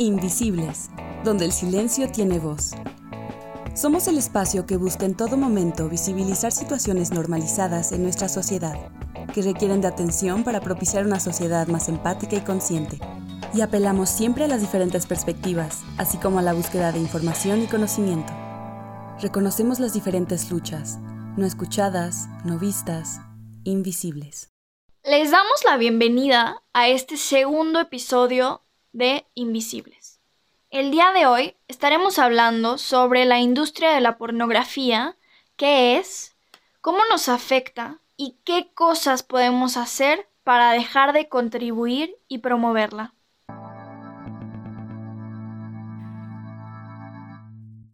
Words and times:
Invisibles, 0.00 0.90
donde 1.24 1.44
el 1.44 1.50
silencio 1.50 2.08
tiene 2.08 2.38
voz. 2.38 2.70
Somos 3.74 4.06
el 4.06 4.16
espacio 4.16 4.64
que 4.64 4.76
busca 4.76 5.04
en 5.04 5.16
todo 5.16 5.36
momento 5.36 5.88
visibilizar 5.88 6.52
situaciones 6.52 7.10
normalizadas 7.10 7.90
en 7.90 8.04
nuestra 8.04 8.28
sociedad, 8.28 8.76
que 9.34 9.42
requieren 9.42 9.80
de 9.80 9.88
atención 9.88 10.44
para 10.44 10.60
propiciar 10.60 11.04
una 11.04 11.18
sociedad 11.18 11.66
más 11.66 11.88
empática 11.88 12.36
y 12.36 12.42
consciente. 12.42 13.00
Y 13.52 13.60
apelamos 13.60 14.08
siempre 14.08 14.44
a 14.44 14.48
las 14.48 14.60
diferentes 14.60 15.04
perspectivas, 15.04 15.82
así 15.96 16.16
como 16.18 16.38
a 16.38 16.42
la 16.42 16.52
búsqueda 16.52 16.92
de 16.92 17.00
información 17.00 17.62
y 17.62 17.66
conocimiento. 17.66 18.32
Reconocemos 19.20 19.80
las 19.80 19.94
diferentes 19.94 20.48
luchas, 20.48 20.98
no 21.36 21.44
escuchadas, 21.44 22.28
no 22.44 22.56
vistas, 22.60 23.20
invisibles. 23.64 24.52
Les 25.02 25.32
damos 25.32 25.64
la 25.64 25.76
bienvenida 25.76 26.62
a 26.72 26.86
este 26.86 27.16
segundo 27.16 27.80
episodio 27.80 28.62
de 28.92 29.26
Invisibles. 29.34 29.97
El 30.70 30.90
día 30.90 31.12
de 31.12 31.24
hoy 31.24 31.54
estaremos 31.66 32.18
hablando 32.18 32.76
sobre 32.76 33.24
la 33.24 33.40
industria 33.40 33.92
de 33.92 34.02
la 34.02 34.18
pornografía, 34.18 35.16
qué 35.56 35.96
es, 35.96 36.36
cómo 36.82 36.98
nos 37.08 37.30
afecta 37.30 38.00
y 38.18 38.36
qué 38.44 38.68
cosas 38.74 39.22
podemos 39.22 39.78
hacer 39.78 40.28
para 40.44 40.72
dejar 40.72 41.14
de 41.14 41.26
contribuir 41.26 42.14
y 42.28 42.38
promoverla. 42.38 43.14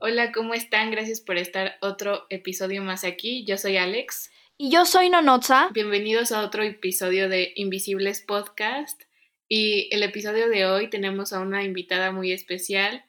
Hola, 0.01 0.33
¿cómo 0.33 0.55
están? 0.55 0.91
Gracias 0.91 1.21
por 1.21 1.39
estar 1.39 1.77
otro 1.81 2.27
episodio 2.29 2.83
más 2.83 3.05
aquí. 3.05 3.45
Yo 3.45 3.57
soy 3.57 3.77
Alex. 3.77 4.33
Y 4.59 4.71
yo 4.71 4.85
soy 4.85 5.11
Nonotza. 5.11 5.69
Bienvenidos 5.73 6.33
a 6.33 6.41
otro 6.41 6.65
episodio 6.65 7.29
de 7.29 7.53
Invisibles 7.55 8.21
Podcast. 8.21 9.01
Y 9.49 9.89
el 9.95 10.03
episodio 10.03 10.49
de 10.49 10.65
hoy 10.65 10.89
tenemos 10.89 11.33
a 11.33 11.41
una 11.41 11.65
invitada 11.65 12.13
muy 12.13 12.33
especial, 12.33 13.05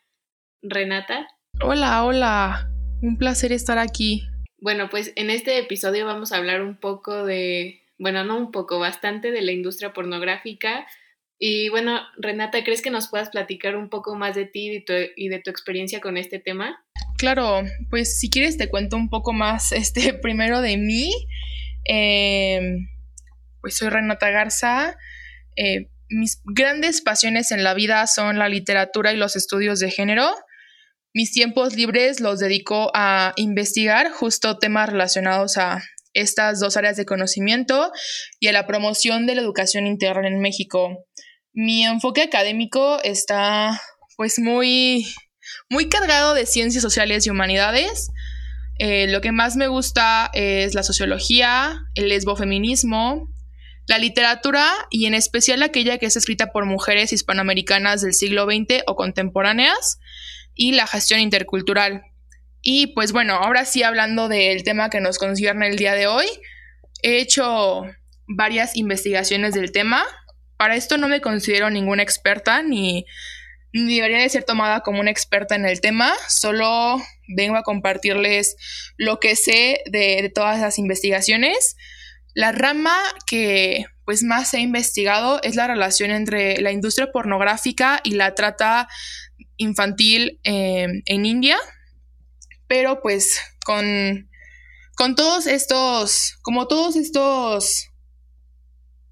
Renata. 0.61 1.27
Hola, 1.61 2.03
hola. 2.03 2.69
Un 3.01 3.17
placer 3.17 3.53
estar 3.53 3.77
aquí. 3.77 4.23
Bueno, 4.59 4.89
pues 4.89 5.13
en 5.15 5.29
este 5.29 5.57
episodio 5.59 6.05
vamos 6.05 6.31
a 6.31 6.37
hablar 6.37 6.61
un 6.61 6.75
poco 6.75 7.25
de, 7.25 7.81
bueno, 7.97 8.25
no 8.25 8.37
un 8.37 8.51
poco, 8.51 8.79
bastante 8.79 9.31
de 9.31 9.41
la 9.41 9.53
industria 9.53 9.93
pornográfica. 9.93 10.85
Y 11.39 11.69
bueno, 11.69 12.01
Renata, 12.17 12.63
¿crees 12.65 12.81
que 12.81 12.91
nos 12.91 13.07
puedas 13.07 13.29
platicar 13.29 13.77
un 13.77 13.89
poco 13.89 14.15
más 14.15 14.35
de 14.35 14.45
ti 14.45 14.83
y 15.15 15.29
de 15.29 15.39
tu, 15.39 15.49
experiencia 15.49 16.01
con 16.01 16.17
este 16.17 16.39
tema? 16.39 16.83
Claro, 17.17 17.61
pues 17.89 18.19
si 18.19 18.29
quieres 18.29 18.57
te 18.57 18.69
cuento 18.69 18.97
un 18.97 19.09
poco 19.09 19.31
más, 19.31 19.71
este, 19.71 20.13
primero 20.13 20.59
de 20.59 20.75
mí. 20.75 21.13
Em, 21.85 22.89
pues 23.61 23.77
soy 23.77 23.87
Renata 23.87 24.29
Garza. 24.31 24.97
Eh, 25.55 25.87
mis 26.09 26.41
grandes 26.45 27.01
pasiones 27.01 27.51
en 27.51 27.63
la 27.63 27.73
vida 27.73 28.05
son 28.07 28.37
la 28.37 28.49
literatura 28.49 29.13
y 29.13 29.17
los 29.17 29.35
estudios 29.35 29.79
de 29.79 29.91
género. 29.91 30.29
Mis 31.13 31.31
tiempos 31.31 31.75
libres 31.75 32.19
los 32.19 32.39
dedico 32.39 32.91
a 32.93 33.33
investigar 33.37 34.11
justo 34.11 34.57
temas 34.57 34.89
relacionados 34.89 35.57
a 35.57 35.81
estas 36.13 36.59
dos 36.59 36.77
áreas 36.77 36.97
de 36.97 37.05
conocimiento 37.05 37.91
y 38.39 38.47
a 38.47 38.53
la 38.53 38.67
promoción 38.67 39.25
de 39.25 39.35
la 39.35 39.41
educación 39.41 39.87
integral 39.87 40.25
en 40.25 40.39
México. 40.39 41.05
Mi 41.53 41.85
enfoque 41.85 42.21
académico 42.21 43.01
está 43.03 43.81
pues 44.17 44.39
muy, 44.39 45.05
muy 45.69 45.89
cargado 45.89 46.33
de 46.33 46.45
ciencias 46.45 46.81
sociales 46.81 47.25
y 47.25 47.29
humanidades. 47.29 48.09
Eh, 48.77 49.07
lo 49.07 49.21
que 49.21 49.31
más 49.31 49.55
me 49.55 49.67
gusta 49.67 50.29
es 50.33 50.73
la 50.73 50.83
sociología, 50.83 51.81
el 51.95 52.09
lesbofeminismo, 52.09 53.29
la 53.87 53.97
literatura 53.97 54.67
y 54.89 55.05
en 55.05 55.13
especial 55.13 55.61
aquella 55.63 55.97
que 55.97 56.07
es 56.07 56.15
escrita 56.15 56.51
por 56.51 56.65
mujeres 56.65 57.13
hispanoamericanas 57.13 58.01
del 58.01 58.13
siglo 58.13 58.45
XX 58.45 58.83
o 58.87 58.95
contemporáneas 58.95 59.99
y 60.55 60.71
la 60.71 60.87
gestión 60.87 61.19
intercultural. 61.19 62.03
Y 62.61 62.87
pues 62.87 63.11
bueno, 63.11 63.35
ahora 63.35 63.65
sí 63.65 63.83
hablando 63.83 64.27
del 64.27 64.63
tema 64.63 64.89
que 64.89 65.01
nos 65.01 65.19
concierne 65.19 65.67
el 65.67 65.77
día 65.77 65.93
de 65.93 66.07
hoy, 66.07 66.25
he 67.03 67.19
hecho 67.19 67.83
varias 68.27 68.75
investigaciones 68.75 69.53
del 69.53 69.71
tema. 69.71 70.03
Para 70.57 70.75
esto 70.75 70.97
no 70.97 71.07
me 71.07 71.21
considero 71.21 71.69
ninguna 71.69 72.01
experta 72.01 72.63
ni, 72.63 73.05
debería 73.71 74.17
de 74.17 74.29
ser 74.29 74.45
tomada 74.45 74.79
como 74.79 74.99
una 74.99 75.11
experta 75.11 75.53
en 75.53 75.65
el 75.65 75.79
tema, 75.81 76.11
solo 76.27 76.97
vengo 77.27 77.57
a 77.57 77.63
compartirles 77.63 78.55
lo 78.97 79.19
que 79.19 79.35
sé 79.35 79.81
de, 79.85 80.21
de 80.21 80.31
todas 80.33 80.59
las 80.59 80.79
investigaciones 80.79 81.75
la 82.35 82.51
rama 82.51 82.95
que 83.25 83.85
pues 84.03 84.21
más 84.21 84.53
he 84.53 84.59
investigado 84.59 85.41
es 85.41 85.55
la 85.55 85.67
relación 85.67 86.11
entre 86.11 86.61
la 86.61 86.71
industria 86.71 87.11
pornográfica 87.11 88.01
y 88.03 88.11
la 88.11 88.35
trata 88.35 88.87
infantil 89.57 90.39
em, 90.43 91.01
en 91.05 91.25
India, 91.25 91.57
pero 92.67 93.01
pues 93.01 93.39
con, 93.65 94.29
con 94.95 95.15
todos 95.15 95.47
estos, 95.47 96.37
como 96.41 96.67
todos 96.67 96.97
estos 96.97 97.87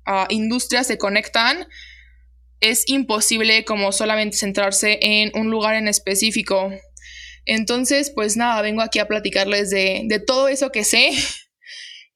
uh, 0.06 0.26
industrias 0.30 0.86
se 0.86 0.98
conectan, 0.98 1.66
es 2.60 2.84
imposible 2.88 3.64
como 3.66 3.94
solamente 3.94 4.38
centrarse 4.38 5.00
en 5.02 5.32
un 5.34 5.50
lugar 5.50 5.76
en 5.76 5.88
específico. 5.88 6.72
Entonces, 7.46 8.12
pues 8.14 8.38
nada, 8.38 8.62
vengo 8.62 8.82
aquí 8.82 9.00
a 9.00 9.08
platicarles 9.08 9.70
de, 9.70 10.04
de 10.06 10.20
todo 10.20 10.50
eso 10.50 10.72
que 10.72 10.84
sé 10.84 11.12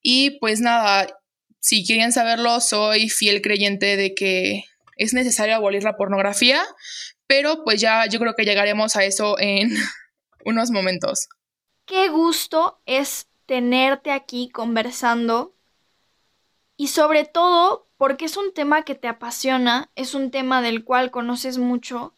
y 0.09 0.39
pues 0.39 0.61
nada, 0.61 1.05
si 1.59 1.85
quieren 1.85 2.13
saberlo, 2.13 2.61
soy 2.61 3.09
fiel 3.09 3.41
creyente 3.41 3.97
de 3.97 4.15
que 4.15 4.63
es 4.95 5.13
necesario 5.13 5.53
abolir 5.53 5.83
la 5.83 5.97
pornografía, 5.97 6.63
pero 7.27 7.65
pues 7.65 7.81
ya 7.81 8.05
yo 8.05 8.17
creo 8.17 8.33
que 8.33 8.45
llegaremos 8.45 8.95
a 8.95 9.03
eso 9.03 9.37
en 9.37 9.69
unos 10.45 10.71
momentos. 10.71 11.27
Qué 11.85 12.07
gusto 12.07 12.79
es 12.85 13.27
tenerte 13.47 14.11
aquí 14.11 14.47
conversando 14.47 15.53
y 16.77 16.87
sobre 16.87 17.25
todo 17.25 17.89
porque 17.97 18.23
es 18.23 18.37
un 18.37 18.53
tema 18.53 18.83
que 18.83 18.95
te 18.95 19.09
apasiona, 19.09 19.91
es 19.95 20.13
un 20.13 20.31
tema 20.31 20.61
del 20.61 20.85
cual 20.85 21.11
conoces 21.11 21.57
mucho 21.57 22.13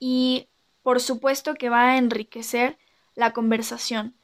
y 0.00 0.48
por 0.82 1.00
supuesto 1.00 1.54
que 1.54 1.68
va 1.68 1.90
a 1.90 1.96
enriquecer 1.96 2.76
la 3.14 3.32
conversación. 3.32 4.16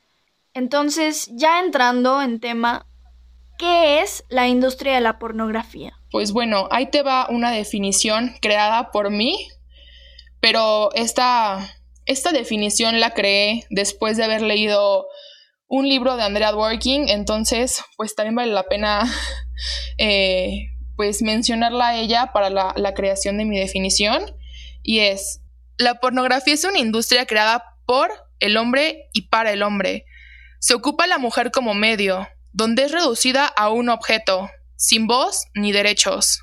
Entonces, 0.54 1.30
ya 1.34 1.60
entrando 1.60 2.20
en 2.20 2.40
tema, 2.40 2.86
¿Qué 3.58 4.00
es 4.00 4.24
la 4.28 4.48
industria 4.48 4.94
de 4.94 5.00
la 5.00 5.18
pornografía? 5.18 5.98
Pues 6.10 6.32
bueno, 6.32 6.68
ahí 6.70 6.90
te 6.90 7.02
va 7.02 7.28
una 7.30 7.50
definición 7.50 8.34
creada 8.40 8.90
por 8.90 9.10
mí, 9.10 9.48
pero 10.40 10.90
esta, 10.94 11.76
esta 12.04 12.32
definición 12.32 13.00
la 13.00 13.10
creé 13.10 13.64
después 13.70 14.16
de 14.16 14.24
haber 14.24 14.42
leído 14.42 15.06
un 15.68 15.88
libro 15.88 16.16
de 16.16 16.22
Andrea 16.22 16.52
Dworkin, 16.52 17.08
entonces 17.08 17.82
pues 17.96 18.14
también 18.14 18.36
vale 18.36 18.52
la 18.52 18.64
pena 18.64 19.10
eh, 19.98 20.68
pues 20.96 21.22
mencionarla 21.22 21.88
a 21.88 21.96
ella 21.96 22.32
para 22.32 22.50
la, 22.50 22.72
la 22.76 22.94
creación 22.94 23.38
de 23.38 23.44
mi 23.44 23.58
definición 23.58 24.24
y 24.82 25.00
es, 25.00 25.40
la 25.78 25.96
pornografía 25.96 26.54
es 26.54 26.64
una 26.64 26.78
industria 26.78 27.26
creada 27.26 27.64
por 27.86 28.10
el 28.38 28.56
hombre 28.56 29.08
y 29.12 29.28
para 29.28 29.52
el 29.52 29.62
hombre. 29.62 30.04
Se 30.60 30.74
ocupa 30.74 31.06
la 31.06 31.18
mujer 31.18 31.50
como 31.50 31.74
medio, 31.74 32.26
donde 32.56 32.84
es 32.84 32.92
reducida 32.92 33.44
a 33.46 33.68
un 33.68 33.90
objeto, 33.90 34.48
sin 34.76 35.06
voz 35.06 35.44
ni 35.54 35.72
derechos. 35.72 36.40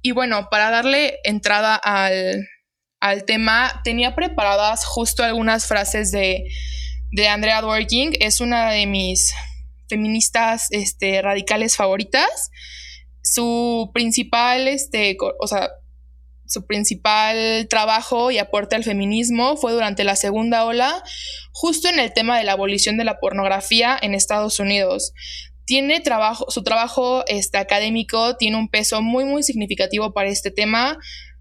Y 0.00 0.12
bueno, 0.12 0.48
para 0.50 0.70
darle 0.70 1.18
entrada 1.24 1.74
al, 1.76 2.46
tema, 3.26 3.82
tenía 3.84 4.14
preparadas 4.14 4.86
justo 4.86 5.22
algunas 5.22 5.66
frases 5.66 6.10
de, 6.10 6.44
de 7.12 7.28
Andrea 7.28 7.60
Dworkin, 7.60 8.14
es 8.18 8.40
una 8.40 8.70
de 8.70 8.86
mis 8.86 9.34
feministas 9.90 10.68
este, 10.70 11.20
radicales 11.20 11.76
favoritas. 11.76 12.50
Su 13.22 13.90
principal, 13.92 14.68
este, 14.68 15.18
o 15.38 15.46
sea, 15.46 15.68
su 16.48 16.66
principal 16.66 17.68
trabajo 17.68 18.30
y 18.30 18.38
aporte 18.38 18.74
al 18.74 18.82
feminismo 18.82 19.56
fue 19.56 19.72
durante 19.72 20.02
la 20.02 20.16
segunda 20.16 20.64
ola, 20.64 21.02
justo 21.52 21.88
en 21.88 21.98
el 21.98 22.12
tema 22.14 22.38
de 22.38 22.44
la 22.44 22.52
abolición 22.52 22.96
de 22.96 23.04
la 23.04 23.20
pornografía 23.20 23.98
en 24.00 24.14
Estados 24.14 24.58
Unidos. 24.58 25.12
Tiene 25.66 26.00
trabajo, 26.00 26.46
su 26.48 26.62
trabajo 26.62 27.22
este, 27.26 27.58
académico 27.58 28.36
tiene 28.38 28.56
un 28.56 28.70
peso 28.70 29.02
muy, 29.02 29.26
muy 29.26 29.42
significativo 29.42 30.14
para 30.14 30.30
este 30.30 30.50
tema. 30.50 30.96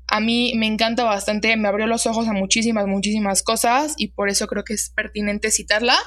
A 0.08 0.20
mí 0.20 0.54
me 0.58 0.68
encanta 0.68 1.06
bastante, 1.06 1.56
me 1.56 1.70
abrió 1.70 1.88
los 1.88 2.06
ojos 2.06 2.28
a 2.28 2.34
muchísimas, 2.34 2.86
muchísimas 2.86 3.44
cosas 3.44 3.94
y 3.98 4.10
por 4.10 4.28
eso 4.28 4.46
creo 4.48 4.66
que 4.66 4.74
es 4.74 4.90
pertinente 4.90 5.52
citarla. 5.52 5.98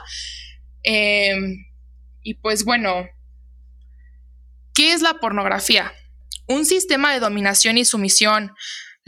Em, 0.82 1.64
y 2.23 2.35
pues 2.35 2.67
bueno, 2.67 3.08
¿qué 4.75 4.93
es 4.93 5.00
la 5.00 5.14
pornografía? 5.14 5.91
Un 6.46 6.67
sistema 6.67 7.14
de 7.14 7.20
dominación 7.20 7.79
y 7.79 7.87
sumisión 7.87 8.53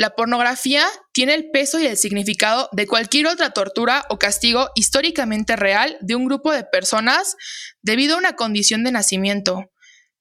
la 0.02 0.16
pornografía 0.16 0.84
tiene 1.12 1.32
el 1.32 1.52
peso 1.52 1.78
y 1.78 1.86
el 1.86 1.96
significado 1.96 2.68
de 2.72 2.88
cualquier 2.88 3.28
otra 3.28 3.50
tortura 3.50 4.04
o 4.10 4.18
castigo 4.18 4.68
históricamente 4.74 5.54
real 5.54 5.96
de 6.00 6.16
un 6.16 6.24
grupo 6.24 6.50
de 6.50 6.64
personas 6.64 7.36
debido 7.82 8.16
a 8.16 8.18
una 8.18 8.32
condición 8.34 8.82
de 8.82 8.90
nacimiento. 8.90 9.70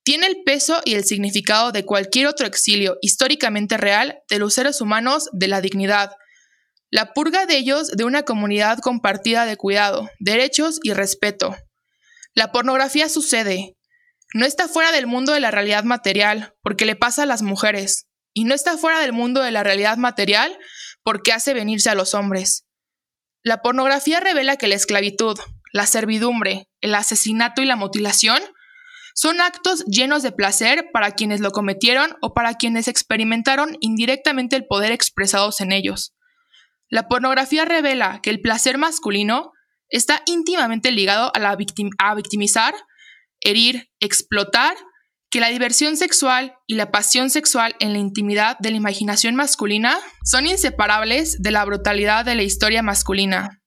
tiene 0.03 0.27
el 0.27 0.43
peso 0.43 0.81
y 0.85 0.93
el 0.93 1.03
significado 1.03 1.71
de 1.71 1.83
cualquier 1.83 2.27
otro 2.27 2.45
exilio 2.45 2.97
históricamente 3.01 3.77
real 3.77 4.19
de 4.29 4.37
los 4.37 4.53
seres 4.53 4.81
humanos 4.81 5.29
de 5.31 5.47
la 5.47 5.61
dignidad, 5.61 6.11
la 6.91 7.13
purga 7.13 7.47
de 7.47 7.57
ellos 7.57 7.87
de 7.89 8.03
una 8.03 8.21
comunidad 8.21 8.77
compartida 8.79 9.45
de 9.45 9.57
cuidado, 9.57 10.09
derechos 10.19 10.79
y 10.83 10.93
respeto. 10.93 11.55
La 12.35 12.51
pornografía 12.51 13.09
sucede. 13.09 13.77
No 14.35 14.45
está 14.45 14.67
fuera 14.67 14.91
del 14.91 15.07
mundo 15.07 15.33
de 15.33 15.39
la 15.39 15.49
realidad 15.49 15.83
material, 15.85 16.53
porque 16.61 16.85
le 16.85 16.95
pasa 16.95 17.23
a 17.23 17.25
las 17.25 17.41
mujeres, 17.41 18.07
y 18.33 18.45
no 18.45 18.53
está 18.53 18.77
fuera 18.77 18.99
del 18.99 19.13
mundo 19.13 19.41
de 19.41 19.51
la 19.51 19.63
realidad 19.63 19.97
material, 19.97 20.57
porque 21.03 21.33
hace 21.33 21.53
venirse 21.53 21.89
a 21.89 21.95
los 21.95 22.13
hombres. 22.13 22.65
La 23.43 23.61
pornografía 23.61 24.19
revela 24.19 24.57
que 24.57 24.67
la 24.67 24.75
esclavitud, 24.75 25.37
la 25.73 25.87
servidumbre, 25.87 26.69
el 26.81 26.93
asesinato 26.95 27.61
y 27.61 27.65
la 27.65 27.75
mutilación 27.75 28.41
son 29.13 29.41
actos 29.41 29.83
llenos 29.85 30.23
de 30.23 30.31
placer 30.31 30.89
para 30.93 31.11
quienes 31.11 31.41
lo 31.41 31.51
cometieron 31.51 32.15
o 32.21 32.33
para 32.33 32.55
quienes 32.55 32.87
experimentaron 32.87 33.77
indirectamente 33.81 34.55
el 34.55 34.65
poder 34.65 34.91
expresados 34.91 35.59
en 35.61 35.71
ellos. 35.71 36.13
La 36.89 37.07
pornografía 37.07 37.65
revela 37.65 38.19
que 38.21 38.29
el 38.29 38.41
placer 38.41 38.77
masculino 38.77 39.51
está 39.89 40.21
íntimamente 40.25 40.91
ligado 40.91 41.31
a, 41.33 41.39
la 41.39 41.55
victimizar, 41.55 42.73
herir, 43.41 43.89
explotar, 43.99 44.75
que 45.31 45.39
la 45.39 45.47
diversión 45.47 45.95
sexual 45.95 46.55
y 46.67 46.75
la 46.75 46.91
pasión 46.91 47.29
sexual 47.29 47.75
en 47.79 47.93
la 47.93 47.99
intimidad 47.99 48.57
de 48.59 48.69
la 48.69 48.77
imaginación 48.77 49.33
masculina 49.35 49.97
son 50.25 50.45
inseparables 50.45 51.41
de 51.41 51.51
la 51.51 51.63
brutalidad 51.63 52.25
de 52.25 52.35
la 52.35 52.43
historia 52.43 52.83
masculina. 52.83 53.61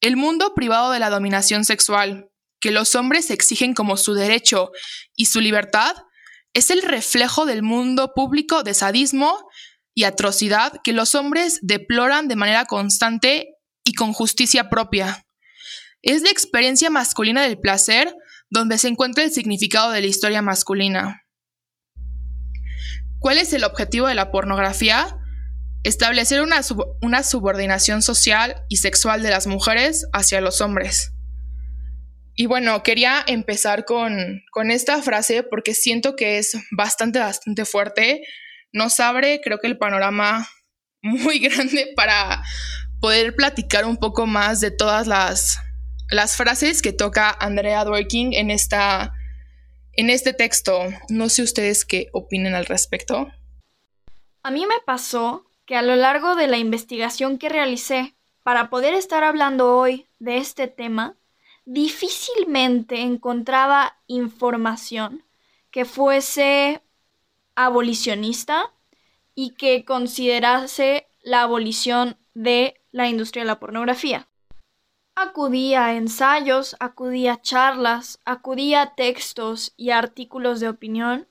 El 0.00 0.16
mundo 0.16 0.54
privado 0.54 0.90
de 0.90 0.98
la 0.98 1.10
dominación 1.10 1.66
sexual, 1.66 2.30
que 2.58 2.70
los 2.70 2.94
hombres 2.94 3.30
exigen 3.30 3.74
como 3.74 3.98
su 3.98 4.14
derecho 4.14 4.70
y 5.14 5.26
su 5.26 5.42
libertad, 5.42 5.94
es 6.54 6.70
el 6.70 6.80
reflejo 6.80 7.44
del 7.44 7.62
mundo 7.62 8.12
público 8.14 8.62
de 8.62 8.72
sadismo 8.72 9.46
y 9.94 10.04
atrocidad 10.04 10.80
que 10.82 10.94
los 10.94 11.14
hombres 11.14 11.58
deploran 11.60 12.28
de 12.28 12.36
manera 12.36 12.64
constante 12.64 13.56
y 13.84 13.92
con 13.92 14.14
justicia 14.14 14.70
propia. 14.70 15.26
Es 16.00 16.22
la 16.22 16.30
experiencia 16.30 16.88
masculina 16.88 17.42
del 17.42 17.60
placer 17.60 18.14
donde 18.50 18.78
se 18.78 18.88
encuentra 18.88 19.24
el 19.24 19.30
significado 19.30 19.92
de 19.92 20.00
la 20.00 20.06
historia 20.06 20.42
masculina. 20.42 21.22
¿Cuál 23.20 23.38
es 23.38 23.52
el 23.52 23.64
objetivo 23.64 24.08
de 24.08 24.14
la 24.14 24.30
pornografía? 24.30 25.16
Establecer 25.82 26.42
una, 26.42 26.60
una, 27.00 27.22
subordinación 27.22 28.02
social 28.02 28.64
y 28.68 28.78
sexual 28.78 29.22
de 29.22 29.30
las 29.30 29.46
mujeres 29.46 30.06
hacia 30.12 30.40
los 30.40 30.60
hombres. 30.60 31.12
Y 32.34 32.46
bueno, 32.46 32.82
quería 32.82 33.22
empezar 33.26 33.84
con, 33.84 34.42
con 34.50 34.70
esta 34.70 35.00
frase 35.02 35.42
porque 35.42 35.74
siento 35.74 36.16
que 36.16 36.38
es 36.38 36.56
bastante, 36.70 37.18
bastante 37.18 37.64
fuerte. 37.64 38.22
Nos 38.72 39.00
abre, 39.00 39.40
creo 39.42 39.58
que 39.58 39.66
el 39.66 39.78
panorama 39.78 40.48
muy 41.02 41.38
grande 41.40 41.92
para 41.96 42.42
poder 43.00 43.34
platicar 43.34 43.84
un 43.84 43.96
poco 43.96 44.26
más 44.26 44.60
de 44.60 44.70
todas 44.70 45.06
las 45.06 45.58
las 46.10 46.36
frases 46.36 46.82
que 46.82 46.92
toca 46.92 47.30
Andrea 47.30 47.84
Dworkin 47.84 48.32
en, 48.32 48.50
esta, 48.50 49.12
en 49.92 50.10
este 50.10 50.32
texto. 50.32 50.80
No 51.08 51.28
sé 51.28 51.42
ustedes 51.42 51.84
qué 51.84 52.08
opinen 52.12 52.54
al 52.54 52.66
respecto. 52.66 53.28
A 54.42 54.50
mí 54.50 54.66
me 54.66 54.80
pasó 54.84 55.44
que 55.66 55.76
a 55.76 55.82
lo 55.82 55.96
largo 55.96 56.34
de 56.34 56.48
la 56.48 56.58
investigación 56.58 57.38
que 57.38 57.48
realicé 57.48 58.14
para 58.42 58.70
poder 58.70 58.94
estar 58.94 59.22
hablando 59.22 59.76
hoy 59.76 60.06
de 60.18 60.38
este 60.38 60.66
tema, 60.66 61.16
difícilmente 61.64 63.02
encontraba 63.02 63.96
información 64.06 65.22
que 65.70 65.84
fuese 65.84 66.80
abolicionista 67.54 68.72
y 69.34 69.50
que 69.50 69.84
considerase 69.84 71.06
la 71.22 71.42
abolición 71.42 72.16
de 72.34 72.80
la 72.90 73.08
industria 73.08 73.42
de 73.42 73.48
la 73.48 73.60
pornografía. 73.60 74.26
Acudía 75.22 75.84
a 75.84 75.94
ensayos, 75.96 76.76
acudía 76.80 77.34
a 77.34 77.42
charlas, 77.42 78.18
acudía 78.24 78.80
a 78.80 78.94
textos 78.94 79.74
y 79.76 79.90
artículos 79.90 80.60
de 80.60 80.70
opinión 80.70 81.28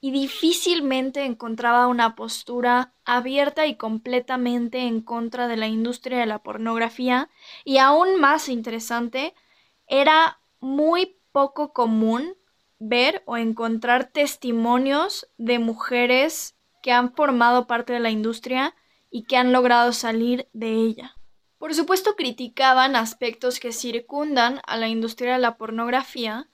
y 0.00 0.12
difícilmente 0.12 1.24
encontraba 1.24 1.88
una 1.88 2.14
postura 2.14 2.92
abierta 3.04 3.66
y 3.66 3.74
completamente 3.74 4.82
en 4.82 5.00
contra 5.00 5.48
de 5.48 5.56
la 5.56 5.66
industria 5.66 6.20
de 6.20 6.26
la 6.26 6.38
pornografía 6.38 7.28
y 7.64 7.78
aún 7.78 8.20
más 8.20 8.48
interesante, 8.48 9.34
era 9.88 10.38
muy 10.60 11.16
poco 11.32 11.72
común 11.72 12.36
ver 12.78 13.24
o 13.26 13.36
encontrar 13.36 14.04
testimonios 14.04 15.28
de 15.36 15.58
mujeres 15.58 16.54
que 16.80 16.92
han 16.92 17.12
formado 17.12 17.66
parte 17.66 17.92
de 17.92 18.00
la 18.00 18.10
industria 18.10 18.76
y 19.10 19.24
que 19.24 19.36
han 19.36 19.50
logrado 19.50 19.92
salir 19.92 20.48
de 20.52 20.74
ella. 20.74 21.15
Por 21.66 21.74
supuesto 21.74 22.14
criticaban 22.14 22.94
aspectos 22.94 23.58
que 23.58 23.72
circundan 23.72 24.60
a 24.68 24.76
la 24.76 24.86
industria 24.86 25.32
de 25.32 25.40
la 25.40 25.56
pornografía, 25.56 26.48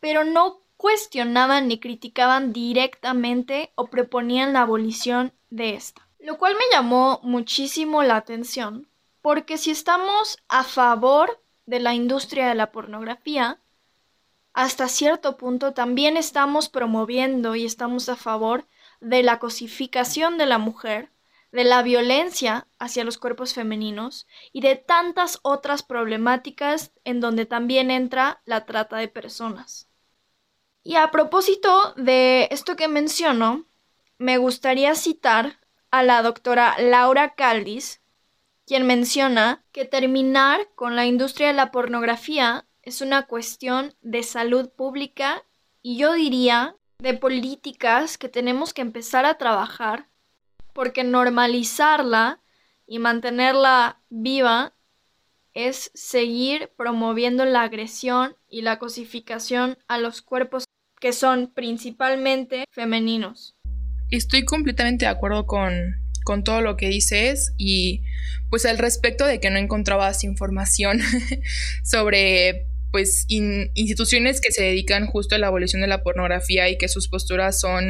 pero 0.00 0.24
no 0.24 0.62
cuestionaban 0.78 1.68
ni 1.68 1.78
criticaban 1.78 2.54
directamente 2.54 3.72
o 3.74 3.88
proponían 3.88 4.54
la 4.54 4.62
abolición 4.62 5.34
de 5.50 5.74
esta. 5.74 6.08
Lo 6.18 6.38
cual 6.38 6.54
me 6.54 6.64
llamó 6.72 7.20
muchísimo 7.22 8.02
la 8.04 8.16
atención, 8.16 8.88
porque 9.20 9.58
si 9.58 9.70
estamos 9.70 10.38
a 10.48 10.64
favor 10.64 11.42
de 11.66 11.80
la 11.80 11.92
industria 11.92 12.48
de 12.48 12.54
la 12.54 12.72
pornografía, 12.72 13.60
hasta 14.54 14.88
cierto 14.88 15.36
punto 15.36 15.74
también 15.74 16.16
estamos 16.16 16.70
promoviendo 16.70 17.54
y 17.54 17.66
estamos 17.66 18.08
a 18.08 18.16
favor 18.16 18.66
de 19.02 19.22
la 19.24 19.38
cosificación 19.38 20.38
de 20.38 20.46
la 20.46 20.56
mujer 20.56 21.10
de 21.54 21.62
la 21.62 21.84
violencia 21.84 22.66
hacia 22.80 23.04
los 23.04 23.16
cuerpos 23.16 23.54
femeninos 23.54 24.26
y 24.52 24.60
de 24.60 24.74
tantas 24.74 25.38
otras 25.42 25.84
problemáticas 25.84 26.90
en 27.04 27.20
donde 27.20 27.46
también 27.46 27.92
entra 27.92 28.42
la 28.44 28.66
trata 28.66 28.96
de 28.96 29.06
personas. 29.06 29.88
Y 30.82 30.96
a 30.96 31.12
propósito 31.12 31.94
de 31.96 32.48
esto 32.50 32.74
que 32.74 32.88
menciono, 32.88 33.66
me 34.18 34.36
gustaría 34.36 34.96
citar 34.96 35.60
a 35.92 36.02
la 36.02 36.22
doctora 36.22 36.74
Laura 36.80 37.36
Caldis, 37.36 38.00
quien 38.66 38.84
menciona 38.84 39.64
que 39.70 39.84
terminar 39.84 40.68
con 40.74 40.96
la 40.96 41.06
industria 41.06 41.46
de 41.46 41.54
la 41.54 41.70
pornografía 41.70 42.66
es 42.82 43.00
una 43.00 43.28
cuestión 43.28 43.94
de 44.02 44.24
salud 44.24 44.70
pública 44.70 45.44
y 45.82 45.98
yo 45.98 46.14
diría 46.14 46.74
de 46.98 47.14
políticas 47.14 48.18
que 48.18 48.28
tenemos 48.28 48.74
que 48.74 48.82
empezar 48.82 49.24
a 49.24 49.38
trabajar 49.38 50.08
porque 50.74 51.04
normalizarla 51.04 52.40
y 52.86 52.98
mantenerla 52.98 54.00
viva 54.10 54.74
es 55.54 55.90
seguir 55.94 56.70
promoviendo 56.76 57.44
la 57.44 57.62
agresión 57.62 58.36
y 58.48 58.62
la 58.62 58.78
cosificación 58.78 59.78
a 59.86 59.98
los 59.98 60.20
cuerpos 60.20 60.64
que 61.00 61.12
son 61.12 61.52
principalmente 61.54 62.64
femeninos. 62.70 63.54
Estoy 64.10 64.44
completamente 64.44 65.06
de 65.06 65.10
acuerdo 65.10 65.46
con, 65.46 66.02
todo 66.44 66.60
lo 66.62 66.76
que 66.76 66.88
dices 66.88 67.52
y 67.58 68.02
pues 68.48 68.64
al 68.64 68.78
respecto 68.78 69.26
de 69.26 69.40
que 69.40 69.50
no 69.50 69.58
encontrabas 69.58 70.24
información 70.24 70.98
sobre 71.84 72.66
pues 72.90 73.26
instituciones 73.28 74.40
que 74.40 74.50
se 74.50 74.62
dedican 74.62 75.06
justo 75.06 75.34
a 75.34 75.38
la 75.38 75.48
abolición 75.48 75.82
de 75.82 75.88
la 75.88 76.02
pornografía 76.02 76.70
y 76.70 76.78
que 76.78 76.88
sus 76.88 77.08
posturas 77.08 77.60
son 77.60 77.84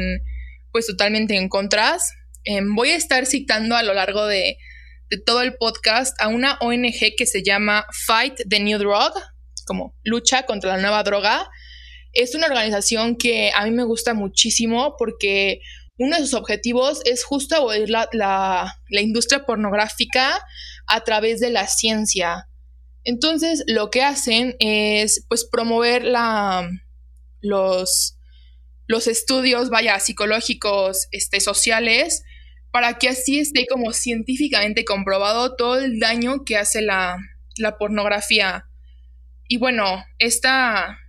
pues 0.71 0.87
totalmente 0.87 1.37
en 1.37 1.47
contras 1.47 2.11
Em, 2.45 2.75
voy 2.75 2.91
a 2.91 2.95
estar 2.95 3.25
citando 3.25 3.75
a 3.75 3.81
lo 3.81 3.95
largo 3.95 4.27
de, 4.27 4.57
todo 5.25 5.41
el 5.41 5.55
podcast 5.55 6.19
a 6.19 6.27
una 6.27 6.57
ONG 6.61 7.15
que 7.17 7.25
se 7.25 7.43
llama 7.43 7.85
Fight 8.05 8.41
the 8.47 8.59
New 8.59 8.77
Drug, 8.77 9.13
como 9.65 9.95
lucha 10.03 10.43
contra 10.45 10.75
la 10.75 10.81
nueva 10.81 11.03
droga. 11.03 11.49
Es 12.13 12.35
una 12.35 12.47
organización 12.47 13.15
que 13.15 13.51
a 13.55 13.65
mí 13.65 13.71
me 13.71 13.83
gusta 13.83 14.13
muchísimo 14.13 14.95
porque 14.97 15.59
uno 15.97 16.17
de 16.17 16.23
sus 16.23 16.33
objetivos 16.33 17.01
es 17.05 17.23
justo 17.23 17.55
abolir 17.55 17.89
la, 17.89 18.75
industria 18.89 19.45
pornográfica 19.45 20.39
a 20.87 21.03
través 21.03 21.39
de 21.39 21.49
la 21.49 21.67
ciencia. 21.67 22.47
Entonces, 23.03 23.63
lo 23.67 23.89
que 23.89 24.03
hacen 24.03 24.55
es 24.59 25.25
pues 25.29 25.47
promover 25.49 26.03
los, 27.41 28.17
los 28.87 29.07
estudios, 29.07 29.69
vaya, 29.69 29.99
psicológicos, 29.99 31.07
este, 31.11 31.39
sociales, 31.39 32.23
para 32.75 32.97
que 32.97 33.07
así 33.07 33.39
esté 33.39 33.67
como 33.67 33.93
científicamente 33.93 34.83
comprobado 34.83 35.55
todo 35.55 35.79
el 35.79 35.97
daño 35.97 36.43
que 36.43 36.57
hace 36.57 36.81
la, 36.81 37.17
pornografía. 37.79 38.65
Y 39.47 39.59
bueno, 39.59 40.03
esta, 40.19 40.99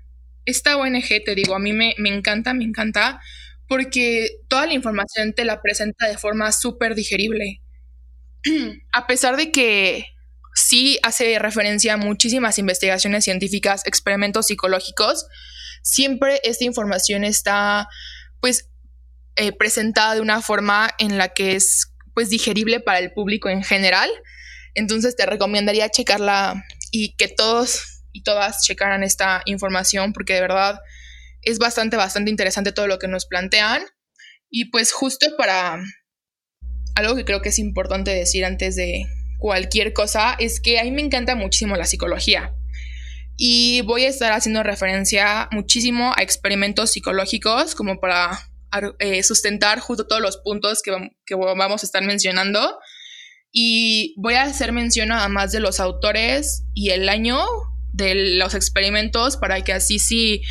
esta 0.45 0.77
ONG, 0.77 1.25
te 1.25 1.35
digo, 1.35 1.57
a 1.57 1.59
mí 1.59 1.73
me, 1.73 1.97
me 1.99 2.09
encanta, 2.09 2.55
me 2.55 2.63
encanta, 2.63 3.21
porque 3.67 4.29
toda 4.47 4.67
la 4.67 4.75
información 4.75 5.33
te 5.33 5.45
la 5.45 5.61
presenta 5.61 6.07
de 6.07 6.17
forma 6.17 6.53
súper 6.53 6.95
digerible. 6.95 7.61
a 8.93 9.09
pesar 9.09 9.37
de 9.37 9.51
que 9.51 10.07
sí 10.55 11.01
hace 11.03 11.37
referencia 11.41 11.95
a 11.95 11.97
muchísimas 11.97 12.61
investigaciones 12.61 13.25
científicas, 13.25 13.85
experimentos 13.87 14.47
psicológicos, 14.47 15.27
siempre 15.83 16.41
esta 16.45 16.63
información 16.65 17.25
está 17.25 17.89
pues 18.41 18.71
eh, 19.37 19.53
presentada 19.53 20.15
de 20.15 20.21
una 20.21 20.41
forma 20.43 20.91
en 20.99 21.19
la 21.19 21.29
que 21.29 21.57
es 21.57 21.93
pues 22.15 22.31
digerible 22.31 22.81
para 22.81 22.99
el 22.99 23.13
público 23.13 23.49
en 23.49 23.63
general. 23.63 24.11
Entonces 24.75 25.17
te 25.17 25.27
recomendaría 25.27 25.91
checarla 25.91 26.65
y 26.91 27.15
que 27.17 27.29
todos 27.29 28.03
y 28.13 28.23
todas 28.23 28.63
checaran 28.63 29.03
esta 29.03 29.43
información 29.45 30.15
porque 30.15 30.35
de 30.35 30.41
verdad 30.41 30.81
es 31.43 31.59
bastante, 31.59 31.97
bastante 31.97 32.31
interesante 32.31 32.73
todo 32.73 32.87
lo 32.87 32.99
que 32.99 33.09
nos 33.09 33.27
plantean. 33.27 33.83
Y 34.51 34.71
pues 34.71 34.93
justo 34.93 35.27
para 35.37 35.79
algo 36.95 37.15
que 37.15 37.25
creo 37.25 37.43
que 37.43 37.51
es 37.51 37.59
importante 37.59 38.11
decir 38.13 38.45
antes 38.45 38.75
de 38.75 39.05
cualquier 39.39 39.93
cosa 39.93 40.35
es 40.39 40.61
que 40.61 40.81
a 40.81 40.85
mí 40.85 40.91
me 40.91 41.03
encanta 41.03 41.35
muchísimo 41.35 41.77
la 41.77 41.85
psicología. 41.85 42.55
Y 43.37 43.83
voy 43.83 44.07
a 44.07 44.09
estar 44.09 44.33
haciendo 44.33 44.63
referencia 44.63 45.49
muchísimo 45.53 46.15
a 46.17 46.23
experimentos 46.23 46.93
psicológicos 46.93 47.75
como 47.75 48.01
para 48.01 48.49
eh, 48.99 49.23
sustentar 49.23 49.81
justo 49.81 50.07
todos 50.07 50.23
los 50.23 50.39
puntos 50.39 50.83
que, 50.83 51.11
que 51.25 51.35
vamos 51.35 51.83
a 51.83 51.87
estar 51.87 52.03
mencionando. 52.03 52.79
Y 53.53 54.15
voy 54.19 54.35
a 54.35 54.43
hacer 54.43 54.73
mención 54.73 55.13
a 55.13 55.29
más 55.29 55.53
de 55.53 55.61
los 55.61 55.81
autores 55.81 56.65
y 56.75 56.91
el 56.91 57.09
año 57.09 57.39
de 57.93 58.37
los 58.37 58.55
experimentos 58.55 59.37
para 59.39 59.63
que 59.65 59.73
así 59.73 59.99
si 59.99 60.43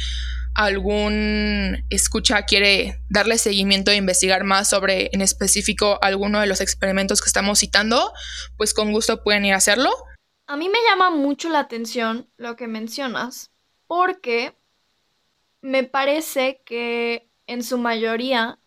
algún 0.56 1.86
escucha 1.90 2.44
quiere 2.44 3.02
darle 3.10 3.38
seguimiento 3.38 3.92
e 3.92 3.98
investigar 3.98 4.46
más 4.46 4.70
sobre 4.70 5.10
en 5.12 5.22
específico 5.22 6.00
alguno 6.02 6.40
de 6.40 6.48
los 6.48 6.62
experimentos 6.62 7.22
que 7.22 7.28
estamos 7.28 7.60
citando, 7.60 8.14
pues 8.58 8.74
con 8.74 8.92
gusto 8.92 9.22
pueden 9.22 9.46
ir 9.46 9.54
a 9.54 9.58
hacerlo. 9.58 9.92
A 10.48 10.56
mí 10.56 10.70
me 10.70 10.80
llama 10.90 11.10
mucho 11.10 11.50
la 11.50 11.60
atención 11.60 12.30
lo 12.38 12.56
que 12.56 12.68
mencionas, 12.68 13.52
porque 13.86 14.56
me 15.62 15.84
parece 15.84 16.62
que 16.66 17.30
en 17.48 17.64
su 17.64 17.78
mayoría 17.78 18.60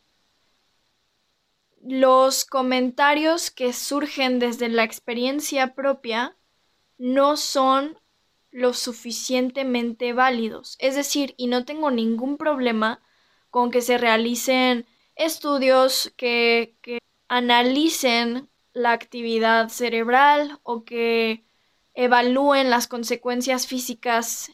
los 1.82 2.44
comentarios 2.44 3.50
que 3.50 3.73
surgen 3.73 4.38
desde 4.38 4.68
la 4.68 4.85
experiencia 4.85 5.75
propia 5.75 6.37
no 6.99 7.37
son 7.37 7.99
lo 8.50 8.75
suficientemente 8.75 10.12
válidos. 10.12 10.76
Es 10.80 10.97
decir, 10.97 11.35
y 11.37 11.47
no 11.47 11.64
tengo 11.64 11.90
ningún 11.90 12.37
problema 12.37 13.00
con 13.50 13.70
que 13.70 13.80
se 13.80 13.99
realicen 13.99 14.87
estudios 15.14 16.12
que, 16.16 16.76
que 16.82 16.99
analicen 17.28 18.49
la 18.73 18.92
actividad 18.92 19.68
cerebral 19.68 20.61
o 20.62 20.85
que 20.85 21.44
evalúen 21.94 22.70
las 22.70 22.87
consecuencias 22.87 23.66
físicas, 23.66 24.52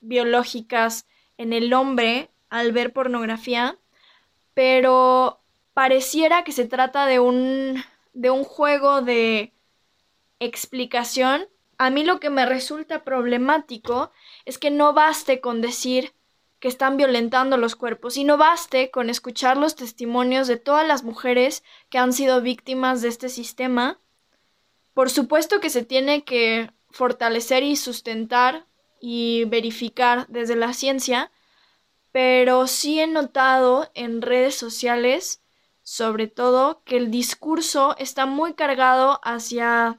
biológicas 0.00 1.06
en 1.36 1.52
el 1.52 1.72
hombre 1.72 2.30
al 2.50 2.72
ver 2.72 2.92
pornografía, 2.92 3.78
pero 4.54 5.40
pareciera 5.72 6.44
que 6.44 6.52
se 6.52 6.66
trata 6.66 7.06
de 7.06 7.18
un, 7.18 7.82
de 8.12 8.30
un 8.30 8.44
juego 8.44 9.02
de 9.02 9.52
explicación 10.38 11.48
a 11.78 11.90
mí 11.90 12.04
lo 12.04 12.20
que 12.20 12.30
me 12.30 12.46
resulta 12.46 13.04
problemático 13.04 14.10
es 14.44 14.58
que 14.58 14.70
no 14.70 14.92
baste 14.92 15.40
con 15.40 15.60
decir 15.60 16.12
que 16.60 16.68
están 16.68 16.96
violentando 16.96 17.56
los 17.56 17.76
cuerpos 17.76 18.16
y 18.16 18.24
no 18.24 18.38
baste 18.38 18.90
con 18.90 19.10
escuchar 19.10 19.56
los 19.56 19.76
testimonios 19.76 20.48
de 20.48 20.56
todas 20.56 20.86
las 20.86 21.02
mujeres 21.02 21.62
que 21.90 21.98
han 21.98 22.12
sido 22.12 22.40
víctimas 22.40 23.02
de 23.02 23.08
este 23.08 23.28
sistema. 23.28 23.98
Por 24.94 25.10
supuesto 25.10 25.60
que 25.60 25.68
se 25.68 25.84
tiene 25.84 26.24
que 26.24 26.70
fortalecer 26.90 27.62
y 27.64 27.76
sustentar 27.76 28.66
y 29.00 29.44
verificar 29.46 30.26
desde 30.28 30.56
la 30.56 30.72
ciencia, 30.72 31.30
pero 32.14 32.68
sí 32.68 33.00
he 33.00 33.08
notado 33.08 33.90
en 33.92 34.22
redes 34.22 34.54
sociales, 34.54 35.42
sobre 35.82 36.28
todo, 36.28 36.80
que 36.84 36.96
el 36.96 37.10
discurso 37.10 37.96
está 37.98 38.24
muy 38.24 38.54
cargado 38.54 39.18
hacia 39.24 39.98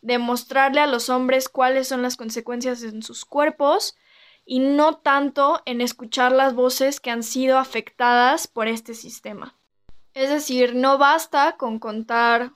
demostrarle 0.00 0.80
a 0.80 0.88
los 0.88 1.08
hombres 1.08 1.48
cuáles 1.48 1.86
son 1.86 2.02
las 2.02 2.16
consecuencias 2.16 2.82
en 2.82 3.04
sus 3.04 3.24
cuerpos 3.24 3.94
y 4.44 4.58
no 4.58 4.96
tanto 4.96 5.62
en 5.64 5.80
escuchar 5.80 6.32
las 6.32 6.52
voces 6.52 6.98
que 6.98 7.12
han 7.12 7.22
sido 7.22 7.58
afectadas 7.58 8.48
por 8.48 8.66
este 8.66 8.94
sistema. 8.94 9.54
Es 10.14 10.30
decir, 10.30 10.74
no 10.74 10.98
basta 10.98 11.56
con 11.58 11.78
contar 11.78 12.54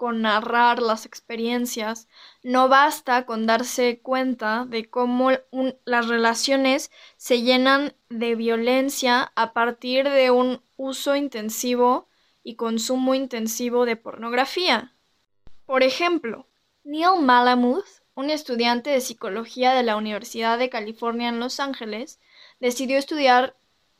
con 0.00 0.22
narrar 0.22 0.80
las 0.80 1.04
experiencias, 1.04 2.08
no 2.42 2.70
basta 2.70 3.26
con 3.26 3.44
darse 3.44 4.00
cuenta 4.00 4.64
de 4.64 4.88
cómo 4.88 5.28
las 5.84 6.08
relaciones 6.08 6.90
se 7.18 7.42
llenan 7.42 7.92
de 8.08 8.34
violencia 8.34 9.30
a 9.36 9.52
partir 9.52 10.08
de 10.08 10.30
un 10.30 10.62
uso 10.78 11.16
intensivo 11.16 12.08
y 12.42 12.54
consumo 12.54 13.14
intensivo 13.14 13.84
de 13.84 13.96
pornografía. 13.96 14.94
Por 15.66 15.82
ejemplo, 15.82 16.46
Neil 16.82 17.20
Malamuth, 17.20 18.00
un 18.14 18.30
estudiante 18.30 18.88
de 18.88 19.02
psicología 19.02 19.74
de 19.74 19.82
la 19.82 19.98
Universidad 19.98 20.56
de 20.56 20.70
California 20.70 21.28
en 21.28 21.40
Los 21.40 21.60
Ángeles, 21.60 22.20
decidió 22.58 22.96
estudiar 22.96 23.54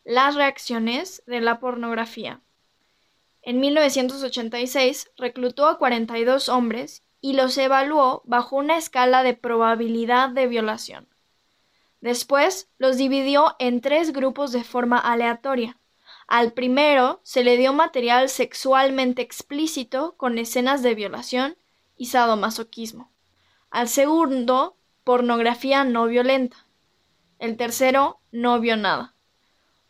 las 0.04 0.34
reacciones 0.34 1.22
de 1.26 1.42
la 1.42 1.60
pornografía. 1.60 2.40
En 3.42 3.60
1986 3.60 5.10
reclutó 5.16 5.66
a 5.66 5.78
42 5.78 6.48
hombres 6.48 7.02
y 7.20 7.34
los 7.34 7.56
evaluó 7.58 8.22
bajo 8.24 8.56
una 8.56 8.76
escala 8.76 9.22
de 9.22 9.34
probabilidad 9.34 10.30
de 10.30 10.46
violación. 10.46 11.08
Después 12.00 12.70
los 12.78 12.96
dividió 12.96 13.56
en 13.58 13.80
tres 13.80 14.12
grupos 14.12 14.52
de 14.52 14.64
forma 14.64 14.98
aleatoria. 14.98 15.78
Al 16.26 16.52
primero 16.52 17.20
se 17.24 17.44
le 17.44 17.56
dio 17.56 17.72
material 17.72 18.28
sexualmente 18.28 19.20
explícito 19.20 20.16
con 20.16 20.38
escenas 20.38 20.82
de 20.82 20.94
violación 20.94 21.56
y 21.96 22.06
sadomasoquismo. 22.06 23.10
Al 23.70 23.88
segundo, 23.88 24.76
pornografía 25.04 25.84
no 25.84 26.06
violenta. 26.06 26.66
El 27.38 27.56
tercero 27.56 28.20
no 28.32 28.60
vio 28.60 28.76
nada. 28.76 29.14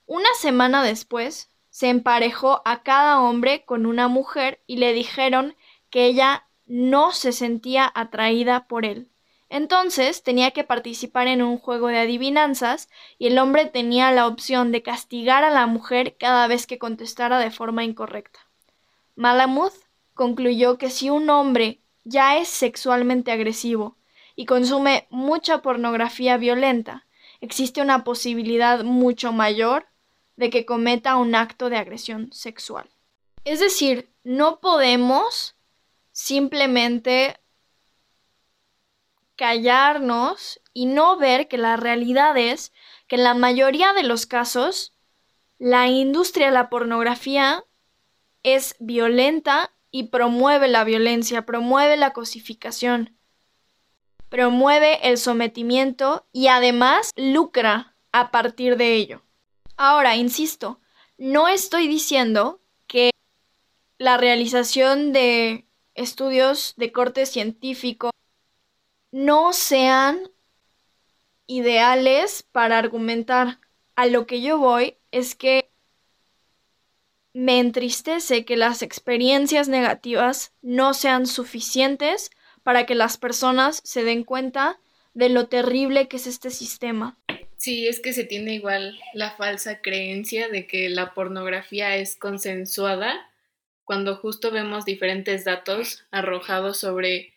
Una 0.07 0.29
semana 0.39 0.83
después, 0.83 1.50
se 1.81 1.89
emparejó 1.89 2.61
a 2.67 2.83
cada 2.83 3.23
hombre 3.23 3.65
con 3.65 3.87
una 3.87 4.07
mujer 4.07 4.61
y 4.67 4.77
le 4.77 4.93
dijeron 4.93 5.57
que 5.89 6.05
ella 6.05 6.47
no 6.67 7.13
se 7.13 7.33
sentía 7.33 7.91
atraída 7.95 8.67
por 8.69 8.85
él. 8.85 9.09
Entonces 9.49 10.23
tenía 10.23 10.51
que 10.51 10.63
participar 10.63 11.27
en 11.27 11.41
un 11.41 11.57
juego 11.57 11.89
de 11.89 11.99
adivinanzas 11.99 12.91
y 13.19 13.29
el 13.29 13.39
hombre 13.39 13.65
tenía 13.65 14.13
la 14.13 14.27
opción 14.27 14.73
de 14.73 14.83
castigar 14.83 15.43
a 15.43 15.49
la 15.49 15.67
mujer 15.67 16.19
cada 16.19 16.47
vez 16.49 16.67
que 16.67 16.79
contestara 16.79 17.39
de 17.39 17.51
forma 17.51 17.83
incorrecta. 17.83 18.41
Malamuth 19.17 19.73
concluyó 20.13 20.77
que 20.77 20.91
si 20.91 21.09
un 21.09 21.31
hombre 21.31 21.81
ya 22.05 22.37
es 22.37 22.49
sexualmente 22.49 23.33
agresivo 23.33 23.97
y 24.37 24.45
consume 24.45 25.07
mucha 25.09 25.63
pornografía 25.63 26.37
violenta, 26.37 27.07
existe 27.41 27.81
una 27.81 28.05
posibilidad 28.05 28.85
mucho 28.85 29.33
mayor 29.33 29.90
de 30.41 30.49
que 30.49 30.65
cometa 30.65 31.17
un 31.17 31.35
acto 31.35 31.69
de 31.69 31.77
agresión 31.77 32.33
sexual. 32.33 32.89
Es 33.45 33.61
decir, 33.61 34.11
no 34.25 34.59
podemos 34.59 35.55
simplemente 36.13 37.39
callarnos 39.37 40.63
y 40.73 40.87
no 40.87 41.19
ver 41.19 41.47
que 41.47 41.59
la 41.59 41.77
realidad 41.77 42.39
es 42.39 42.73
que 43.07 43.17
en 43.17 43.25
la 43.25 43.35
mayoría 43.35 43.93
de 43.93 44.03
los 44.03 44.25
casos 44.25 44.95
la 45.59 45.89
industria 45.89 46.47
de 46.47 46.53
la 46.53 46.71
pornografía 46.71 47.65
es 48.43 48.77
violenta 48.79 49.75
y 49.91 50.05
promueve 50.05 50.69
la 50.69 50.85
violencia, 50.85 51.45
promueve 51.45 51.99
la 51.99 52.15
cosificación, 52.15 53.15
promueve 54.31 55.07
el 55.07 55.19
sometimiento 55.19 56.27
y 56.33 56.47
además 56.47 57.11
lucra 57.15 57.95
a 58.11 58.31
partir 58.31 58.79
de 58.79 58.95
ello. 58.95 59.23
Ahora, 59.83 60.15
insisto, 60.15 60.79
no 61.17 61.49
estoy 61.49 61.89
diciendo 61.89 62.61
que 62.87 63.13
la 63.97 64.19
realización 64.19 65.15
de 65.15 65.65
estudios 65.95 66.75
de 66.77 66.93
corte 66.93 67.25
científico 67.25 68.11
no 69.11 69.55
sean 69.55 70.21
ideales 71.47 72.43
para 72.43 72.77
argumentar. 72.77 73.59
A 73.97 74.05
lo 74.05 74.27
que 74.27 74.43
yo 74.43 74.59
voy 74.59 74.99
es 75.13 75.35
que 75.35 75.71
me 77.33 77.59
entristece 77.59 78.45
que 78.45 78.59
las 78.59 78.83
experiencias 78.83 79.69
negativas 79.69 80.53
no 80.61 80.93
sean 80.93 81.27
suficientes 81.27 82.31
para 82.63 82.85
que 82.85 82.95
las 82.95 83.17
personas 83.17 83.81
se 83.83 84.05
den 84.05 84.25
cuenta 84.25 84.79
de 85.15 85.31
lo 85.31 85.49
terrible 85.49 86.07
que 86.07 86.19
es 86.19 86.27
este 86.27 86.51
sistema. 86.51 87.17
Sí, 87.61 87.87
es 87.89 88.01
que 88.01 88.15
se 88.15 88.25
tiene 88.25 88.55
igual 88.55 88.99
la 89.13 89.33
falsa 89.33 89.83
creencia 89.83 90.49
de 90.49 90.67
que 90.67 90.89
la 90.89 91.13
pornografía 91.13 91.95
es 91.97 92.17
consensuada 92.17 93.31
cuando 93.85 94.17
justo 94.17 94.51
vemos 94.51 94.87
diferentes 94.87 95.45
datos 95.45 96.07
arrojados 96.11 96.81
sobre 96.81 97.35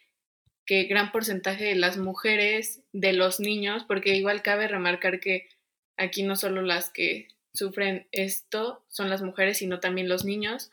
que 0.65 0.85
gran 0.85 1.11
porcentaje 1.11 1.65
de 1.65 1.75
las 1.75 1.97
mujeres, 1.97 2.79
de 2.93 3.11
los 3.11 3.41
niños, 3.41 3.83
porque 3.85 4.15
igual 4.15 4.41
cabe 4.41 4.69
remarcar 4.69 5.19
que 5.19 5.49
aquí 5.97 6.23
no 6.23 6.37
solo 6.37 6.61
las 6.61 6.89
que 6.89 7.27
sufren 7.53 8.07
esto 8.13 8.85
son 8.87 9.09
las 9.09 9.21
mujeres, 9.21 9.57
sino 9.57 9.81
también 9.81 10.07
los 10.07 10.23
niños. 10.23 10.71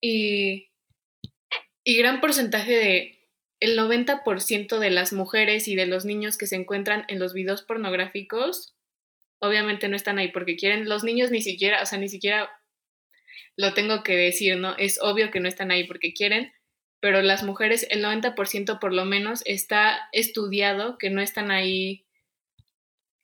Y, 0.00 0.70
y 1.84 1.98
gran 1.98 2.22
porcentaje 2.22 2.72
de, 2.72 3.18
el 3.60 3.78
90% 3.78 4.78
de 4.78 4.90
las 4.90 5.12
mujeres 5.12 5.68
y 5.68 5.74
de 5.74 5.84
los 5.84 6.06
niños 6.06 6.38
que 6.38 6.46
se 6.46 6.56
encuentran 6.56 7.04
en 7.08 7.18
los 7.18 7.34
videos 7.34 7.60
pornográficos, 7.60 8.74
obviamente 9.40 9.88
no 9.88 9.96
están 9.96 10.18
ahí 10.18 10.28
porque 10.28 10.56
quieren, 10.56 10.88
los 10.88 11.04
niños 11.04 11.30
ni 11.30 11.42
siquiera, 11.42 11.82
o 11.82 11.86
sea, 11.86 11.98
ni 11.98 12.08
siquiera 12.08 12.50
lo 13.56 13.74
tengo 13.74 14.02
que 14.02 14.16
decir, 14.16 14.56
¿no? 14.56 14.76
Es 14.76 15.00
obvio 15.02 15.30
que 15.30 15.40
no 15.40 15.48
están 15.48 15.70
ahí 15.70 15.84
porque 15.84 16.12
quieren, 16.12 16.52
pero 17.00 17.22
las 17.22 17.42
mujeres, 17.42 17.86
el 17.90 18.04
90% 18.04 18.78
por 18.78 18.92
lo 18.92 19.04
menos, 19.04 19.42
está 19.44 20.08
estudiado 20.12 20.98
que 20.98 21.10
no 21.10 21.20
están 21.20 21.50
ahí, 21.50 22.04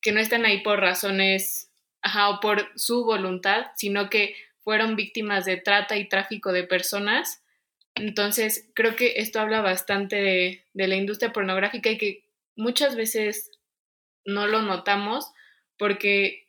que 0.01 0.13
no 0.13 0.21
están 0.21 0.45
ahí 0.45 0.61
por 0.63 0.81
razones, 0.81 1.71
ajá, 2.03 2.31
o 2.31 2.41
por 2.41 2.71
su 2.77 3.05
voluntad, 3.05 3.67
sino 3.77 4.11
que 4.11 4.37
fueron 4.61 4.97
víctimas 4.97 5.45
de 5.45 5.57
trata 5.57 5.97
y 5.97 6.09
tráfico 6.09 6.53
de 6.53 6.65
personas. 6.65 7.43
Entonces, 7.95 8.71
creo 8.75 8.97
que 8.97 9.15
esto 9.17 9.41
habla 9.41 9.61
bastante 9.61 10.17
de, 10.17 10.65
de 10.73 10.89
la 10.89 10.97
industria 10.97 11.33
pornográfica 11.33 11.91
y 11.91 11.99
que 11.99 12.25
muchas 12.57 12.97
veces 12.97 13.51
no 14.25 14.47
lo 14.47 14.63
notamos 14.63 15.33
porque 15.79 16.49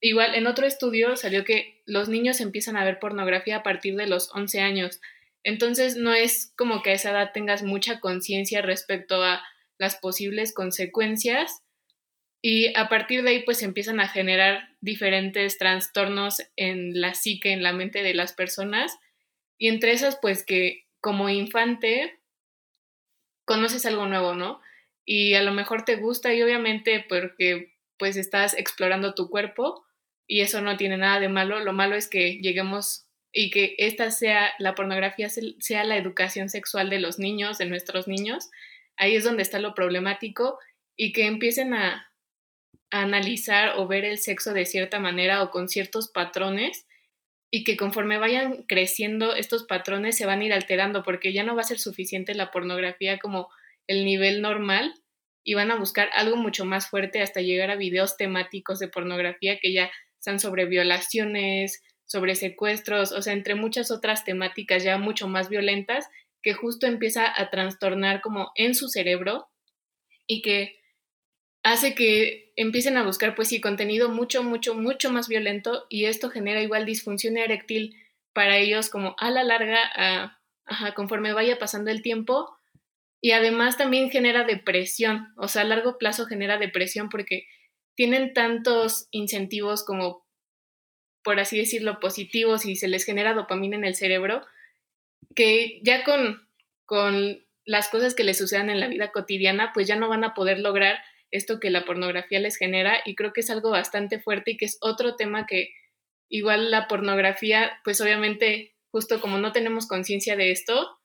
igual 0.00 0.34
en 0.34 0.46
otro 0.46 0.66
estudio 0.66 1.16
salió 1.16 1.44
que 1.44 1.82
los 1.86 2.08
niños 2.08 2.40
empiezan 2.40 2.76
a 2.76 2.84
ver 2.84 2.98
pornografía 2.98 3.56
a 3.56 3.62
partir 3.62 3.96
de 3.96 4.06
los 4.06 4.30
11 4.34 4.60
años. 4.60 5.00
Entonces 5.42 5.96
no 5.96 6.12
es 6.12 6.52
como 6.56 6.82
que 6.82 6.90
a 6.90 6.94
esa 6.94 7.10
edad 7.10 7.32
tengas 7.32 7.62
mucha 7.62 8.00
conciencia 8.00 8.62
respecto 8.62 9.22
a 9.22 9.42
las 9.78 9.96
posibles 9.96 10.54
consecuencias 10.54 11.62
y 12.42 12.76
a 12.76 12.88
partir 12.88 13.22
de 13.22 13.30
ahí 13.30 13.42
pues 13.42 13.62
empiezan 13.62 14.00
a 14.00 14.08
generar 14.08 14.68
diferentes 14.80 15.58
trastornos 15.58 16.42
en 16.56 17.00
la 17.00 17.14
psique, 17.14 17.52
en 17.52 17.62
la 17.62 17.72
mente 17.72 18.02
de 18.02 18.14
las 18.14 18.32
personas 18.32 18.98
y 19.58 19.68
entre 19.68 19.92
esas 19.92 20.18
pues 20.20 20.44
que 20.44 20.86
como 21.00 21.28
infante 21.28 22.18
conoces 23.44 23.84
algo 23.86 24.06
nuevo, 24.06 24.34
¿no? 24.34 24.60
Y 25.04 25.34
a 25.34 25.42
lo 25.42 25.52
mejor 25.52 25.84
te 25.84 25.96
gusta 25.96 26.32
y 26.32 26.42
obviamente 26.42 27.04
porque 27.08 27.73
pues 27.98 28.16
estás 28.16 28.54
explorando 28.54 29.14
tu 29.14 29.28
cuerpo 29.30 29.84
y 30.26 30.40
eso 30.40 30.60
no 30.60 30.76
tiene 30.76 30.96
nada 30.96 31.20
de 31.20 31.28
malo, 31.28 31.60
lo 31.60 31.72
malo 31.72 31.96
es 31.96 32.08
que 32.08 32.38
lleguemos 32.40 33.06
y 33.32 33.50
que 33.50 33.74
esta 33.78 34.10
sea, 34.10 34.52
la 34.58 34.74
pornografía 34.74 35.28
sea 35.28 35.84
la 35.84 35.96
educación 35.96 36.48
sexual 36.48 36.88
de 36.88 37.00
los 37.00 37.18
niños, 37.18 37.58
de 37.58 37.66
nuestros 37.66 38.06
niños, 38.06 38.48
ahí 38.96 39.16
es 39.16 39.24
donde 39.24 39.42
está 39.42 39.58
lo 39.58 39.74
problemático 39.74 40.58
y 40.96 41.12
que 41.12 41.26
empiecen 41.26 41.74
a, 41.74 42.08
analizar 42.90 43.72
o 43.76 43.88
ver 43.88 44.04
el 44.04 44.18
sexo 44.18 44.52
de 44.52 44.66
cierta 44.66 45.00
manera 45.00 45.42
o 45.42 45.50
con 45.50 45.68
ciertos 45.68 46.08
patrones 46.08 46.86
y 47.50 47.64
que 47.64 47.76
conforme 47.76 48.18
vayan 48.18 48.62
creciendo 48.68 49.34
estos 49.34 49.64
patrones 49.64 50.16
se 50.16 50.26
van 50.26 50.40
a 50.40 50.44
ir 50.44 50.52
alterando 50.52 51.02
porque 51.02 51.32
ya 51.32 51.42
no 51.42 51.56
va 51.56 51.62
a 51.62 51.64
ser 51.64 51.80
suficiente 51.80 52.34
la 52.34 52.52
pornografía 52.52 53.18
como 53.18 53.48
el 53.88 54.04
nivel 54.04 54.42
normal 54.42 54.94
y 55.44 55.54
van 55.54 55.70
a 55.70 55.76
buscar 55.76 56.08
algo 56.14 56.36
mucho 56.36 56.64
más 56.64 56.88
fuerte 56.88 57.22
hasta 57.22 57.42
llegar 57.42 57.70
a 57.70 57.76
videos 57.76 58.16
temáticos 58.16 58.78
de 58.78 58.88
pornografía 58.88 59.58
que 59.60 59.72
ya 59.72 59.90
están 60.18 60.40
sobre 60.40 60.64
violaciones, 60.64 61.82
sobre 62.06 62.34
secuestros, 62.34 63.12
o 63.12 63.22
sea, 63.22 63.34
entre 63.34 63.54
muchas 63.54 63.90
otras 63.90 64.24
temáticas 64.24 64.82
ya 64.82 64.98
mucho 64.98 65.28
más 65.28 65.48
violentas 65.48 66.08
que 66.42 66.54
justo 66.54 66.86
empieza 66.86 67.32
a 67.40 67.50
trastornar 67.50 68.20
como 68.20 68.50
en 68.54 68.74
su 68.74 68.88
cerebro 68.88 69.48
y 70.26 70.42
que 70.42 70.78
hace 71.62 71.94
que 71.94 72.52
empiecen 72.56 72.96
a 72.96 73.04
buscar 73.04 73.34
pues 73.34 73.48
sí 73.48 73.60
contenido 73.60 74.08
mucho, 74.10 74.42
mucho, 74.42 74.74
mucho 74.74 75.10
más 75.10 75.28
violento 75.28 75.86
y 75.88 76.04
esto 76.04 76.30
genera 76.30 76.62
igual 76.62 76.84
disfunción 76.84 77.36
eréctil 77.36 77.96
para 78.32 78.58
ellos 78.58 78.90
como 78.90 79.16
a 79.18 79.30
la 79.30 79.44
larga, 79.44 80.38
ajá, 80.66 80.94
conforme 80.94 81.32
vaya 81.32 81.58
pasando 81.58 81.90
el 81.90 82.02
tiempo 82.02 82.53
y 83.24 83.32
además 83.32 83.78
también 83.78 84.10
genera 84.10 84.44
depresión, 84.44 85.32
o 85.38 85.48
sea, 85.48 85.62
a 85.62 85.64
largo 85.64 85.96
plazo 85.96 86.26
genera 86.26 86.58
depresión 86.58 87.08
porque 87.08 87.46
tienen 87.94 88.34
tantos 88.34 89.08
incentivos 89.12 89.82
como 89.82 90.26
por 91.22 91.40
así 91.40 91.56
decirlo, 91.56 92.00
positivos 92.00 92.66
y 92.66 92.76
se 92.76 92.86
les 92.86 93.06
genera 93.06 93.32
dopamina 93.32 93.78
en 93.78 93.84
el 93.84 93.94
cerebro, 93.94 94.42
que 95.34 95.80
ya 95.82 96.04
con, 96.04 96.46
con 96.84 97.42
las 97.64 97.88
cosas 97.88 98.14
que 98.14 98.24
les 98.24 98.36
sucedan 98.36 98.68
en 98.68 98.78
la 98.78 98.88
vida 98.88 99.10
cotidiana, 99.10 99.70
pues 99.72 99.88
ya 99.88 99.96
no 99.96 100.10
van 100.10 100.22
a 100.22 100.34
poder 100.34 100.58
lograr 100.58 100.98
esto 101.30 101.60
que 101.60 101.70
la 101.70 101.86
pornografía 101.86 102.40
les 102.40 102.58
genera 102.58 103.00
y 103.06 103.14
creo 103.14 103.32
que 103.32 103.40
es 103.40 103.48
algo 103.48 103.70
bastante 103.70 104.20
fuerte 104.20 104.50
y 104.50 104.56
que 104.58 104.66
es 104.66 104.76
otro 104.82 105.16
tema 105.16 105.46
que 105.46 105.70
igual 106.28 106.70
la 106.70 106.88
pornografía, 106.88 107.80
pues 107.84 108.02
obviamente 108.02 108.74
justo 108.90 109.22
como 109.22 109.38
no 109.38 109.52
tenemos 109.52 109.86
conciencia 109.88 110.36
de 110.36 110.50
esto, 110.50 110.98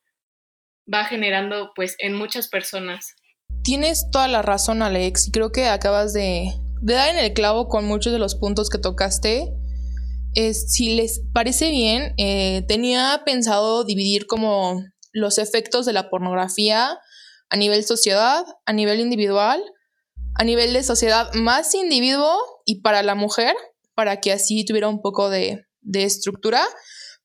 va 0.93 1.06
generando 1.06 1.71
pues 1.75 1.95
en 1.99 2.13
muchas 2.13 2.47
personas. 2.47 3.15
Tienes 3.63 4.10
toda 4.12 4.28
la 4.28 4.41
razón 4.41 4.82
Alex, 4.82 5.30
creo 5.32 5.52
que 5.52 5.67
acabas 5.67 6.13
de, 6.13 6.52
de 6.82 6.93
dar 6.93 7.10
en 7.10 7.17
el 7.17 7.34
clavo 7.34 7.67
con 7.67 7.86
muchos 7.86 8.13
de 8.13 8.19
los 8.19 8.36
puntos 8.36 8.69
que 8.69 8.78
tocaste 8.78 9.49
si 10.54 10.95
les 10.95 11.21
parece 11.34 11.69
bien, 11.69 12.13
eh, 12.17 12.63
tenía 12.67 13.21
pensado 13.25 13.84
dividir 13.84 14.28
como 14.28 14.84
los 15.12 15.38
efectos 15.38 15.86
de 15.86 15.93
la 15.93 16.10
pornografía 16.10 16.99
a 17.49 17.58
nivel 17.58 17.84
sociedad, 17.84 18.45
a 18.65 18.73
nivel 18.73 18.99
individual, 18.99 19.62
a 20.36 20.43
nivel 20.43 20.73
de 20.73 20.84
sociedad 20.84 21.34
más 21.34 21.73
individuo 21.73 22.38
y 22.65 22.82
para 22.82 23.02
la 23.04 23.15
mujer, 23.15 23.56
para 23.95 24.21
que 24.21 24.32
así 24.32 24.65
tuviera 24.65 24.88
un 24.88 25.02
poco 25.02 25.30
de, 25.30 25.65
de 25.82 26.04
estructura. 26.04 26.62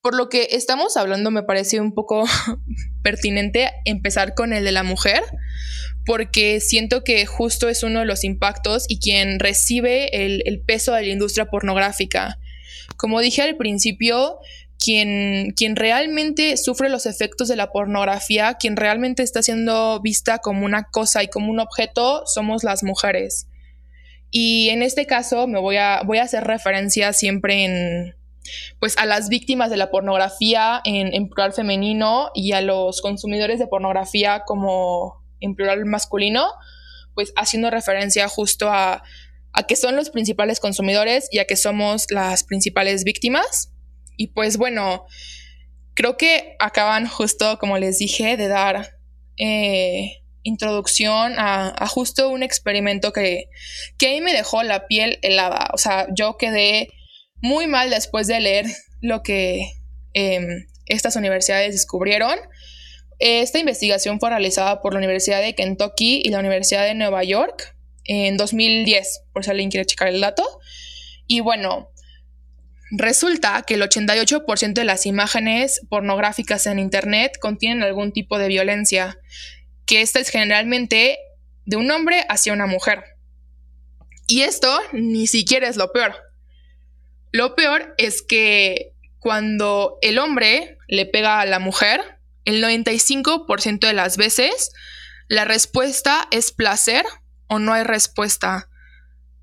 Por 0.05 0.15
lo 0.15 0.29
que 0.29 0.49
estamos 0.51 0.99
hablando, 0.99 1.31
me 1.31 1.45
parece 1.45 1.81
un 1.81 1.95
poco 1.95 2.27
pertinente 3.03 3.71
empezar 3.87 4.35
con 4.35 4.53
el 4.53 4.63
de 4.63 4.71
la 4.71 4.83
mujer, 4.83 5.23
porque 6.05 6.61
siento 6.61 7.03
que 7.05 7.25
justo 7.25 7.71
es 7.71 7.83
uno 7.83 8.01
de 8.01 8.05
los 8.05 8.23
impactos 8.23 8.85
y 8.87 8.99
quien 8.99 9.41
recibe 9.41 10.27
el, 10.27 10.43
el 10.45 10.61
peso 10.61 10.93
de 10.93 11.05
la 11.05 11.09
industria 11.09 11.47
pornográfica. 11.47 12.39
Como 12.99 13.21
dije 13.21 13.41
al 13.41 13.57
principio, 13.57 14.41
quien, 14.79 15.55
quien, 15.57 15.75
realmente 15.75 16.59
sufre 16.59 16.91
los 16.91 17.07
efectos 17.07 17.49
de 17.49 17.57
la 17.57 17.73
pornografía, 17.73 18.59
quien 18.61 18.77
realmente 18.77 19.23
está 19.23 19.43
siendo 19.43 20.03
vista 20.03 20.37
como 20.37 20.67
una 20.67 20.85
cosa 20.85 21.23
y 21.23 21.29
como 21.29 21.51
un 21.51 21.61
objeto, 21.61 22.27
somos 22.27 22.63
las 22.63 22.83
mujeres. 22.83 23.47
Y 24.31 24.69
en 24.69 24.83
este 24.83 25.07
caso 25.07 25.47
me 25.47 25.59
voy 25.59 25.79
a, 25.79 26.03
voy 26.05 26.19
a 26.19 26.25
hacer 26.25 26.45
referencia 26.45 27.15
siempre 27.15 27.65
en, 27.65 28.15
pues 28.79 28.97
a 28.99 29.07
las 29.07 29.29
víctimas 29.29 29.71
de 29.71 29.77
la 29.77 29.91
pornografía 29.91 30.81
en, 30.85 31.29
plural 31.29 31.53
femenino 31.53 32.31
y 32.35 32.53
a 32.53 32.61
los 32.61 33.01
consumidores 33.01 33.59
de 33.59 33.67
pornografía 33.67 34.43
como 34.47 35.25
en 35.41 35.55
plural 35.55 35.85
masculino, 35.87 36.47
pues 37.15 37.33
haciendo 37.37 37.71
referencia 37.71 38.29
justo 38.29 38.71
a 38.71 39.03
a 39.55 39.63
que 39.63 39.77
son 39.77 39.97
los 39.97 40.11
principales 40.11 40.61
consumidores 40.61 41.29
y 41.31 41.39
a 41.39 41.47
que 41.47 41.57
somos 41.57 42.11
las 42.11 42.43
principales 42.43 43.05
víctimas. 43.05 43.73
Y 44.17 44.29
pues 44.29 44.59
bueno, 44.59 45.07
creo 45.95 46.17
que 46.17 46.57
acaban 46.59 47.07
justo, 47.07 47.59
como 47.59 47.79
les 47.79 47.99
dije, 47.99 48.37
de 48.37 48.49
dar 48.49 48.99
eh, 49.39 50.23
introducción 50.43 51.35
a, 51.39 51.87
justo 51.87 52.29
un 52.29 52.43
experimento 52.43 53.13
que, 53.13 53.49
que 53.97 54.09
ahí 54.09 54.21
me 54.21 54.33
dejó 54.33 54.65
la 54.65 54.89
piel 54.89 55.21
helada. 55.23 55.71
O 55.73 55.79
sea, 55.79 56.09
yo 56.13 56.37
quedé 56.37 56.89
muy 57.45 57.67
mal 57.67 57.91
después 57.91 58.27
de 58.27 58.41
leer 58.41 58.65
lo 59.03 59.23
que 59.23 59.71
em, 60.15 60.67
estas 60.87 61.15
universidades 61.15 61.75
descubrieron. 61.75 62.39
Esta 63.19 63.59
investigación 63.59 64.19
fue 64.19 64.31
realizada 64.31 64.81
por 64.81 64.95
la 64.95 64.99
Universidad 64.99 65.43
de 65.43 65.55
Kentucky 65.55 66.23
y 66.25 66.31
la 66.31 66.39
Universidad 66.39 66.85
de 66.85 66.95
Nueva 66.95 67.23
York 67.23 67.77
en 68.05 68.39
2010, 68.39 69.25
por 69.35 69.45
si 69.45 69.51
alguien 69.51 69.71
quiere 69.71 69.85
checar 69.85 70.09
el 70.09 70.23
dato. 70.23 70.43
Y 71.27 71.41
bueno, 71.41 71.91
resulta 72.91 73.63
que 73.67 73.75
el 73.75 73.83
88% 73.83 74.73
de 74.73 74.85
las 74.85 75.05
imágenes 75.05 75.83
pornográficas 75.91 76.67
en 76.67 76.79
Internet 76.79 77.33
contienen 77.39 77.83
algún 77.83 78.13
tipo 78.13 78.39
de 78.39 78.49
violencia, 78.49 79.19
que 79.85 80.01
esta 80.01 80.19
es 80.19 80.31
generalmente 80.31 81.19
de 81.67 81.77
un 81.77 81.91
hombre 81.91 82.25
hacia 82.31 82.55
una 82.55 82.67
mujer. 82.67 83.05
Y 84.29 84.41
esto 84.41 84.75
ni 84.95 85.27
siquiera 85.27 85.69
es 85.69 85.77
lo 85.77 85.93
peor. 85.93 86.15
Lo 87.35 87.57
peor 87.57 87.97
es 87.99 88.23
que 88.23 88.93
cuando 89.19 89.99
el 90.03 90.21
hombre 90.21 90.79
le 90.87 91.05
pega 91.05 91.41
a 91.41 91.47
la 91.47 91.59
mujer, 91.59 92.01
el 92.45 92.63
95% 92.63 93.89
de 93.89 93.93
las 93.93 94.17
veces 94.17 94.71
la 95.27 95.45
respuesta 95.45 96.29
es 96.31 96.53
placer 96.53 97.05
o 97.49 97.59
no 97.59 97.73
hay 97.73 97.83
respuesta. 97.83 98.69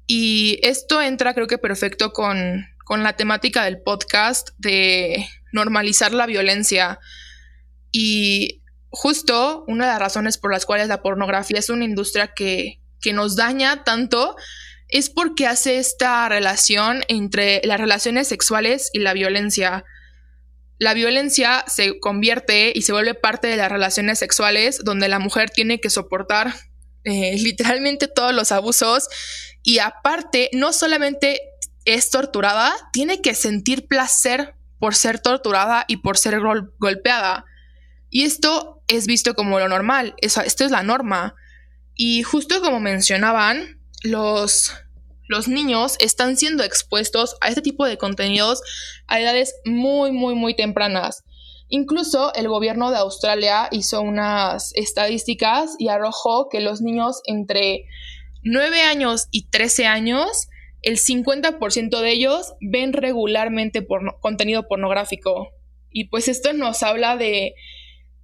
Y 0.07 0.61
esto 0.63 1.01
entra 1.01 1.33
creo 1.33 1.47
que 1.47 1.57
perfecto 1.57 2.13
con, 2.13 2.65
con 2.85 3.03
la 3.03 3.17
temática 3.17 3.65
del 3.65 3.81
podcast 3.81 4.51
de 4.57 5.27
normalizar 5.51 6.13
la 6.13 6.27
violencia. 6.27 6.97
Y 7.91 8.61
justo 8.89 9.65
una 9.67 9.87
de 9.87 9.91
las 9.91 9.99
razones 9.99 10.37
por 10.37 10.53
las 10.53 10.65
cuales 10.65 10.87
la 10.87 11.01
pornografía 11.01 11.59
es 11.59 11.69
una 11.69 11.83
industria 11.83 12.29
que, 12.33 12.79
que 13.01 13.11
nos 13.11 13.35
daña 13.35 13.83
tanto 13.83 14.37
es 14.91 15.09
porque 15.09 15.47
hace 15.47 15.77
esta 15.77 16.27
relación 16.29 17.03
entre 17.07 17.61
las 17.63 17.79
relaciones 17.79 18.27
sexuales 18.27 18.89
y 18.93 18.99
la 18.99 19.13
violencia. 19.13 19.85
La 20.77 20.93
violencia 20.93 21.63
se 21.67 21.99
convierte 21.99 22.73
y 22.75 22.81
se 22.81 22.91
vuelve 22.91 23.13
parte 23.13 23.47
de 23.47 23.57
las 23.57 23.71
relaciones 23.71 24.19
sexuales 24.19 24.83
donde 24.83 25.07
la 25.07 25.19
mujer 25.19 25.49
tiene 25.49 25.79
que 25.79 25.89
soportar 25.89 26.53
eh, 27.03 27.37
literalmente 27.39 28.07
todos 28.07 28.33
los 28.33 28.51
abusos 28.51 29.07
y 29.63 29.79
aparte 29.79 30.49
no 30.53 30.73
solamente 30.73 31.39
es 31.85 32.09
torturada, 32.09 32.73
tiene 32.91 33.21
que 33.21 33.33
sentir 33.33 33.87
placer 33.87 34.55
por 34.77 34.93
ser 34.93 35.19
torturada 35.19 35.85
y 35.87 35.97
por 35.97 36.17
ser 36.17 36.39
golpeada. 36.79 37.45
Y 38.09 38.23
esto 38.23 38.83
es 38.87 39.07
visto 39.07 39.35
como 39.35 39.59
lo 39.59 39.69
normal, 39.69 40.15
esto 40.19 40.65
es 40.65 40.71
la 40.71 40.83
norma. 40.83 41.35
Y 41.95 42.23
justo 42.23 42.61
como 42.61 42.79
mencionaban, 42.79 43.80
los, 44.01 44.73
los 45.27 45.47
niños 45.47 45.95
están 45.99 46.37
siendo 46.37 46.63
expuestos 46.63 47.35
a 47.41 47.49
este 47.49 47.61
tipo 47.61 47.85
de 47.85 47.97
contenidos 47.97 48.61
a 49.07 49.19
edades 49.19 49.55
muy, 49.65 50.11
muy, 50.11 50.35
muy 50.35 50.55
tempranas. 50.55 51.23
Incluso 51.69 52.33
el 52.33 52.49
gobierno 52.49 52.91
de 52.91 52.97
Australia 52.97 53.69
hizo 53.71 54.01
unas 54.01 54.73
estadísticas 54.75 55.75
y 55.79 55.87
arrojó 55.87 56.49
que 56.49 56.59
los 56.59 56.81
niños 56.81 57.21
entre 57.25 57.85
9 58.43 58.81
años 58.81 59.27
y 59.31 59.47
13 59.49 59.85
años, 59.85 60.49
el 60.81 60.97
50% 60.97 62.01
de 62.01 62.11
ellos 62.11 62.53
ven 62.59 62.91
regularmente 62.91 63.87
contenido 64.19 64.67
pornográfico. 64.67 65.49
Y 65.91 66.05
pues 66.05 66.27
esto 66.27 66.51
nos 66.53 66.83
habla 66.83 67.15
de, 67.15 67.53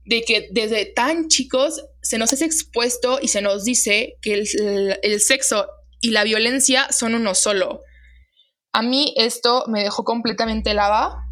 de, 0.08 0.24
que 0.24 0.48
desde 0.52 0.86
tan 0.86 1.28
chicos 1.28 1.84
se 2.02 2.18
nos 2.18 2.34
es 2.34 2.42
expuesto 2.42 3.20
y 3.22 3.28
se 3.28 3.42
nos 3.42 3.64
dice 3.64 4.18
que 4.22 4.34
el, 4.34 5.20
sexo 5.22 5.68
y 6.02 6.12
la 6.12 6.24
violencia 6.24 6.88
son 6.92 7.16
uno 7.16 7.36
solo. 7.36 7.82
A 8.74 8.82
mí 8.82 9.14
esto 9.18 9.66
me 9.68 9.84
dejó 9.84 10.04
completamente 10.04 10.72
helada 10.72 11.28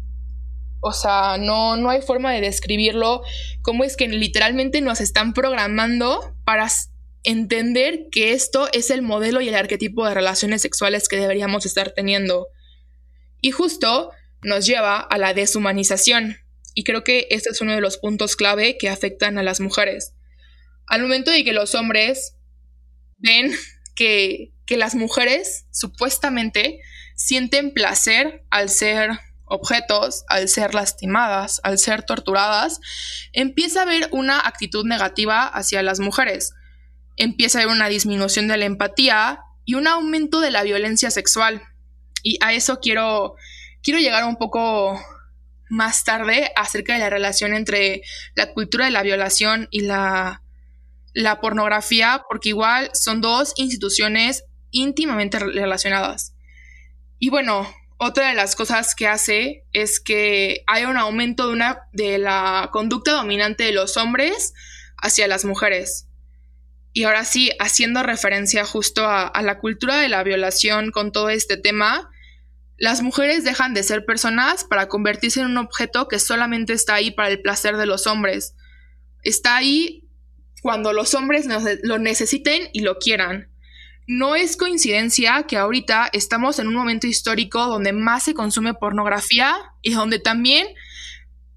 o 0.80 0.92
sea, 0.92 1.36
no, 1.36 1.76
no 1.76 1.90
hay 1.90 2.00
forma 2.00 2.32
de 2.32 2.40
describirlo. 2.40 3.22
Cómo 3.62 3.82
es 3.82 3.96
que 3.96 4.06
literalmente 4.06 4.80
nos 4.80 5.00
están 5.00 5.32
programando 5.32 6.32
para 6.44 6.68
entender 7.24 8.06
que 8.12 8.32
esto 8.32 8.68
es 8.72 8.90
el 8.90 9.02
modelo 9.02 9.40
y 9.40 9.48
el 9.48 9.56
arquetipo 9.56 10.06
de 10.06 10.14
relaciones 10.14 10.62
sexuales 10.62 11.08
que 11.08 11.16
deberíamos 11.16 11.66
estar 11.66 11.90
teniendo. 11.90 12.46
Y 13.40 13.50
justo 13.50 14.12
nos 14.42 14.64
lleva 14.64 15.00
a 15.00 15.18
la 15.18 15.34
deshumanización. 15.34 16.36
Y 16.76 16.84
creo 16.84 17.02
que 17.04 17.26
este 17.30 17.48
es 17.48 17.62
uno 17.62 17.74
de 17.74 17.80
los 17.80 17.96
puntos 17.96 18.36
clave 18.36 18.76
que 18.78 18.90
afectan 18.90 19.38
a 19.38 19.42
las 19.42 19.60
mujeres. 19.60 20.12
Al 20.86 21.00
momento 21.00 21.30
de 21.30 21.42
que 21.42 21.54
los 21.54 21.74
hombres 21.74 22.36
ven 23.16 23.50
que, 23.96 24.52
que 24.66 24.76
las 24.76 24.94
mujeres 24.94 25.64
supuestamente 25.72 26.78
sienten 27.16 27.72
placer 27.72 28.44
al 28.50 28.68
ser 28.68 29.08
objetos, 29.46 30.24
al 30.28 30.50
ser 30.50 30.74
lastimadas, 30.74 31.62
al 31.64 31.78
ser 31.78 32.02
torturadas, 32.02 32.78
empieza 33.32 33.80
a 33.80 33.82
haber 33.84 34.10
una 34.12 34.38
actitud 34.46 34.84
negativa 34.84 35.46
hacia 35.46 35.82
las 35.82 35.98
mujeres. 35.98 36.52
Empieza 37.16 37.58
a 37.58 37.62
haber 37.62 37.74
una 37.74 37.88
disminución 37.88 38.48
de 38.48 38.58
la 38.58 38.66
empatía 38.66 39.40
y 39.64 39.76
un 39.76 39.86
aumento 39.86 40.40
de 40.40 40.50
la 40.50 40.62
violencia 40.62 41.10
sexual. 41.10 41.62
Y 42.22 42.36
a 42.42 42.52
eso 42.52 42.80
quiero, 42.80 43.34
quiero 43.82 43.98
llegar 43.98 44.24
un 44.24 44.36
poco 44.36 45.00
más 45.68 46.04
tarde 46.04 46.50
acerca 46.56 46.94
de 46.94 47.00
la 47.00 47.10
relación 47.10 47.54
entre 47.54 48.02
la 48.34 48.52
cultura 48.52 48.84
de 48.84 48.90
la 48.90 49.02
violación 49.02 49.68
y 49.70 49.80
la, 49.80 50.42
la 51.12 51.40
pornografía, 51.40 52.22
porque 52.28 52.50
igual 52.50 52.90
son 52.92 53.20
dos 53.20 53.54
instituciones 53.56 54.44
íntimamente 54.70 55.38
relacionadas. 55.38 56.34
Y 57.18 57.30
bueno, 57.30 57.66
otra 57.98 58.28
de 58.28 58.34
las 58.34 58.54
cosas 58.56 58.94
que 58.94 59.08
hace 59.08 59.64
es 59.72 60.00
que 60.00 60.62
hay 60.66 60.84
un 60.84 60.98
aumento 60.98 61.46
de, 61.46 61.52
una, 61.54 61.78
de 61.92 62.18
la 62.18 62.68
conducta 62.72 63.12
dominante 63.12 63.64
de 63.64 63.72
los 63.72 63.96
hombres 63.96 64.52
hacia 64.98 65.26
las 65.28 65.44
mujeres. 65.44 66.06
Y 66.92 67.04
ahora 67.04 67.24
sí, 67.24 67.50
haciendo 67.58 68.02
referencia 68.02 68.64
justo 68.64 69.06
a, 69.06 69.26
a 69.26 69.42
la 69.42 69.58
cultura 69.58 69.96
de 69.96 70.08
la 70.08 70.22
violación 70.22 70.90
con 70.90 71.12
todo 71.12 71.30
este 71.30 71.56
tema, 71.56 72.10
las 72.78 73.02
mujeres 73.02 73.44
dejan 73.44 73.74
de 73.74 73.82
ser 73.82 74.04
personas 74.04 74.64
para 74.64 74.88
convertirse 74.88 75.40
en 75.40 75.46
un 75.46 75.58
objeto 75.58 76.08
que 76.08 76.18
solamente 76.18 76.72
está 76.72 76.94
ahí 76.94 77.10
para 77.10 77.30
el 77.30 77.40
placer 77.40 77.76
de 77.76 77.86
los 77.86 78.06
hombres. 78.06 78.54
Está 79.22 79.56
ahí 79.56 80.08
cuando 80.62 80.92
los 80.92 81.14
hombres 81.14 81.46
lo 81.82 81.98
necesiten 81.98 82.68
y 82.72 82.80
lo 82.80 82.98
quieran. 82.98 83.50
No 84.06 84.36
es 84.36 84.56
coincidencia 84.56 85.44
que 85.48 85.56
ahorita 85.56 86.10
estamos 86.12 86.58
en 86.58 86.68
un 86.68 86.74
momento 86.74 87.06
histórico 87.06 87.66
donde 87.66 87.92
más 87.92 88.24
se 88.24 88.34
consume 88.34 88.74
pornografía 88.74 89.56
y 89.82 89.94
donde 89.94 90.18
también 90.18 90.66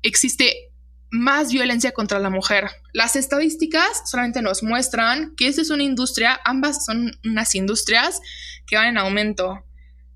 existe 0.02 0.70
más 1.12 1.52
violencia 1.52 1.92
contra 1.92 2.20
la 2.20 2.30
mujer. 2.30 2.70
Las 2.94 3.16
estadísticas 3.16 4.04
solamente 4.10 4.42
nos 4.42 4.64
muestran 4.64 5.36
que 5.36 5.48
esta 5.48 5.62
es 5.62 5.70
una 5.70 5.84
industria, 5.84 6.40
ambas 6.46 6.86
son 6.86 7.12
unas 7.26 7.54
industrias 7.56 8.22
que 8.66 8.78
van 8.78 8.88
en 8.88 8.98
aumento. 8.98 9.66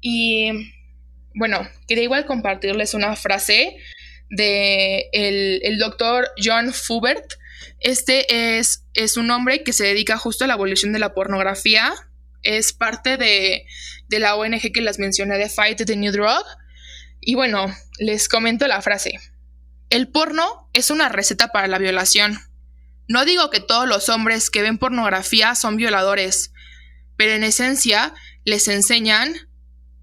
Y 0.01 0.51
bueno, 1.35 1.67
quería 1.87 2.03
igual 2.03 2.25
compartirles 2.25 2.93
una 2.93 3.15
frase 3.15 3.77
de 4.29 5.09
el, 5.13 5.77
doctor 5.79 6.29
John 6.43 6.73
Fubert. 6.73 7.33
Este 7.79 8.57
es, 8.57 8.85
es 8.93 9.17
un 9.17 9.29
hombre 9.31 9.63
que 9.63 9.73
se 9.73 9.85
dedica 9.85 10.17
justo 10.17 10.43
a 10.43 10.47
la 10.47 10.53
abolición 10.53 10.93
de 10.93 10.99
la 10.99 11.13
pornografía 11.13 11.93
es 12.43 12.73
parte 12.73 13.17
de, 13.17 13.65
la 14.09 14.35
ONG 14.35 14.71
que 14.71 14.81
las 14.81 14.99
mencioné 14.99 15.37
de 15.37 15.49
Fight 15.49 15.83
the 15.85 15.95
New 15.95 16.11
Drug. 16.11 16.45
Y 17.19 17.35
bueno, 17.35 17.73
les 17.97 18.29
comento 18.29 18.67
la 18.67 18.81
frase. 18.81 19.19
El 19.89 20.09
porno 20.09 20.69
es 20.73 20.91
una 20.91 21.09
receta 21.09 21.47
para 21.47 21.67
la 21.67 21.79
violación. 21.79 22.39
No 23.07 23.25
digo 23.25 23.49
que 23.49 23.59
todos 23.59 23.87
los 23.87 24.09
hombres 24.09 24.49
que 24.49 24.61
ven 24.61 24.77
pornografía 24.77 25.55
son 25.55 25.77
violadores, 25.77 26.51
pero 27.17 27.33
en 27.33 27.43
esencia 27.43 28.13
les 28.43 28.67
enseñan 28.67 29.33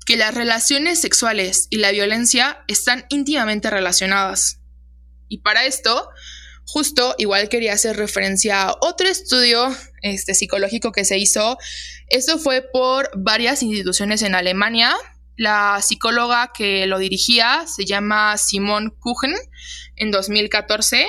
que 0.07 0.17
las 0.17 0.35
relaciones 0.35 1.01
sexuales 1.01 1.67
y 1.71 1.77
la 1.79 1.93
violencia 1.93 2.65
están 2.67 3.07
íntimamente 3.11 3.71
relacionadas. 3.71 4.61
Y 5.29 5.39
para 5.39 5.65
esto, 5.65 6.09
justo 6.65 7.15
igual 7.19 7.49
quería 7.49 7.75
hacer 7.75 7.97
referencia 7.97 8.63
a 8.63 8.77
otro 8.81 9.09
estudio 9.09 9.75
este, 10.03 10.35
psicológico 10.35 10.93
que 10.93 11.05
se 11.05 11.19
hizo. 11.19 11.59
Eso 12.09 12.39
fue 12.39 12.63
por 12.63 13.11
varias 13.17 13.63
instituciones 13.63 14.23
en 14.23 14.35
Alemania. 14.35 14.95
La 15.37 15.81
psicóloga 15.83 16.53
que 16.53 16.87
lo 16.87 16.99
dirigía 16.99 17.65
se 17.67 17.85
llama 17.87 18.37
Simone 18.37 18.91
Kuchen 18.99 19.35
en 19.97 20.11
2014. 20.11 21.09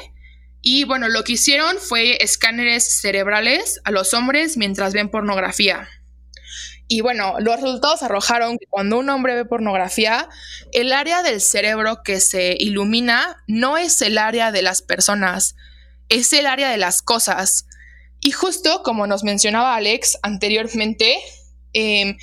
Y 0.62 0.84
bueno, 0.84 1.10
lo 1.10 1.24
que 1.24 1.34
hicieron 1.34 1.78
fue 1.80 2.24
escáneres 2.24 3.00
cerebrales 3.02 3.82
a 3.84 3.92
los 3.92 4.14
hombres 4.14 4.58
mientras 4.58 4.94
ven 4.94 5.10
pornografía. 5.10 5.90
Y 6.94 7.00
bueno, 7.00 7.36
los 7.40 7.62
resultados 7.62 8.04
arrojaron 8.04 8.58
que 8.58 8.66
cuando 8.70 9.00
un 9.00 9.10
hombre 9.10 9.34
ve 9.34 9.46
pornografía, 9.46 10.28
el 10.74 10.92
área 10.92 11.24
del 11.24 11.40
cerebro 11.40 12.04
que 12.04 12.20
se 12.20 12.58
ilumina 12.60 13.42
no 13.48 13.78
es 13.78 14.02
el 14.02 14.18
área 14.18 14.52
de 14.52 14.62
las 14.62 14.82
personas, 14.82 15.56
es 16.10 16.34
el 16.34 16.46
área 16.46 16.70
de 16.70 16.76
las 16.76 17.02
cosas. 17.02 17.66
Y 18.20 18.32
justo 18.32 18.84
como 18.84 19.08
nos 19.08 19.24
mencionaba 19.24 19.78
Alex 19.78 20.18
anteriormente, 20.22 21.18
em, 21.72 22.18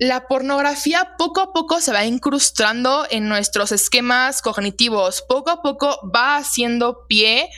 la 0.00 0.26
pornografía 0.26 1.14
poco 1.16 1.40
a 1.40 1.52
poco 1.52 1.80
se 1.80 1.92
va 1.92 2.04
incrustando 2.04 3.06
en 3.10 3.28
nuestros 3.28 3.70
esquemas 3.70 4.42
cognitivos, 4.42 5.22
poco 5.28 5.50
a 5.50 5.62
poco 5.62 6.00
va 6.12 6.34
haciendo 6.36 7.06
pie 7.06 7.48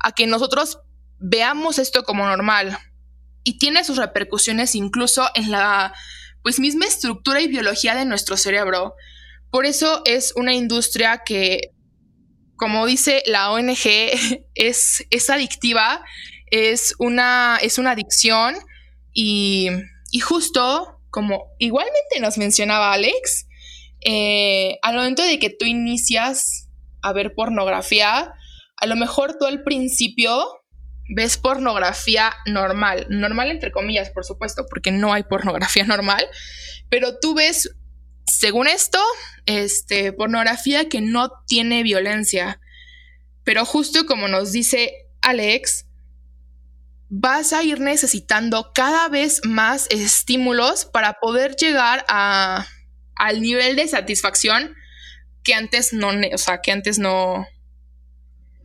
a 0.00 0.10
que 0.10 0.26
nosotros 0.26 0.80
veamos 1.20 1.78
esto 1.78 2.02
como 2.02 2.26
normal 2.26 2.76
y 3.44 3.58
tiene 3.58 3.84
sus 3.84 3.98
repercusiones 3.98 4.74
incluso 4.74 5.28
en 5.34 5.50
la 5.50 5.94
pues 6.42 6.60
misma 6.60 6.84
estructura 6.86 7.40
y 7.40 7.48
biología 7.48 7.94
de 7.94 8.04
nuestro 8.04 8.36
cerebro. 8.36 8.94
Por 9.50 9.66
eso 9.66 10.02
es 10.04 10.32
una 10.36 10.52
industria 10.52 11.22
que, 11.24 11.70
como 12.56 12.86
dice 12.86 13.22
la 13.26 13.50
ONG, 13.50 13.76
es, 14.54 15.06
es 15.10 15.30
adictiva, 15.30 16.04
es 16.50 16.94
una, 16.98 17.58
es 17.62 17.78
una 17.78 17.92
adicción 17.92 18.54
y, 19.12 19.68
justo 20.22 21.00
como 21.10 21.46
igualmente 21.58 22.20
nos 22.20 22.38
mencionaba 22.38 22.92
Alex, 22.92 23.46
eh, 24.04 24.78
al 24.82 24.96
momento 24.96 25.22
de 25.22 25.38
que 25.38 25.50
tú 25.50 25.64
inicias 25.64 26.68
a 27.02 27.12
ver 27.12 27.34
pornografía, 27.34 28.32
a 28.76 28.86
lo 28.86 28.96
mejor 28.96 29.36
tú 29.38 29.46
al 29.46 29.62
principio 29.62 30.44
ves 31.08 31.36
pornografía 31.36 32.32
normal, 32.46 33.06
normal 33.10 33.50
entre 33.50 33.70
comillas, 33.70 34.10
por 34.10 34.24
supuesto, 34.24 34.66
porque 34.68 34.90
no 34.90 35.12
hay 35.12 35.24
pornografía 35.24 35.84
normal, 35.86 36.26
pero 36.88 37.18
tú 37.18 37.34
ves, 37.34 37.74
según 38.26 38.66
esto, 38.66 38.98
este, 39.46 40.12
pornografía 40.12 40.88
que 40.88 41.00
no 41.00 41.30
tiene 41.46 41.82
violencia. 41.82 42.60
Pero 43.44 43.64
justo 43.64 44.06
como 44.06 44.28
nos 44.28 44.52
dice 44.52 44.92
Alex, 45.20 45.86
vas 47.08 47.52
a 47.52 47.62
ir 47.62 47.80
necesitando 47.80 48.72
cada 48.74 49.08
vez 49.08 49.40
más 49.44 49.86
estímulos 49.90 50.84
para 50.86 51.14
poder 51.20 51.54
llegar 51.56 52.04
a, 52.08 52.66
al 53.14 53.40
nivel 53.40 53.76
de 53.76 53.86
satisfacción 53.86 54.74
que 55.42 55.54
antes 55.54 55.92
no, 55.92 56.10
o 56.32 56.38
sea, 56.38 56.62
que 56.62 56.72
antes 56.72 56.98
no, 56.98 57.46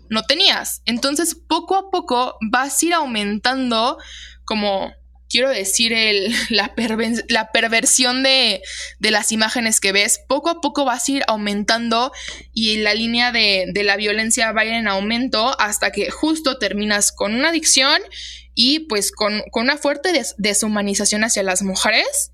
no 0.10 0.24
tenías. 0.24 0.82
Entonces, 0.86 1.36
poco 1.36 1.76
a 1.76 1.90
poco 1.90 2.38
vas 2.42 2.82
a 2.82 2.86
ir 2.86 2.94
aumentando 2.94 3.98
como 4.46 4.92
quiero 5.30 5.50
decir, 5.50 5.94
el, 5.94 6.34
la, 6.50 6.74
la, 7.30 7.52
perversión 7.52 8.24
de, 8.24 8.62
de, 9.00 9.12
las 9.12 9.32
imágenes 9.32 9.80
que 9.80 9.92
ves, 9.92 10.20
poco 10.28 10.50
a 10.50 10.60
poco 10.60 10.86
vas 10.86 11.08
a 11.08 11.12
ir 11.12 11.24
aumentando 11.28 12.12
y 12.52 12.78
la 12.78 12.96
línea 12.96 13.32
de, 13.32 13.68
de 13.72 13.84
la 13.84 13.96
violencia 13.96 14.52
va 14.52 14.62
a 14.62 14.66
ir 14.66 14.74
en 14.74 14.88
aumento 14.88 15.56
hasta 15.62 15.92
que 15.92 16.10
justo 16.10 16.58
terminas 16.58 17.12
con 17.12 17.36
una 17.36 17.50
adicción 17.50 18.02
y 18.56 18.80
pues 18.80 19.12
con, 19.12 19.44
con 19.52 19.64
una 19.64 19.78
fuerte 19.78 20.10
deshumanización 20.38 21.24
hacia 21.24 21.44
las 21.44 21.62
mujeres. 21.62 22.32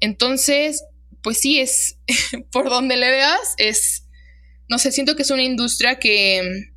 Entonces, 0.00 0.84
pues 1.22 1.40
sí, 1.40 1.58
es 1.58 1.96
por 2.52 2.68
donde 2.68 2.96
le 2.96 3.10
veas, 3.10 3.54
es, 3.56 4.04
no 4.68 4.78
sé, 4.78 4.92
siento 4.92 5.16
que 5.16 5.22
es 5.22 5.30
una 5.30 5.42
industria 5.42 5.98
que 5.98 6.68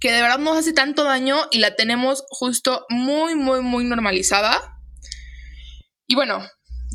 que 0.00 0.12
de 0.12 0.22
verdad 0.22 0.38
nos 0.38 0.56
hace 0.56 0.72
tanto 0.72 1.04
daño 1.04 1.36
y 1.50 1.58
la 1.58 1.74
tenemos 1.74 2.24
justo 2.28 2.86
muy, 2.88 3.34
muy, 3.34 3.60
muy 3.60 3.84
normalizada. 3.84 4.78
Y 6.06 6.14
bueno, 6.14 6.46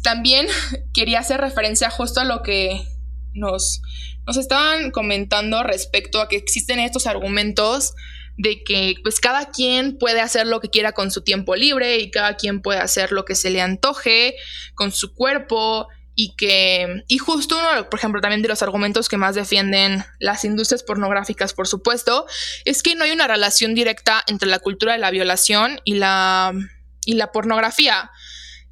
también 0.03 0.47
quería 0.93 1.19
hacer 1.19 1.41
referencia 1.41 1.89
justo 1.89 2.21
a 2.21 2.25
lo 2.25 2.43
que 2.43 2.81
nos, 3.33 3.81
nos 4.25 4.37
estaban 4.37 4.91
comentando 4.91 5.63
respecto 5.63 6.21
a 6.21 6.27
que 6.27 6.37
existen 6.37 6.79
estos 6.79 7.07
argumentos 7.07 7.93
de 8.37 8.63
que 8.63 8.95
pues 9.03 9.19
cada 9.19 9.51
quien 9.51 9.97
puede 9.97 10.19
hacer 10.19 10.47
lo 10.47 10.59
que 10.59 10.69
quiera 10.69 10.91
con 10.93 11.11
su 11.11 11.23
tiempo 11.23 11.55
libre 11.55 11.99
y 11.99 12.09
cada 12.09 12.35
quien 12.35 12.61
puede 12.61 12.79
hacer 12.79 13.11
lo 13.11 13.25
que 13.25 13.35
se 13.35 13.51
le 13.51 13.61
antoje 13.61 14.35
con 14.73 14.91
su 14.91 15.13
cuerpo 15.13 15.87
y 16.15 16.35
que, 16.35 17.03
y 17.07 17.17
justo 17.17 17.57
uno, 17.57 17.89
por 17.89 17.99
ejemplo, 17.99 18.21
también 18.21 18.41
de 18.41 18.47
los 18.47 18.61
argumentos 18.61 19.09
que 19.09 19.17
más 19.17 19.35
defienden 19.35 20.03
las 20.19 20.45
industrias 20.45 20.83
pornográficas, 20.83 21.53
por 21.53 21.67
supuesto, 21.67 22.25
es 22.65 22.83
que 22.83 22.95
no 22.95 23.03
hay 23.03 23.11
una 23.11 23.27
relación 23.27 23.73
directa 23.73 24.23
entre 24.27 24.49
la 24.49 24.59
cultura 24.59 24.93
de 24.93 24.99
la 24.99 25.11
violación 25.11 25.81
y 25.83 25.95
la, 25.95 26.53
y 27.05 27.13
la 27.13 27.31
pornografía. 27.31 28.11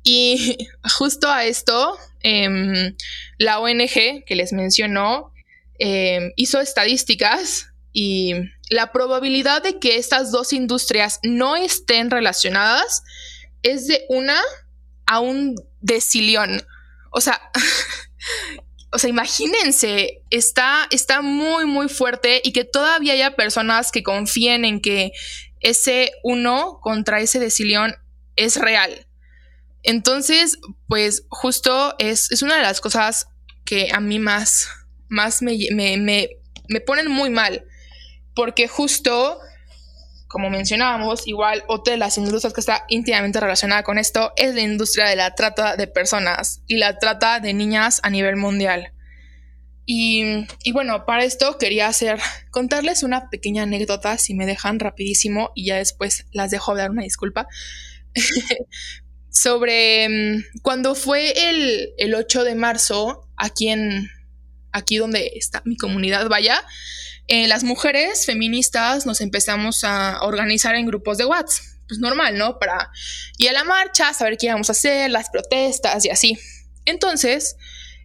Y 0.04 0.70
justo 0.98 1.30
a 1.32 1.46
esto, 1.46 1.98
em, 2.22 2.96
la 3.38 3.60
ONG 3.60 4.24
que 4.26 4.36
les 4.36 4.54
mencionó 4.54 5.34
em, 5.80 6.32
hizo 6.36 6.60
estadísticas 6.60 7.68
y 7.94 8.34
la 8.70 8.92
probabilidad 8.92 9.64
de 9.64 9.80
que 9.80 9.98
estas 9.98 10.32
dos 10.32 10.54
industrias 10.54 11.20
no 11.24 11.56
estén 11.56 12.10
relacionadas 12.10 13.04
es 13.64 13.88
de 13.88 14.06
una 14.10 14.40
a 15.06 15.20
un 15.20 15.56
decilión. 15.82 16.64
O 17.12 17.22
sea, 17.22 17.52
o 18.92 18.98
sea, 18.98 19.10
imagínense, 19.10 20.24
está, 20.30 20.88
está 20.90 21.22
muy, 21.22 21.66
muy 21.66 21.88
fuerte 21.88 22.42
y 22.44 22.52
que 22.52 22.66
todavía 22.66 23.14
haya 23.14 23.36
personas 23.36 23.92
que 23.92 24.04
confíen 24.04 24.66
en 24.66 24.82
que 24.82 25.12
ese 25.60 26.12
uno 26.24 26.80
contra 26.82 27.22
ese 27.22 27.40
decilión 27.40 27.96
es 28.36 28.58
real. 28.58 29.08
Entonces, 29.84 30.58
pues 30.88 31.26
justo 31.30 31.96
es, 32.00 32.32
es, 32.32 32.42
una 32.42 32.56
de 32.56 32.64
las 32.64 32.82
cosas 32.82 33.28
que 33.66 33.90
a 33.94 34.00
mí 34.00 34.20
más, 34.20 34.68
más 35.08 35.42
me, 35.42 35.58
me, 35.72 35.98
me, 35.98 36.30
me 36.68 36.82
ponen 36.82 37.10
muy 37.10 37.30
mal, 37.30 37.66
porque 38.36 38.68
justo 38.68 39.40
como 40.32 40.50
mencionábamos, 40.50 41.28
igual 41.28 41.64
otra 41.68 41.92
de 41.92 41.98
las 41.98 42.18
industrias 42.18 42.54
que 42.54 42.62
está 42.62 42.86
íntimamente 42.88 43.40
relacionada 43.40 43.84
con 43.84 43.98
esto 43.98 44.32
es 44.38 44.56
la 44.56 44.62
industria 44.62 45.08
de 45.08 45.18
la 45.18 45.36
trata 45.36 45.76
de 45.76 45.88
personas 45.88 46.62
y 46.68 46.78
la 46.78 46.98
trata 46.98 47.40
de 47.42 47.54
niñas 47.54 48.00
a 48.04 48.10
nivel 48.10 48.38
mundial. 48.38 48.94
Y, 49.86 50.46
bueno, 50.72 51.06
para 51.06 51.26
esto 51.26 51.58
quería 51.58 51.88
hacer, 51.88 52.18
contarles 52.50 53.04
una 53.04 53.30
pequeña 53.30 53.64
anécdota, 53.64 54.18
si 54.18 54.34
me 54.34 54.46
dejan 54.46 54.80
rapidísimo, 54.80 55.52
y 55.54 55.66
ya 55.66 55.76
después 55.76 56.26
las 56.32 56.50
dejo 56.50 56.76
dar 56.76 56.92
una 56.92 57.04
disculpa, 57.04 57.48
sobre 59.30 60.08
mm, 60.08 60.62
cuando 60.62 60.96
fue 60.96 61.50
el, 61.50 61.90
el 61.98 62.16
8 62.16 62.46
de 62.46 62.56
marzo, 62.56 63.28
aquí 63.36 63.68
en, 63.68 64.10
aquí 64.72 64.96
donde 64.96 65.34
está 65.36 65.62
mi 65.66 65.76
comunidad, 65.76 66.30
vaya, 66.30 66.64
eh, 67.28 67.48
las 67.48 67.64
mujeres 67.64 68.26
feministas 68.26 69.06
nos 69.06 69.22
empezamos 69.22 69.84
a 69.84 70.22
organizar 70.22 70.76
en 70.76 70.86
grupos 70.86 71.18
de 71.18 71.26
WhatsApp. 71.26 71.66
Pues 71.88 72.00
normal, 72.00 72.38
¿no? 72.38 72.58
Para 72.58 72.90
ir 73.38 73.50
a 73.50 73.54
la 73.54 73.64
marcha, 73.66 74.14
saber 74.14 74.38
qué 74.38 74.46
íbamos 74.48 74.70
a 74.70 74.72
hacer, 74.72 75.10
las 75.12 75.30
protestas 75.30 76.06
y 76.06 76.10
así. 76.10 76.38
Entonces, 76.86 77.58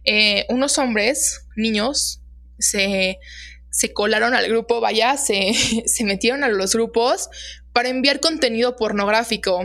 eh, 0.03 0.45
unos 0.49 0.77
hombres, 0.77 1.45
niños, 1.55 2.21
se, 2.59 3.17
se, 3.71 3.93
colaron 3.93 4.33
al 4.33 4.47
grupo, 4.49 4.81
vaya, 4.81 5.15
se, 5.17 5.53
se 5.85 6.03
metieron 6.03 6.43
a 6.43 6.49
los 6.49 6.73
grupos 6.73 7.29
para 7.71 7.89
enviar 7.89 8.19
contenido 8.19 8.75
pornográfico. 8.75 9.61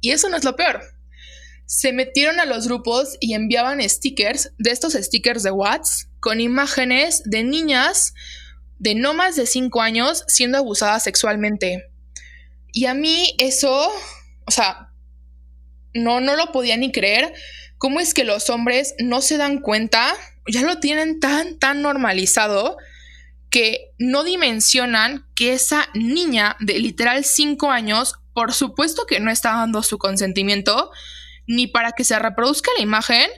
Y 0.00 0.10
eso 0.10 0.28
no 0.28 0.36
es 0.36 0.44
lo 0.44 0.56
peor. 0.56 0.82
Se 1.66 1.92
metieron 1.92 2.40
a 2.40 2.44
los 2.44 2.66
grupos 2.66 3.16
y 3.20 3.34
enviaban 3.34 3.80
stickers, 3.88 4.52
de 4.58 4.70
estos 4.70 4.94
stickers 4.94 5.42
de 5.42 5.50
WhatsApp, 5.50 6.10
con 6.20 6.40
imágenes 6.40 7.22
de 7.24 7.44
niñas 7.44 8.14
de 8.84 8.94
no 8.94 9.14
más 9.14 9.34
de 9.34 9.46
5 9.46 9.80
años 9.80 10.24
siendo 10.28 10.58
abusada 10.58 11.00
sexualmente. 11.00 11.90
Y 12.70 12.84
a 12.84 12.92
mí 12.92 13.34
eso, 13.38 13.90
o 14.44 14.50
sea, 14.50 14.90
no, 15.94 16.20
no 16.20 16.36
lo 16.36 16.52
podía 16.52 16.76
ni 16.76 16.92
creer. 16.92 17.32
¿Cómo 17.78 17.98
es 17.98 18.12
que 18.12 18.24
los 18.24 18.50
hombres 18.50 18.94
no 18.98 19.22
se 19.22 19.38
dan 19.38 19.60
cuenta? 19.60 20.14
Ya 20.46 20.60
lo 20.60 20.80
tienen 20.80 21.18
tan, 21.18 21.58
tan 21.58 21.80
normalizado 21.80 22.76
que 23.48 23.94
no 23.98 24.22
dimensionan 24.22 25.24
que 25.34 25.54
esa 25.54 25.88
niña 25.94 26.56
de 26.60 26.78
literal 26.78 27.24
5 27.24 27.70
años, 27.70 28.16
por 28.34 28.52
supuesto 28.52 29.06
que 29.06 29.18
no 29.18 29.30
está 29.30 29.54
dando 29.54 29.82
su 29.82 29.96
consentimiento, 29.96 30.90
ni 31.46 31.68
para 31.68 31.92
que 31.92 32.04
se 32.04 32.18
reproduzca 32.18 32.70
la 32.76 32.82
imagen, 32.82 33.30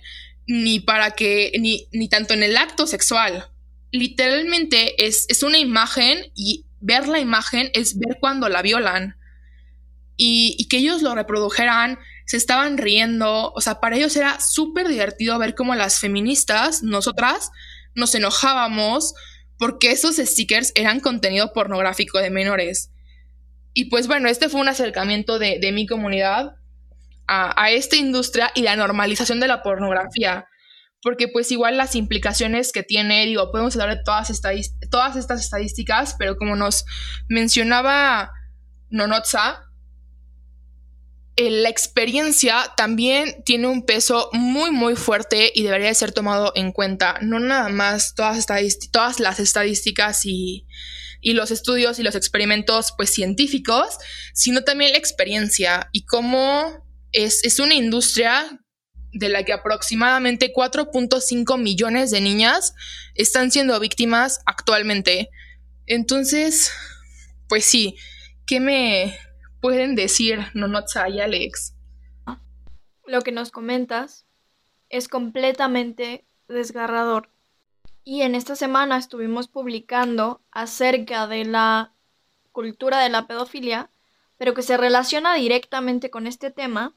ni 0.49 0.81
para 0.81 1.13
que, 1.13 1.53
ni, 1.61 1.87
ni 1.93 2.09
tanto 2.09 2.35
en 2.35 2.43
el 2.43 2.57
acto 2.57 2.89
sexual 2.89 3.49
literalmente 3.91 5.07
es, 5.07 5.27
es 5.29 5.43
una 5.43 5.59
imagen 5.59 6.31
y 6.35 6.67
ver 6.81 7.09
la 7.09 7.19
imagen 7.19 7.71
es 7.75 7.99
ver 7.99 8.19
cuando 8.21 8.49
la 8.49 8.63
violan. 8.63 9.17
Y, 10.19 10.67
que 10.71 10.79
ellos 10.79 11.03
lo 11.03 11.15
reprodujeran, 11.15 11.99
se 12.25 12.39
estaban 12.39 12.79
riendo, 12.79 13.53
o 13.53 13.61
sea, 13.61 13.81
para 13.81 13.97
ellos 13.97 14.17
era 14.17 14.41
súper 14.41 14.89
divertido 14.89 15.39
ver 15.39 15.55
cómo 15.55 15.75
las 15.75 15.99
feministas, 16.01 16.83
nosotras, 16.83 17.51
nos 17.95 18.15
enojábamos 18.15 19.15
porque 19.59 19.91
esos 19.91 20.17
stickers 20.17 20.73
eran 20.75 21.01
contenido 21.01 21.53
pornográfico 21.53 22.19
de 22.19 22.31
menores. 22.31 22.91
Y 23.75 23.87
pues 23.87 24.07
bueno, 24.07 24.29
este 24.29 24.49
fue 24.49 24.61
un 24.61 24.69
acercamiento 24.69 25.39
de, 25.39 25.71
mi 25.73 25.87
comunidad 25.87 26.57
a, 27.27 27.63
a, 27.63 27.71
esta 27.71 27.97
industria 27.97 28.51
y 28.55 28.63
la 28.63 28.77
normalización 28.77 29.39
de 29.39 29.49
la 29.49 29.63
pornografía 29.63 30.47
porque 31.03 31.29
pues 31.29 31.51
igual 31.53 31.77
las 31.77 31.95
implicaciones 31.95 32.73
que 32.73 32.83
tiene, 32.83 33.27
digo, 33.27 33.51
podemos 33.51 33.77
hablar 33.77 33.97
de 33.97 34.03
todas, 34.05 34.41
todas 34.91 35.17
estas 35.17 35.41
estadísticas, 35.41 36.17
pero 36.19 36.37
como 36.37 36.57
nos 36.57 36.85
mencionaba 37.29 38.33
Nonotza, 38.91 39.63
eh, 41.37 41.51
la 41.51 41.69
experiencia 41.69 42.73
también 42.79 43.43
tiene 43.45 43.67
un 43.67 43.85
peso 43.85 44.31
muy 44.33 44.71
muy 44.71 44.97
fuerte 44.97 45.53
y 45.55 45.65
debería 45.65 45.89
de 45.89 45.95
ser 45.95 46.13
tomado 46.13 46.53
en 46.55 46.73
cuenta, 46.73 47.19
no 47.21 47.39
nada 47.41 47.69
más 47.69 48.15
todas, 48.15 48.47
todas 48.91 49.21
las 49.21 49.39
estadísticas 49.39 50.25
y, 50.25 50.67
y 51.21 51.35
los 51.35 51.51
estudios 51.51 51.99
y 51.99 52.03
los 52.03 52.15
experimentos 52.15 52.95
pues 52.97 53.11
científicos, 53.11 53.99
sino 54.33 54.65
también 54.65 54.93
la 54.93 54.99
experiencia 54.99 55.91
y 55.93 56.07
cómo 56.07 56.87
es, 57.13 57.45
es 57.45 57.61
una 57.61 57.75
industria 57.75 58.61
de 59.19 59.31
la 59.31 59.45
que 59.45 59.53
aproximadamente 59.53 60.53
4.5 60.53 61.59
millones 61.59 62.11
de 62.11 62.21
niñas 62.21 62.75
están 63.15 63.51
siendo 63.51 63.81
víctimas 63.81 64.41
actualmente. 64.45 65.31
Entonces, 65.87 66.71
pues 67.49 67.65
sí, 67.65 67.97
¿qué 68.47 68.61
me 68.61 69.19
pueden 69.61 69.95
decir 69.95 70.41
Nonotza 70.53 71.09
y 71.09 71.21
Alex? 71.21 71.75
Lo 73.07 73.23
que 73.23 73.33
nos 73.33 73.51
comentas 73.51 74.27
es 74.91 75.09
completamente 75.09 76.27
desgarrador. 76.49 77.31
Y 78.05 78.23
en 78.23 78.35
esta 78.35 78.55
semana 78.55 78.99
estuvimos 78.99 79.49
publicando 79.49 80.43
acerca 80.51 81.27
de 81.27 81.45
la 81.45 81.95
cultura 82.53 83.01
de 83.01 83.09
la 83.09 83.27
pedofilia, 83.27 83.91
pero 84.37 84.53
que 84.53 84.63
se 84.63 84.77
relaciona 84.77 85.35
directamente 85.35 86.11
con 86.11 86.27
este 86.27 86.51
tema, 86.51 86.95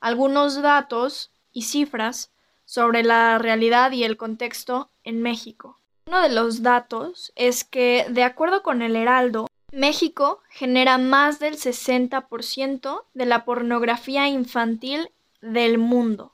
algunos 0.00 0.62
datos 0.62 1.32
y 1.58 1.62
cifras 1.62 2.30
sobre 2.64 3.02
la 3.02 3.36
realidad 3.38 3.90
y 3.90 4.04
el 4.04 4.16
contexto 4.16 4.88
en 5.02 5.22
México. 5.22 5.76
Uno 6.06 6.22
de 6.22 6.28
los 6.28 6.62
datos 6.62 7.32
es 7.34 7.64
que, 7.64 8.06
de 8.08 8.22
acuerdo 8.22 8.62
con 8.62 8.80
el 8.80 8.94
Heraldo, 8.94 9.48
México 9.72 10.40
genera 10.50 10.98
más 10.98 11.40
del 11.40 11.56
60% 11.56 13.02
de 13.12 13.26
la 13.26 13.44
pornografía 13.44 14.28
infantil 14.28 15.10
del 15.40 15.78
mundo. 15.78 16.32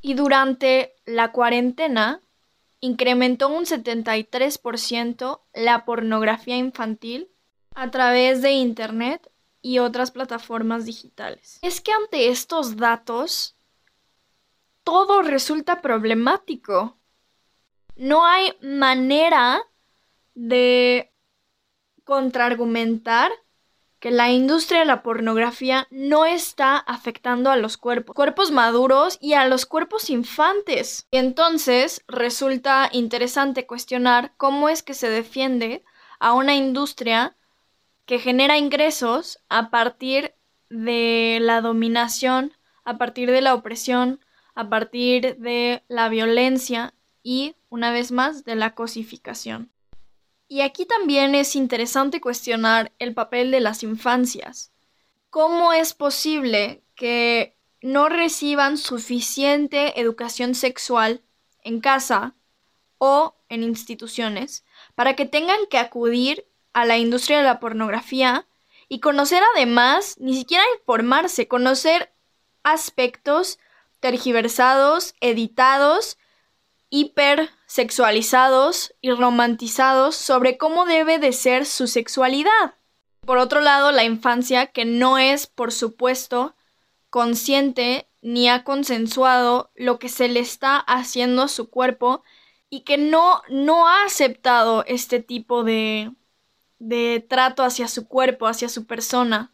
Y 0.00 0.14
durante 0.14 0.94
la 1.04 1.32
cuarentena 1.32 2.22
incrementó 2.80 3.50
un 3.50 3.66
73% 3.66 5.40
la 5.52 5.84
pornografía 5.84 6.56
infantil 6.56 7.28
a 7.74 7.90
través 7.90 8.40
de 8.40 8.52
Internet 8.52 9.30
y 9.60 9.80
otras 9.80 10.10
plataformas 10.10 10.86
digitales. 10.86 11.58
Es 11.60 11.82
que 11.82 11.92
ante 11.92 12.28
estos 12.28 12.78
datos, 12.78 13.54
todo 14.84 15.22
resulta 15.22 15.80
problemático. 15.80 16.98
No 17.96 18.24
hay 18.26 18.54
manera 18.62 19.62
de 20.34 21.12
contraargumentar 22.04 23.30
que 24.02 24.10
la 24.10 24.32
industria 24.32 24.80
de 24.80 24.86
la 24.86 25.04
pornografía 25.04 25.86
no 25.92 26.24
está 26.24 26.76
afectando 26.76 27.50
a 27.52 27.56
los 27.56 27.76
cuerpos, 27.76 28.16
cuerpos 28.16 28.50
maduros 28.50 29.16
y 29.20 29.34
a 29.34 29.46
los 29.46 29.64
cuerpos 29.64 30.10
infantes. 30.10 31.06
Y 31.12 31.18
entonces 31.18 32.02
resulta 32.08 32.88
interesante 32.90 33.64
cuestionar 33.64 34.34
cómo 34.36 34.68
es 34.68 34.82
que 34.82 34.94
se 34.94 35.08
defiende 35.08 35.84
a 36.18 36.32
una 36.32 36.56
industria 36.56 37.36
que 38.04 38.18
genera 38.18 38.58
ingresos 38.58 39.38
a 39.48 39.70
partir 39.70 40.34
de 40.68 41.38
la 41.40 41.60
dominación, 41.60 42.54
a 42.84 42.98
partir 42.98 43.30
de 43.30 43.40
la 43.40 43.54
opresión, 43.54 44.18
a 44.54 44.68
partir 44.68 45.36
de 45.38 45.82
la 45.88 46.08
violencia 46.08 46.94
y, 47.22 47.54
una 47.70 47.90
vez 47.90 48.12
más, 48.12 48.44
de 48.44 48.56
la 48.56 48.74
cosificación. 48.74 49.70
Y 50.48 50.60
aquí 50.60 50.84
también 50.84 51.34
es 51.34 51.56
interesante 51.56 52.20
cuestionar 52.20 52.92
el 52.98 53.14
papel 53.14 53.50
de 53.50 53.60
las 53.60 53.82
infancias. 53.82 54.70
¿Cómo 55.30 55.72
es 55.72 55.94
posible 55.94 56.82
que 56.94 57.56
no 57.80 58.08
reciban 58.08 58.76
suficiente 58.76 59.98
educación 60.00 60.54
sexual 60.54 61.22
en 61.62 61.80
casa 61.80 62.34
o 62.98 63.34
en 63.48 63.62
instituciones 63.62 64.64
para 64.94 65.16
que 65.16 65.26
tengan 65.26 65.58
que 65.70 65.78
acudir 65.78 66.46
a 66.72 66.84
la 66.84 66.98
industria 66.98 67.38
de 67.38 67.44
la 67.44 67.60
pornografía 67.60 68.46
y 68.88 69.00
conocer 69.00 69.42
además, 69.54 70.16
ni 70.20 70.36
siquiera 70.36 70.62
informarse, 70.78 71.48
conocer 71.48 72.12
aspectos 72.62 73.58
tergiversados, 74.02 75.14
editados, 75.20 76.18
hipersexualizados 76.90 78.94
y 79.00 79.12
romantizados 79.12 80.16
sobre 80.16 80.58
cómo 80.58 80.86
debe 80.86 81.20
de 81.20 81.32
ser 81.32 81.66
su 81.66 81.86
sexualidad. 81.86 82.74
Por 83.24 83.38
otro 83.38 83.60
lado, 83.60 83.92
la 83.92 84.02
infancia 84.02 84.66
que 84.66 84.84
no 84.84 85.18
es, 85.18 85.46
por 85.46 85.70
supuesto, 85.70 86.56
consciente 87.10 88.08
ni 88.22 88.48
ha 88.48 88.64
consensuado 88.64 89.70
lo 89.76 90.00
que 90.00 90.08
se 90.08 90.28
le 90.28 90.40
está 90.40 90.78
haciendo 90.78 91.42
a 91.42 91.48
su 91.48 91.70
cuerpo 91.70 92.24
y 92.68 92.80
que 92.80 92.98
no, 92.98 93.42
no 93.50 93.86
ha 93.86 94.04
aceptado 94.04 94.82
este 94.88 95.20
tipo 95.20 95.62
de, 95.62 96.10
de 96.80 97.24
trato 97.26 97.62
hacia 97.62 97.86
su 97.86 98.08
cuerpo, 98.08 98.48
hacia 98.48 98.68
su 98.68 98.84
persona. 98.84 99.52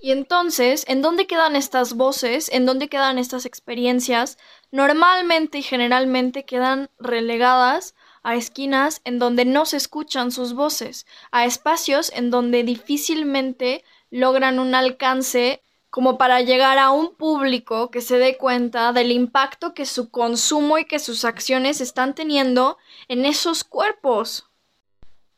Y 0.00 0.12
entonces, 0.12 0.84
¿en 0.86 1.00
dónde 1.00 1.26
quedan 1.26 1.56
estas 1.56 1.94
voces? 1.94 2.50
¿En 2.52 2.66
dónde 2.66 2.88
quedan 2.88 3.18
estas 3.18 3.46
experiencias? 3.46 4.38
Normalmente 4.70 5.58
y 5.58 5.62
generalmente 5.62 6.44
quedan 6.44 6.90
relegadas 6.98 7.94
a 8.22 8.34
esquinas 8.34 9.00
en 9.04 9.18
donde 9.18 9.44
no 9.44 9.66
se 9.66 9.76
escuchan 9.76 10.32
sus 10.32 10.54
voces, 10.54 11.06
a 11.30 11.44
espacios 11.44 12.10
en 12.14 12.30
donde 12.30 12.64
difícilmente 12.64 13.84
logran 14.10 14.58
un 14.58 14.74
alcance 14.74 15.62
como 15.90 16.18
para 16.18 16.40
llegar 16.40 16.78
a 16.78 16.90
un 16.90 17.14
público 17.14 17.90
que 17.90 18.00
se 18.00 18.18
dé 18.18 18.36
cuenta 18.36 18.92
del 18.92 19.12
impacto 19.12 19.74
que 19.74 19.86
su 19.86 20.10
consumo 20.10 20.78
y 20.78 20.86
que 20.86 20.98
sus 20.98 21.24
acciones 21.24 21.80
están 21.80 22.16
teniendo 22.16 22.78
en 23.06 23.24
esos 23.24 23.62
cuerpos. 23.62 24.50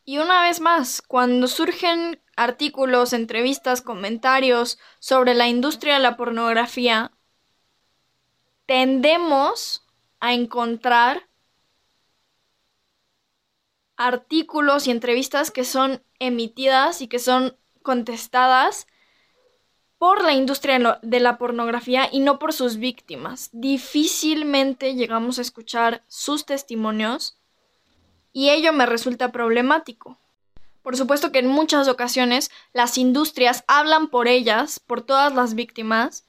Y 0.05 0.19
una 0.19 0.41
vez 0.41 0.61
más, 0.61 1.03
cuando 1.03 1.47
surgen 1.47 2.23
artículos, 2.37 3.13
entrevistas, 3.13 3.83
comentarios 3.83 4.79
sobre 4.99 5.35
la 5.35 5.49
industria 5.49 5.95
de 5.95 6.01
la 6.01 6.17
pornografía, 6.17 7.13
tendemos 8.67 9.87
a 10.21 10.35
encontrar 10.35 11.29
artículos 13.97 14.87
y 14.87 14.91
entrevistas 14.91 15.51
que 15.51 15.65
son 15.65 16.03
emitidas 16.19 17.01
y 17.01 17.09
que 17.09 17.19
son 17.19 17.57
contestadas 17.83 18.87
por 19.99 20.23
la 20.23 20.35
industria 20.35 21.01
de 21.03 21.21
la 21.21 21.39
pornografía 21.39 22.09
y 22.13 22.21
no 22.21 22.39
por 22.39 22.53
sus 22.53 22.77
víctimas. 22.77 23.49
Difícilmente 23.53 24.95
llegamos 24.95 25.39
a 25.39 25.43
escuchar 25.43 26.05
sus 26.07 26.45
testimonios 26.45 27.39
y 28.33 28.51
ello 28.51 28.75
me 28.75 28.85
resulta 28.85 29.33
problemático. 29.33 30.19
Por 30.87 30.97
supuesto 30.97 31.33
que 31.33 31.41
en 31.41 31.49
muchas 31.49 31.89
ocasiones 31.89 32.49
las 32.73 32.97
industrias 32.97 33.65
hablan 33.67 34.07
por 34.07 34.29
ellas, 34.29 34.79
por 34.79 35.03
todas 35.03 35.35
las 35.35 35.57
víctimas, 35.57 36.25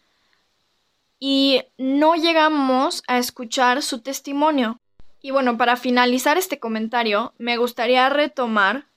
y 1.19 1.61
no 1.77 2.15
llegamos 2.15 3.03
a 3.07 3.19
escuchar 3.19 3.83
su 3.83 4.01
testimonio. 4.01 4.79
Y 5.21 5.29
bueno, 5.29 5.59
para 5.59 5.75
finalizar 5.77 6.39
este 6.39 6.57
comentario, 6.57 7.35
me 7.37 7.57
gustaría 7.57 8.09
retomar 8.09 8.87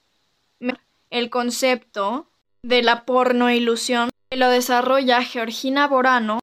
el 1.11 1.29
concepto 1.29 2.27
de 2.63 2.83
la 2.83 3.05
pornoilusión 3.05 4.09
que 4.31 4.39
lo 4.39 4.49
desarrolla 4.49 5.23
Georgina 5.23 5.87
Borano, 5.89 6.41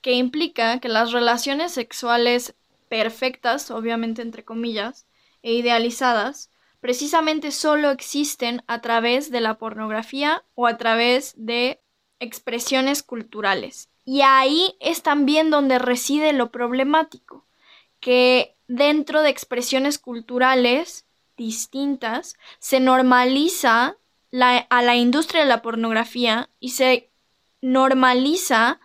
que 0.00 0.12
implica 0.12 0.78
que 0.78 0.88
las 0.88 1.10
relaciones 1.10 1.72
sexuales 1.72 2.54
perfectas, 2.88 3.72
obviamente 3.72 4.22
entre 4.22 4.44
comillas, 4.44 5.06
e 5.42 5.54
idealizadas 5.54 6.49
precisamente 6.80 7.50
solo 7.50 7.90
existen 7.90 8.62
a 8.66 8.80
través 8.80 9.30
de 9.30 9.40
la 9.40 9.58
pornografía 9.58 10.44
o 10.54 10.66
a 10.66 10.76
través 10.76 11.34
de 11.36 11.80
expresiones 12.18 13.02
culturales. 13.02 13.88
Y 14.04 14.22
ahí 14.22 14.76
es 14.80 15.02
también 15.02 15.50
donde 15.50 15.78
reside 15.78 16.32
lo 16.32 16.50
problemático, 16.50 17.46
que 18.00 18.56
dentro 18.66 19.22
de 19.22 19.30
expresiones 19.30 19.98
culturales 19.98 21.06
distintas 21.36 22.36
se 22.58 22.80
normaliza 22.80 23.96
a 24.32 24.82
la 24.82 24.96
industria 24.96 25.42
de 25.42 25.48
la 25.48 25.62
pornografía 25.62 26.50
y 26.60 26.70
se 26.70 27.10
normaliza 27.60 28.80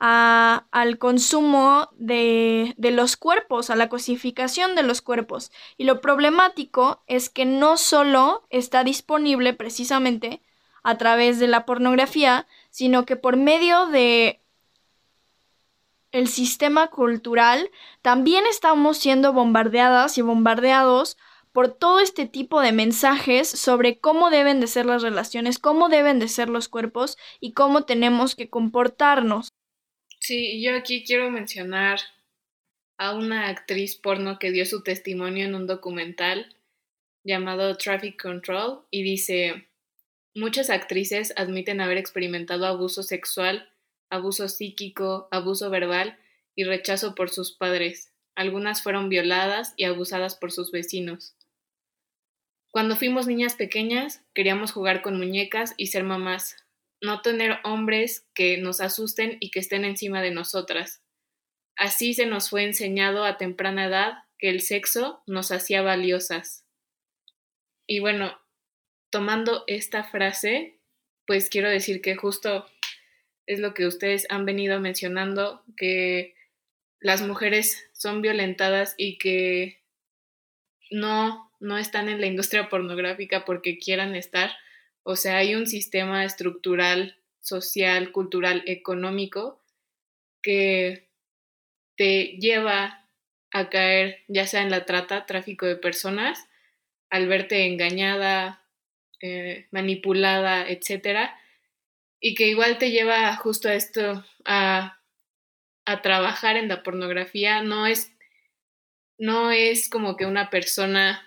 al 0.00 0.98
consumo 0.98 1.88
de, 1.96 2.74
de 2.76 2.90
los 2.92 3.16
cuerpos, 3.16 3.68
a 3.68 3.76
la 3.76 3.88
cosificación 3.88 4.74
de 4.74 4.84
los 4.84 5.02
cuerpos. 5.02 5.50
Y 5.76 5.84
lo 5.84 6.00
problemático 6.00 7.02
es 7.06 7.28
que 7.28 7.44
no 7.44 7.76
solo 7.76 8.46
está 8.50 8.84
disponible 8.84 9.54
precisamente 9.54 10.40
a 10.84 10.96
través 10.96 11.38
de 11.38 11.48
la 11.48 11.66
pornografía, 11.66 12.46
sino 12.70 13.04
que 13.04 13.16
por 13.16 13.36
medio 13.36 13.86
de 13.86 14.40
el 16.12 16.28
sistema 16.28 16.88
cultural 16.88 17.70
también 18.00 18.46
estamos 18.46 18.98
siendo 18.98 19.32
bombardeadas 19.32 20.16
y 20.16 20.22
bombardeados 20.22 21.18
por 21.52 21.68
todo 21.68 22.00
este 22.00 22.26
tipo 22.26 22.60
de 22.60 22.72
mensajes 22.72 23.48
sobre 23.48 23.98
cómo 23.98 24.30
deben 24.30 24.60
de 24.60 24.66
ser 24.66 24.86
las 24.86 25.02
relaciones, 25.02 25.58
cómo 25.58 25.88
deben 25.88 26.18
de 26.18 26.28
ser 26.28 26.48
los 26.48 26.68
cuerpos 26.68 27.18
y 27.40 27.52
cómo 27.52 27.84
tenemos 27.84 28.36
que 28.36 28.48
comportarnos. 28.48 29.50
Sí, 30.28 30.60
yo 30.60 30.76
aquí 30.76 31.04
quiero 31.04 31.30
mencionar 31.30 32.00
a 32.98 33.14
una 33.14 33.48
actriz 33.48 33.96
porno 33.96 34.38
que 34.38 34.50
dio 34.50 34.66
su 34.66 34.82
testimonio 34.82 35.46
en 35.46 35.54
un 35.54 35.66
documental 35.66 36.54
llamado 37.24 37.78
Traffic 37.78 38.20
Control 38.20 38.82
y 38.90 39.02
dice, 39.04 39.68
muchas 40.34 40.68
actrices 40.68 41.32
admiten 41.38 41.80
haber 41.80 41.96
experimentado 41.96 42.66
abuso 42.66 43.02
sexual, 43.02 43.70
abuso 44.10 44.48
psíquico, 44.48 45.28
abuso 45.30 45.70
verbal 45.70 46.18
y 46.54 46.64
rechazo 46.64 47.14
por 47.14 47.30
sus 47.30 47.52
padres. 47.52 48.12
Algunas 48.34 48.82
fueron 48.82 49.08
violadas 49.08 49.72
y 49.78 49.84
abusadas 49.84 50.34
por 50.34 50.52
sus 50.52 50.70
vecinos. 50.72 51.36
Cuando 52.70 52.96
fuimos 52.96 53.26
niñas 53.26 53.54
pequeñas, 53.54 54.22
queríamos 54.34 54.72
jugar 54.72 55.00
con 55.00 55.16
muñecas 55.16 55.72
y 55.78 55.86
ser 55.86 56.04
mamás, 56.04 56.67
no 57.00 57.22
tener 57.22 57.58
hombres 57.64 58.26
que 58.34 58.58
nos 58.58 58.80
asusten 58.80 59.36
y 59.40 59.50
que 59.50 59.60
estén 59.60 59.84
encima 59.84 60.22
de 60.22 60.30
nosotras. 60.30 61.02
Así 61.76 62.14
se 62.14 62.26
nos 62.26 62.50
fue 62.50 62.64
enseñado 62.64 63.24
a 63.24 63.36
temprana 63.36 63.86
edad 63.86 64.14
que 64.38 64.50
el 64.50 64.62
sexo 64.62 65.22
nos 65.26 65.52
hacía 65.52 65.82
valiosas. 65.82 66.64
Y 67.86 68.00
bueno, 68.00 68.38
tomando 69.10 69.64
esta 69.66 70.04
frase, 70.04 70.78
pues 71.26 71.48
quiero 71.48 71.68
decir 71.68 72.00
que 72.00 72.16
justo 72.16 72.66
es 73.46 73.60
lo 73.60 73.74
que 73.74 73.86
ustedes 73.86 74.26
han 74.28 74.44
venido 74.44 74.80
mencionando, 74.80 75.64
que 75.76 76.34
las 77.00 77.22
mujeres 77.22 77.88
son 77.92 78.22
violentadas 78.22 78.94
y 78.96 79.18
que 79.18 79.82
no, 80.90 81.52
no 81.60 81.78
están 81.78 82.08
en 82.08 82.20
la 82.20 82.26
industria 82.26 82.68
pornográfica 82.68 83.44
porque 83.44 83.78
quieran 83.78 84.16
estar, 84.16 84.50
O 85.02 85.16
sea, 85.16 85.38
hay 85.38 85.54
un 85.54 85.66
sistema 85.66 86.24
estructural, 86.24 87.16
social, 87.40 88.12
cultural, 88.12 88.62
económico 88.66 89.62
que 90.42 91.08
te 91.96 92.36
lleva 92.38 93.06
a 93.50 93.70
caer 93.70 94.24
ya 94.28 94.46
sea 94.46 94.62
en 94.62 94.70
la 94.70 94.84
trata, 94.84 95.26
tráfico 95.26 95.66
de 95.66 95.76
personas, 95.76 96.48
al 97.10 97.26
verte 97.26 97.66
engañada, 97.66 98.62
eh, 99.20 99.66
manipulada, 99.70 100.68
etcétera, 100.68 101.36
y 102.20 102.34
que 102.34 102.46
igual 102.48 102.78
te 102.78 102.90
lleva 102.90 103.34
justo 103.36 103.68
a 103.68 103.74
esto, 103.74 104.24
a, 104.44 105.00
a 105.86 106.02
trabajar 106.02 106.56
en 106.56 106.68
la 106.68 106.82
pornografía, 106.82 107.62
no 107.62 107.86
es, 107.86 108.12
no 109.18 109.50
es 109.50 109.88
como 109.88 110.16
que 110.16 110.26
una 110.26 110.50
persona 110.50 111.24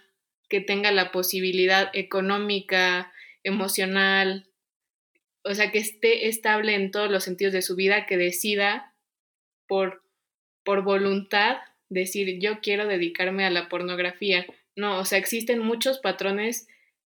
que 0.49 0.61
tenga 0.61 0.91
la 0.91 1.11
posibilidad 1.11 1.89
económica, 1.93 3.11
emocional, 3.43 4.47
o 5.43 5.53
sea, 5.53 5.71
que 5.71 5.79
esté 5.79 6.27
estable 6.27 6.75
en 6.75 6.91
todos 6.91 7.09
los 7.09 7.23
sentidos 7.23 7.53
de 7.53 7.61
su 7.61 7.75
vida, 7.75 8.05
que 8.05 8.17
decida 8.17 8.93
por, 9.67 10.03
por 10.63 10.83
voluntad 10.83 11.57
decir 11.89 12.39
yo 12.39 12.61
quiero 12.61 12.87
dedicarme 12.87 13.45
a 13.45 13.49
la 13.49 13.69
pornografía. 13.69 14.45
No, 14.75 14.99
o 14.99 15.05
sea, 15.05 15.17
existen 15.17 15.59
muchos 15.59 15.99
patrones 15.99 16.67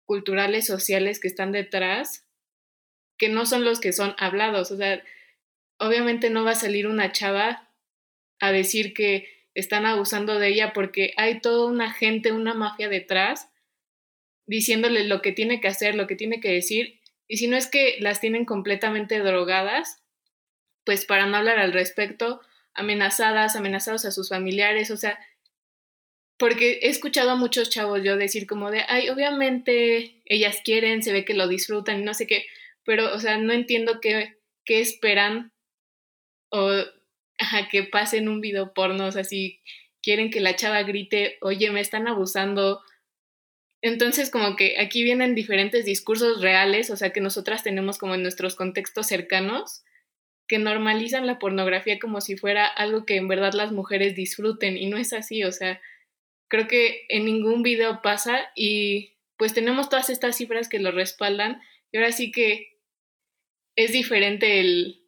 culturales, 0.04 0.66
sociales 0.66 1.20
que 1.20 1.28
están 1.28 1.52
detrás, 1.52 2.26
que 3.18 3.28
no 3.28 3.46
son 3.46 3.64
los 3.64 3.80
que 3.80 3.92
son 3.92 4.14
hablados. 4.18 4.70
O 4.70 4.76
sea, 4.76 5.02
obviamente 5.78 6.30
no 6.30 6.44
va 6.44 6.52
a 6.52 6.56
salir 6.56 6.86
una 6.86 7.12
chava 7.12 7.70
a 8.40 8.52
decir 8.52 8.92
que 8.92 9.28
están 9.54 9.86
abusando 9.86 10.38
de 10.38 10.48
ella 10.48 10.72
porque 10.74 11.14
hay 11.16 11.40
toda 11.40 11.70
una 11.70 11.92
gente, 11.92 12.32
una 12.32 12.52
mafia 12.54 12.88
detrás, 12.88 13.50
diciéndole 14.46 15.04
lo 15.04 15.22
que 15.22 15.32
tiene 15.32 15.60
que 15.60 15.68
hacer, 15.68 15.94
lo 15.94 16.06
que 16.06 16.16
tiene 16.16 16.40
que 16.40 16.52
decir, 16.52 17.00
y 17.28 17.38
si 17.38 17.48
no 17.48 17.56
es 17.56 17.66
que 17.66 17.96
las 18.00 18.20
tienen 18.20 18.44
completamente 18.44 19.18
drogadas, 19.18 20.02
pues 20.84 21.04
para 21.04 21.26
no 21.26 21.36
hablar 21.36 21.58
al 21.58 21.72
respecto, 21.72 22.40
amenazadas, 22.74 23.56
amenazados 23.56 24.04
a 24.04 24.12
sus 24.12 24.28
familiares, 24.28 24.90
o 24.90 24.96
sea, 24.96 25.18
porque 26.38 26.80
he 26.82 26.88
escuchado 26.88 27.30
a 27.30 27.36
muchos 27.36 27.70
chavos 27.70 28.02
yo 28.04 28.16
decir 28.16 28.46
como 28.46 28.70
de, 28.70 28.84
ay, 28.88 29.08
obviamente 29.08 30.22
ellas 30.26 30.60
quieren, 30.64 31.02
se 31.02 31.12
ve 31.12 31.24
que 31.24 31.34
lo 31.34 31.48
disfrutan 31.48 32.04
no 32.04 32.14
sé 32.14 32.26
qué, 32.26 32.46
pero, 32.84 33.14
o 33.14 33.18
sea, 33.18 33.38
no 33.38 33.52
entiendo 33.52 34.00
qué, 34.00 34.38
qué 34.64 34.80
esperan 34.80 35.52
o 36.50 36.70
ajá, 37.38 37.68
que 37.68 37.82
pasen 37.82 38.28
un 38.28 38.40
video 38.40 38.72
porno, 38.72 39.06
o 39.06 39.12
sea, 39.12 39.24
si 39.24 39.60
quieren 40.02 40.30
que 40.30 40.40
la 40.40 40.56
chava 40.56 40.82
grite, 40.82 41.38
oye, 41.40 41.70
me 41.70 41.80
están 41.80 42.06
abusando. 42.08 42.80
Entonces, 43.82 44.30
como 44.30 44.56
que 44.56 44.78
aquí 44.78 45.04
vienen 45.04 45.34
diferentes 45.34 45.84
discursos 45.84 46.40
reales, 46.40 46.90
o 46.90 46.96
sea, 46.96 47.10
que 47.10 47.20
nosotras 47.20 47.62
tenemos 47.62 47.98
como 47.98 48.14
en 48.14 48.22
nuestros 48.22 48.56
contextos 48.56 49.06
cercanos, 49.06 49.84
que 50.48 50.58
normalizan 50.58 51.26
la 51.26 51.38
pornografía 51.38 51.98
como 51.98 52.20
si 52.20 52.36
fuera 52.36 52.66
algo 52.66 53.04
que 53.04 53.16
en 53.16 53.28
verdad 53.28 53.52
las 53.52 53.72
mujeres 53.72 54.14
disfruten 54.14 54.76
y 54.76 54.86
no 54.86 54.96
es 54.96 55.12
así, 55.12 55.44
o 55.44 55.52
sea, 55.52 55.80
creo 56.48 56.68
que 56.68 57.04
en 57.08 57.24
ningún 57.24 57.62
video 57.62 58.00
pasa 58.02 58.50
y 58.54 59.16
pues 59.36 59.54
tenemos 59.54 59.88
todas 59.88 60.08
estas 60.08 60.36
cifras 60.36 60.68
que 60.68 60.78
lo 60.78 60.92
respaldan 60.92 61.60
y 61.92 61.98
ahora 61.98 62.12
sí 62.12 62.30
que 62.30 62.78
es 63.76 63.92
diferente 63.92 64.60
el 64.60 65.02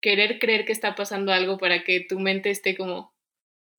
querer 0.00 0.38
creer 0.38 0.66
que 0.66 0.72
está 0.72 0.94
pasando 0.94 1.32
algo 1.32 1.58
para 1.58 1.82
que 1.82 2.00
tu 2.00 2.20
mente 2.20 2.50
esté 2.50 2.76
como 2.76 3.14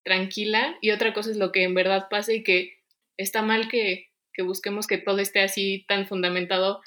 tranquila 0.03 0.77
y 0.81 0.91
otra 0.91 1.13
cosa 1.13 1.31
es 1.31 1.37
lo 1.37 1.51
que 1.51 1.63
en 1.63 1.75
verdad 1.75 2.07
pasa 2.09 2.33
y 2.33 2.43
que 2.43 2.83
está 3.17 3.43
mal 3.43 3.69
que, 3.69 4.09
que 4.35 4.43
busquemos 4.43 4.87
que 4.87 4.97
todo 4.97 5.19
esté 5.19 5.41
así 5.41 5.85
tan 5.87 6.07
fundamentado 6.07 6.81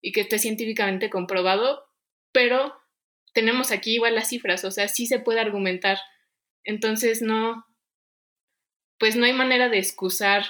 y 0.00 0.12
que 0.12 0.22
esté 0.22 0.38
científicamente 0.38 1.10
comprobado, 1.10 1.84
pero 2.32 2.74
tenemos 3.34 3.70
aquí 3.70 3.94
igual 3.94 4.14
las 4.14 4.28
cifras, 4.28 4.64
o 4.64 4.70
sea, 4.70 4.88
sí 4.88 5.06
se 5.06 5.18
puede 5.18 5.40
argumentar. 5.40 5.98
Entonces 6.64 7.22
no, 7.22 7.66
pues 8.98 9.16
no 9.16 9.26
hay 9.26 9.32
manera 9.32 9.68
de 9.68 9.78
excusar, 9.78 10.44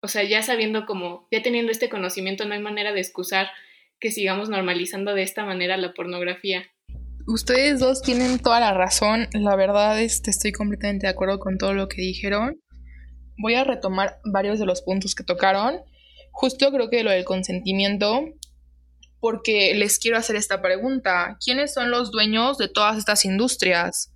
o 0.00 0.08
sea, 0.08 0.22
ya 0.22 0.42
sabiendo 0.42 0.86
como, 0.86 1.26
ya 1.30 1.42
teniendo 1.42 1.72
este 1.72 1.88
conocimiento, 1.88 2.44
no 2.44 2.54
hay 2.54 2.60
manera 2.60 2.92
de 2.92 3.00
excusar 3.00 3.50
que 4.00 4.12
sigamos 4.12 4.48
normalizando 4.48 5.14
de 5.14 5.22
esta 5.22 5.44
manera 5.44 5.76
la 5.76 5.92
pornografía. 5.92 6.64
Ustedes 7.26 7.80
dos 7.80 8.00
tienen 8.00 8.38
toda 8.38 8.60
la 8.60 8.72
razón, 8.72 9.28
la 9.32 9.56
verdad 9.56 10.00
este, 10.00 10.30
estoy 10.30 10.52
completamente 10.52 11.06
de 11.06 11.12
acuerdo 11.12 11.38
con 11.38 11.58
todo 11.58 11.74
lo 11.74 11.88
que 11.88 12.00
dijeron. 12.00 12.60
Voy 13.38 13.54
a 13.54 13.64
retomar 13.64 14.20
varios 14.24 14.58
de 14.58 14.66
los 14.66 14.82
puntos 14.82 15.14
que 15.14 15.24
tocaron. 15.24 15.80
Justo 16.32 16.70
creo 16.70 16.90
que 16.90 17.02
lo 17.02 17.10
del 17.10 17.24
consentimiento 17.24 18.24
porque 19.20 19.74
les 19.74 19.98
quiero 19.98 20.16
hacer 20.16 20.36
esta 20.36 20.62
pregunta. 20.62 21.38
¿Quiénes 21.44 21.72
son 21.74 21.90
los 21.90 22.10
dueños 22.10 22.58
de 22.58 22.68
todas 22.68 22.96
estas 22.98 23.24
industrias? 23.24 24.12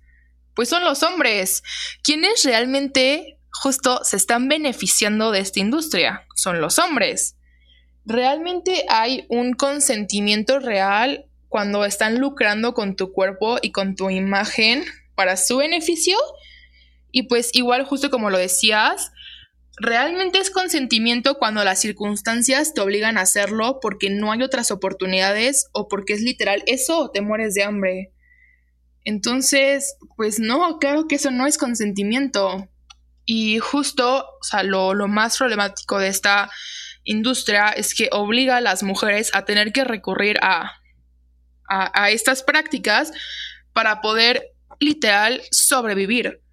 Pues 0.55 0.69
son 0.69 0.83
los 0.83 1.03
hombres. 1.03 1.63
¿Quiénes 2.03 2.43
realmente 2.43 3.39
justo 3.51 4.03
se 4.03 4.17
están 4.17 4.47
beneficiando 4.47 5.31
de 5.31 5.39
esta 5.39 5.59
industria? 5.59 6.25
Son 6.35 6.61
los 6.61 6.79
hombres. 6.79 7.35
¿Realmente 8.05 8.85
hay 8.89 9.25
un 9.29 9.53
consentimiento 9.53 10.59
real 10.59 11.25
cuando 11.47 11.85
están 11.85 12.17
lucrando 12.19 12.73
con 12.73 12.95
tu 12.95 13.13
cuerpo 13.13 13.57
y 13.61 13.71
con 13.71 13.95
tu 13.95 14.09
imagen 14.09 14.83
para 15.15 15.37
su 15.37 15.57
beneficio? 15.57 16.17
Y 17.13 17.23
pues 17.23 17.51
igual 17.53 17.85
justo 17.85 18.09
como 18.09 18.29
lo 18.29 18.37
decías, 18.37 19.13
Realmente 19.77 20.37
es 20.37 20.51
consentimiento 20.51 21.39
cuando 21.39 21.63
las 21.63 21.81
circunstancias 21.81 22.75
te 22.75 22.81
obligan 22.81 23.17
a 23.17 23.21
hacerlo 23.21 23.79
porque 23.81 24.11
no 24.11 24.31
hay 24.31 24.43
otras 24.43 24.69
oportunidades 24.69 25.67
o 25.71 25.87
porque 25.87 26.13
es 26.13 26.21
literal 26.21 26.61
eso 26.67 27.09
te 27.11 27.21
mueres 27.21 27.55
de 27.55 27.63
hambre. 27.63 28.13
Entonces, 29.03 29.97
pues 30.15 30.39
no, 30.39 30.77
claro 30.77 31.07
que 31.07 31.15
eso 31.15 31.31
no 31.31 31.47
es 31.47 31.57
consentimiento. 31.57 32.69
Y 33.25 33.57
justo, 33.59 34.19
o 34.19 34.43
sea, 34.43 34.61
lo, 34.61 34.93
lo 34.93 35.07
más 35.07 35.37
problemático 35.37 35.97
de 35.97 36.09
esta 36.09 36.51
industria 37.03 37.69
es 37.69 37.95
que 37.95 38.09
obliga 38.11 38.57
a 38.57 38.61
las 38.61 38.83
mujeres 38.83 39.31
a 39.33 39.43
tener 39.43 39.73
que 39.73 39.85
recurrir 39.85 40.37
a, 40.43 40.71
a, 41.67 42.03
a 42.03 42.11
estas 42.11 42.43
prácticas 42.43 43.11
para 43.73 44.01
poder 44.01 44.51
literal 44.79 45.41
sobrevivir. 45.49 46.43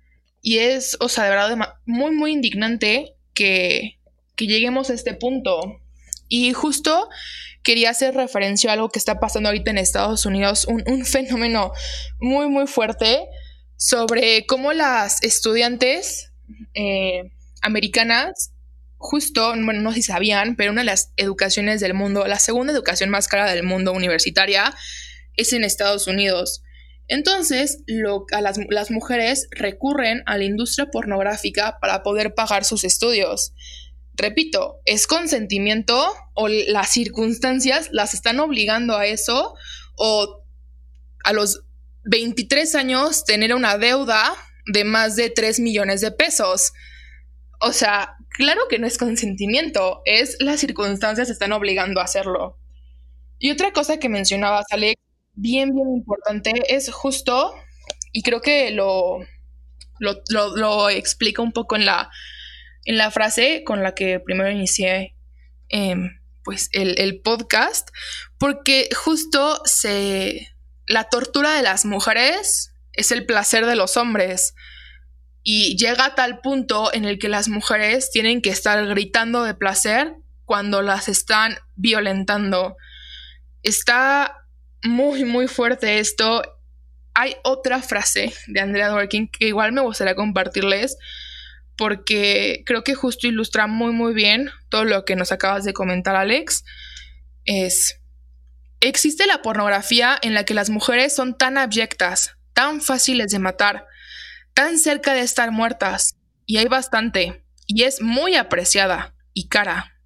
Y 0.43 0.59
es, 0.59 0.97
o 1.01 1.09
sea, 1.09 1.24
de 1.24 1.30
verdad 1.30 1.74
muy, 1.84 2.12
muy 2.12 2.32
indignante 2.32 3.14
que, 3.34 3.99
que 4.36 4.47
lleguemos 4.47 4.91
a 4.91 4.95
este 4.95 5.14
punto. 5.14 5.80
Y 6.28 6.53
justo 6.53 7.09
quería 7.62 7.91
hacer 7.91 8.14
referencia 8.14 8.70
a 8.70 8.74
algo 8.74 8.88
que 8.88 8.99
está 8.99 9.20
pasando 9.20 9.49
ahorita 9.49 9.70
en 9.70 9.78
Estados 9.78 10.24
Unidos, 10.24 10.64
un, 10.64 10.82
un 10.86 11.05
fenómeno 11.05 11.72
muy, 12.18 12.49
muy 12.49 12.66
fuerte 12.66 13.26
sobre 13.76 14.47
cómo 14.47 14.72
las 14.72 15.22
estudiantes 15.22 16.32
eh, 16.74 17.30
americanas, 17.62 18.53
justo, 18.97 19.51
bueno, 19.51 19.80
no 19.80 19.91
sé 19.91 19.97
si 19.97 20.03
sabían, 20.03 20.57
pero 20.57 20.72
una 20.72 20.82
de 20.82 20.86
las 20.86 21.12
educaciones 21.16 21.80
del 21.80 21.95
mundo, 21.95 22.26
la 22.26 22.38
segunda 22.38 22.72
educación 22.72 23.11
más 23.11 23.28
cara 23.28 23.51
del 23.51 23.62
mundo 23.62 23.93
universitaria, 23.93 24.74
es 25.36 25.53
en 25.53 25.64
Estados 25.64 26.07
Unidos. 26.07 26.62
Entonces, 27.11 27.82
a 28.30 28.40
las, 28.40 28.56
las 28.68 28.92
mujeres 28.92 29.48
recurren 29.50 30.22
a 30.26 30.38
la 30.38 30.44
industria 30.44 30.92
pornográfica 30.92 31.78
para 31.80 32.04
poder 32.04 32.34
pagar 32.34 32.64
sus 32.64 32.84
estudios. 32.84 33.52
Repito, 34.14 34.80
¿es 34.84 35.08
consentimiento 35.08 36.08
o 36.34 36.46
las 36.46 36.90
circunstancias 36.90 37.88
las 37.90 38.14
están 38.14 38.38
obligando 38.38 38.96
a 38.96 39.06
eso 39.06 39.54
o 39.96 40.44
a 41.24 41.32
los 41.32 41.64
23 42.04 42.76
años 42.76 43.24
tener 43.24 43.56
una 43.56 43.76
deuda 43.76 44.32
de 44.72 44.84
más 44.84 45.16
de 45.16 45.30
3 45.30 45.58
millones 45.58 46.00
de 46.02 46.12
pesos? 46.12 46.72
O 47.61 47.72
sea, 47.72 48.14
claro 48.28 48.61
que 48.70 48.78
no 48.78 48.86
es 48.86 48.98
consentimiento, 48.98 50.02
es 50.04 50.36
las 50.38 50.61
circunstancias 50.61 51.28
están 51.28 51.50
obligando 51.50 52.00
a 52.00 52.04
hacerlo. 52.04 52.56
Y 53.40 53.50
otra 53.50 53.72
cosa 53.72 53.98
que 53.98 54.08
mencionabas, 54.08 54.66
Alex, 54.70 55.00
bien, 55.33 55.74
bien 55.74 55.89
importante 55.91 56.53
es 56.68 56.91
justo, 56.91 57.55
y 58.12 58.22
creo 58.22 58.41
que 58.41 58.70
lo, 58.70 59.18
lo, 59.99 60.91
explica 60.91 61.43
un 61.43 61.53
poco 61.53 61.76
en 61.76 61.87
la, 61.87 62.11
en 62.85 62.99
la 62.99 63.11
frase 63.11 63.62
con 63.64 63.83
la 63.83 63.95
que 63.95 64.20
primero 64.20 64.51
inicié 64.51 65.14
em, 65.68 66.20
pues 66.43 66.68
el, 66.72 66.99
el, 66.99 67.20
podcast, 67.20 67.89
porque 68.39 68.89
justo 68.95 69.61
se, 69.64 70.49
la 70.87 71.05
tortura 71.05 71.55
de 71.55 71.62
las 71.62 71.85
mujeres 71.85 72.72
es 72.93 73.12
el 73.12 73.26
placer 73.26 73.66
de 73.66 73.76
los 73.76 73.97
hombres. 73.97 74.55
Y 75.43 75.76
llega 75.78 76.05
a 76.05 76.14
tal 76.14 76.41
punto 76.41 76.93
en 76.93 77.05
el 77.07 77.18
que 77.18 77.28
las 77.28 77.49
mujeres 77.49 78.11
tienen 78.11 78.43
que 78.43 78.51
estar 78.51 78.87
gritando 78.87 79.43
de 79.43 79.55
placer 79.55 80.14
cuando 80.45 80.83
las 80.83 81.09
están 81.09 81.57
violentando. 81.76 82.76
Está 83.62 84.39
muy, 84.85 85.24
muy 85.24 85.49
fuerte 85.49 85.99
esto. 85.99 86.43
Hay 87.14 87.37
otra 87.45 87.83
frase 87.83 88.33
de 88.47 88.61
Andrea 88.61 88.89
Dworkin 88.89 89.28
que 89.28 89.49
igual 89.49 89.72
me 89.72 89.81
gustaría 89.81 90.14
compartirles 90.14 90.97
porque 91.76 92.62
creo 92.66 92.85
que 92.85 92.95
justo 92.95 93.26
ilustra 93.26 93.66
muy, 93.66 93.93
muy 93.93 94.12
bien 94.12 94.51
todo 94.68 94.85
lo 94.85 95.07
que 95.07 95.16
nos 95.16 95.33
acabas 95.33 95.64
de 95.64 95.72
comentar, 95.72 96.14
Alex. 96.14 96.62
es, 97.47 98.01
existe 98.81 99.26
la 99.26 99.41
pornografía 99.41 100.18
en 100.20 100.35
la 100.35 100.45
que 100.45 100.53
las 100.53 100.68
mujeres 100.68 101.14
son 101.14 101.39
tan 101.39 101.57
abyectas, 101.57 102.37
tan 102.53 102.83
fáciles 102.83 103.31
de 103.31 103.39
matar, 103.39 103.87
tan 104.53 104.78
cerca 104.78 105.14
de 105.14 105.20
estar 105.20 105.53
muertas, 105.53 106.16
y 106.45 106.59
hay 106.59 106.66
bastante, 106.66 107.45
y 107.66 107.85
es 107.85 108.03
muy 108.03 108.37
apreciada 108.37 109.14
y 109.33 109.49
cara. 109.49 109.99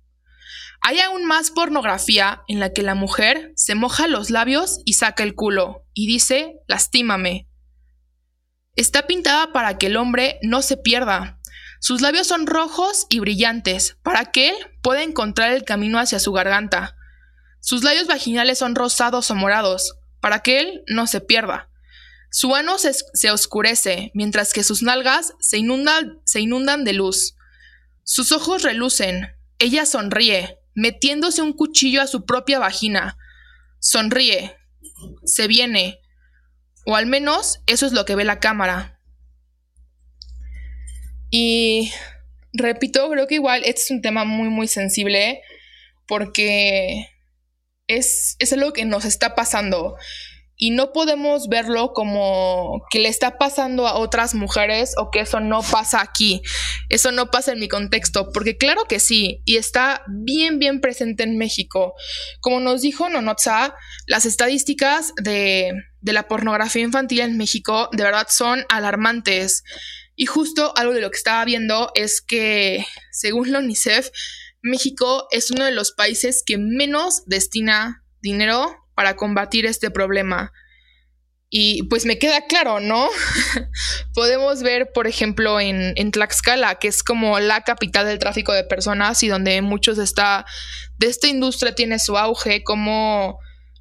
Hay 0.87 1.01
aún 1.01 1.25
más 1.25 1.51
pornografía 1.51 2.43
en 2.47 2.61
la 2.61 2.75
que 2.75 2.83
la 2.83 2.95
mujer 2.95 3.55
se 3.57 3.75
moja 3.75 4.07
los 4.07 4.29
labios 4.29 4.81
y 4.85 4.93
saca 4.93 5.23
el 5.23 5.35
culo 5.35 5.87
y 5.95 6.07
dice, 6.07 6.61
lastímame. 6.69 7.49
Está 8.77 9.07
pintada 9.07 9.51
para 9.51 9.79
que 9.79 9.87
el 9.87 9.97
hombre 9.97 10.39
no 10.43 10.61
se 10.61 10.77
pierda. 10.77 11.41
Sus 11.81 12.03
labios 12.03 12.27
son 12.27 12.47
rojos 12.47 13.07
y 13.09 13.19
brillantes, 13.21 13.97
para 14.03 14.27
que 14.31 14.51
él 14.51 14.57
pueda 14.83 15.03
encontrar 15.03 15.53
el 15.53 15.65
camino 15.65 15.99
hacia 15.99 16.21
su 16.21 16.33
garganta. 16.33 16.95
Sus 17.61 17.83
labios 17.83 18.07
vaginales 18.07 18.59
son 18.59 18.75
rosados 18.75 19.31
o 19.31 19.35
morados, 19.35 19.95
para 20.21 20.41
que 20.41 20.61
él 20.61 20.83
no 20.87 21.07
se 21.07 21.23
pierda. 21.23 21.71
Su 22.31 22.55
ano 22.55 22.77
se, 22.77 23.31
oscurece, 23.31 24.11
mientras 24.13 24.53
que 24.53 24.63
sus 24.63 24.83
nalgas 24.83 25.33
se 25.41 25.57
inundan, 25.57 26.21
se 26.27 26.41
inundan 26.41 26.85
de 26.85 26.93
luz. 26.93 27.37
Sus 28.03 28.33
ojos 28.33 28.63
relucen. 28.63 29.35
Ella 29.59 29.87
sonríe, 29.87 30.59
metiéndose 30.75 31.43
un 31.43 31.53
cuchillo 31.53 32.03
a 32.03 32.07
su 32.07 32.25
propia 32.25 32.59
vagina. 32.59 33.17
Sonríe. 33.79 34.57
Se 35.25 35.47
viene. 35.47 36.01
O 36.87 36.97
al 36.97 37.07
menos 37.07 37.61
eso 37.67 37.87
es 37.87 37.93
lo 37.93 38.05
que 38.05 38.15
ve 38.15 38.25
la 38.25 38.41
cámara. 38.41 39.01
Y 41.31 41.93
repito, 42.53 43.09
creo 43.11 43.27
que 43.27 43.35
igual 43.37 43.63
este 43.65 43.83
es 43.83 43.91
un 43.91 44.03
tema 44.03 44.25
muy, 44.25 44.49
muy 44.49 44.69
sensible 44.69 45.43
porque 46.07 47.09
es, 47.87 48.37
es 48.39 48.53
algo 48.53 48.73
que 48.73 48.85
nos 48.85 49.05
está 49.05 49.35
pasando 49.35 49.97
y 50.57 50.71
no 50.71 50.93
podemos 50.93 51.49
verlo 51.49 51.93
como 51.93 52.83
que 52.91 53.01
le 53.01 53.09
está 53.09 53.39
pasando 53.39 53.87
a 53.87 53.97
otras 53.97 54.35
mujeres 54.35 54.95
o 54.97 55.11
que 55.11 55.21
eso 55.21 55.41
no 55.41 55.63
pasa 55.63 56.01
aquí, 56.01 56.43
eso 56.89 57.11
no 57.11 57.31
pasa 57.31 57.53
en 57.53 57.61
mi 57.61 57.69
contexto, 57.69 58.31
porque 58.33 58.57
claro 58.57 58.85
que 58.89 59.01
sí, 59.01 59.43
y 59.45 59.57
está 59.57 60.03
bien, 60.09 60.59
bien 60.59 60.81
presente 60.81 61.25
en 61.25 61.39
México. 61.39 61.95
Como 62.41 62.61
nos 62.61 62.83
dijo 62.83 63.09
Nonotza, 63.09 63.75
las 64.07 64.27
estadísticas 64.27 65.13
de, 65.23 65.73
de 66.01 66.13
la 66.13 66.29
pornografía 66.29 66.83
infantil 66.83 67.21
en 67.21 67.37
México 67.37 67.89
de 67.93 68.05
verdad 68.05 68.27
son 68.31 68.65
alarmantes. 68.69 69.65
Y 70.17 70.27
justo 70.27 70.73
algo 70.77 70.93
de 70.93 71.01
lo 71.01 71.11
que 71.11 71.17
estaba 71.17 71.45
viendo 71.45 71.91
es 71.95 72.21
que, 72.21 72.87
según 73.11 73.51
la 73.51 73.59
UNICEF, 73.59 74.11
México 74.63 75.27
es 75.33 75.51
uno 75.51 75.65
de 75.65 75.73
los 75.73 75.93
países 75.93 76.43
que 76.47 76.57
menos 76.57 77.25
destina 77.27 78.05
dinero 78.23 78.84
para 78.95 79.17
combatir 79.17 79.67
este 79.67 79.91
problema. 79.91 80.53
Y 81.57 81.85
pues 81.85 82.05
me 82.05 82.19
queda 82.19 82.47
claro, 82.47 82.81
¿no? 82.81 83.09
Podemos 84.15 84.63
ver, 84.63 84.91
por 84.93 85.07
ejemplo, 85.07 85.61
en, 85.61 86.11
Tlaxcala, 86.11 86.77
que 86.77 86.89
es 86.89 87.05
como 87.05 87.39
la 87.39 87.63
capital 87.63 88.07
del 88.07 88.19
tráfico 88.19 88.53
de 88.53 88.65
personas 88.65 89.23
y 89.23 89.29
donde 89.29 89.63
muchos 89.63 89.97
de 89.97 90.05
esta, 90.05 90.47
de 90.99 91.07
esta 91.07 91.29
industria 91.29 91.75
tiene 91.75 92.01
su 92.01 92.19
auge, 92.19 92.65
como 92.65 93.39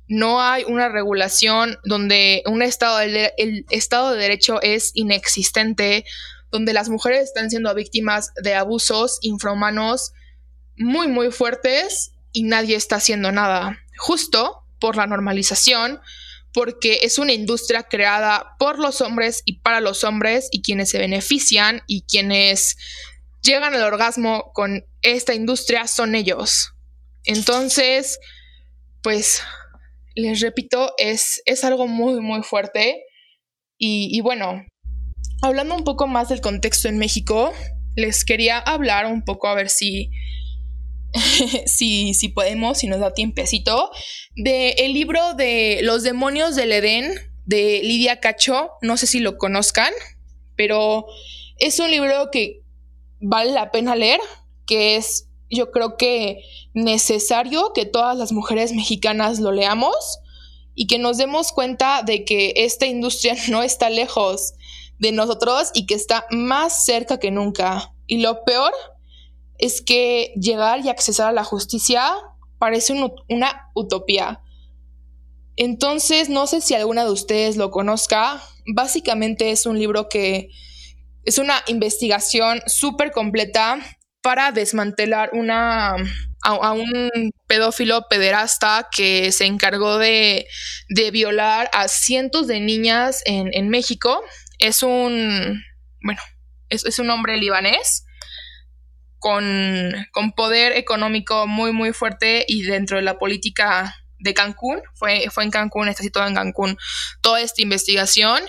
no 0.07 0.41
hay 0.41 0.66
una 0.66 0.89
regulación, 0.89 1.80
donde 1.84 2.43
un 2.45 2.61
estado 2.61 2.97
de, 2.99 3.34
el 3.38 3.66
Estado 3.72 4.11
de 4.11 4.22
Derecho 4.22 4.61
es 4.61 4.91
inexistente, 4.93 6.05
donde 6.51 6.74
las 6.74 6.89
mujeres 6.89 7.24
están 7.24 7.49
siendo 7.49 7.74
víctimas 7.74 8.34
de 8.43 8.53
abusos 8.53 9.18
infrahumanos 9.22 10.11
muy, 10.78 11.07
muy 11.07 11.32
fuertes 11.32 12.11
y 12.32 12.43
nadie 12.43 12.76
está 12.76 12.97
haciendo 12.97 13.32
nada. 13.32 13.80
Justo 13.97 14.62
por 14.84 14.98
la 14.98 15.08
normalización, 15.08 16.02
porque 16.52 17.00
es 17.04 17.18
una 17.18 17.32
industria 17.32 17.84
creada 17.84 18.58
por 18.60 18.80
los 18.80 19.00
hombres 19.00 19.42
y 19.46 19.62
para 19.62 19.80
los 19.80 20.04
hombres 20.04 20.50
y 20.52 20.62
quienes 20.62 20.90
se 20.90 20.98
benefician 20.98 21.84
y 21.88 22.02
quienes 22.02 22.76
llegan 23.42 23.76
al 23.76 23.84
orgasmo 23.84 24.52
con 24.54 24.86
esta 25.02 25.34
industria 25.34 25.88
son 25.88 26.16
ellos. 26.16 26.74
Entonces, 27.24 28.20
pues, 29.02 29.42
les 30.16 30.42
repito, 30.42 30.92
es, 30.98 31.42
es 31.46 31.64
algo 31.64 31.88
muy, 31.88 32.20
muy 32.20 32.44
fuerte. 32.44 33.06
Y, 33.78 34.10
y 34.12 34.20
bueno, 34.20 34.66
hablando 35.42 35.76
un 35.76 35.86
poco 35.86 36.08
más 36.08 36.28
del 36.28 36.42
contexto 36.42 36.90
en 36.90 36.98
México, 36.98 37.54
les 37.96 38.26
quería 38.26 38.58
hablar 38.58 39.06
un 39.06 39.24
poco 39.24 39.48
a 39.48 39.56
ver 39.56 39.70
si 39.70 40.12
si, 41.66 42.14
si 42.14 42.30
podemos, 42.30 42.80
si 42.80 42.88
nos 42.88 42.99
da 42.99 43.14
tiempecito, 43.14 43.91
de 44.36 44.72
el 44.72 44.93
libro 44.93 45.34
de 45.36 45.80
Los 45.84 46.03
demonios 46.03 46.55
del 46.55 46.72
Edén 46.72 47.14
de 47.45 47.82
Lidia 47.84 48.20
Cacho. 48.20 48.72
No 48.82 48.97
sé 48.97 49.07
si 49.07 49.20
lo 49.20 49.38
conozcan, 49.38 49.93
pero 50.55 51.05
es 51.57 51.80
un 51.80 51.91
libro 51.91 52.30
que 52.32 52.61
vale 53.20 53.51
la 53.51 53.72
pena 53.72 53.95
leer, 53.95 54.20
que 54.66 54.95
es 54.95 55.30
yo 55.49 55.72
creo 55.72 55.97
que 55.97 56.41
necesario 56.74 57.74
que 57.74 57.86
todas 57.86 58.18
las 58.18 58.32
mujeres 58.32 58.74
mexicanas 58.74 59.39
lo 59.39 59.51
leamos 59.51 60.20
y 60.74 60.88
que 60.88 60.97
nos 60.97 61.18
demos 61.18 61.51
cuenta 61.51 62.01
de 62.01 62.26
que 62.26 62.53
esta 62.55 62.88
industria 62.88 63.36
no 63.49 63.61
está 63.64 63.89
lejos 63.89 64.53
de 64.99 65.11
nosotros 65.11 65.70
y 65.74 65.86
que 65.86 65.93
está 65.93 66.26
más 66.32 66.86
cerca 66.86 67.20
que 67.20 67.32
nunca. 67.32 67.93
Y 68.07 68.20
lo 68.20 68.43
peor 68.43 68.74
es 69.64 69.82
que 69.82 70.34
llegar 70.36 70.82
y 70.82 70.89
accesar 70.89 71.30
a 71.30 71.32
la 71.32 71.45
justicia 71.45 72.14
parece 72.59 72.93
una 73.30 73.70
utopía. 73.74 74.41
Entonces, 75.55 76.28
no 76.28 76.47
sé 76.47 76.59
si 76.59 76.76
alguna 76.76 77.05
de 77.05 77.11
ustedes 77.11 77.55
lo 77.55 77.72
conozca. 77.72 78.43
Básicamente 78.66 79.51
es 79.51 79.66
un 79.66 79.80
libro 79.80 80.09
que 80.09 80.49
es 81.24 81.38
una 81.38 81.64
investigación 81.68 82.61
súper 82.66 83.11
completa 83.14 83.80
para 84.22 84.51
desmantelar 84.51 85.30
una, 85.32 85.95
a, 86.41 86.72
un 86.74 87.32
pedófilo 87.47 88.07
pederasta 88.09 88.89
que 88.93 89.32
se 89.32 89.45
encargó 89.45 89.97
de, 89.97 90.45
violar 91.14 91.70
a 91.72 91.88
cientos 91.88 92.47
de 92.47 92.59
niñas 92.59 93.22
en, 93.26 93.70
México. 93.70 94.22
Es 94.59 94.84
un, 94.84 95.64
bueno, 96.01 96.22
es 96.70 96.99
un 96.99 97.09
hombre 97.09 97.38
libanés 97.38 98.03
con, 99.24 100.34
poder 100.36 100.74
económico 100.74 101.47
muy, 101.47 101.71
muy 101.71 101.93
fuerte 101.93 102.43
y 102.45 102.63
dentro 102.63 102.97
de 102.97 103.03
la 103.03 103.17
política 103.17 103.95
de 104.19 104.34
Cancún, 104.34 104.82
fue, 104.95 105.30
fue 105.32 105.45
en 105.45 105.51
Cancún, 105.51 105.88
está 105.88 106.03
situado 106.03 106.28
en 106.28 106.36
Cancún, 106.36 106.78
toda 107.21 107.39
esta 107.39 107.61
investigación. 107.61 108.41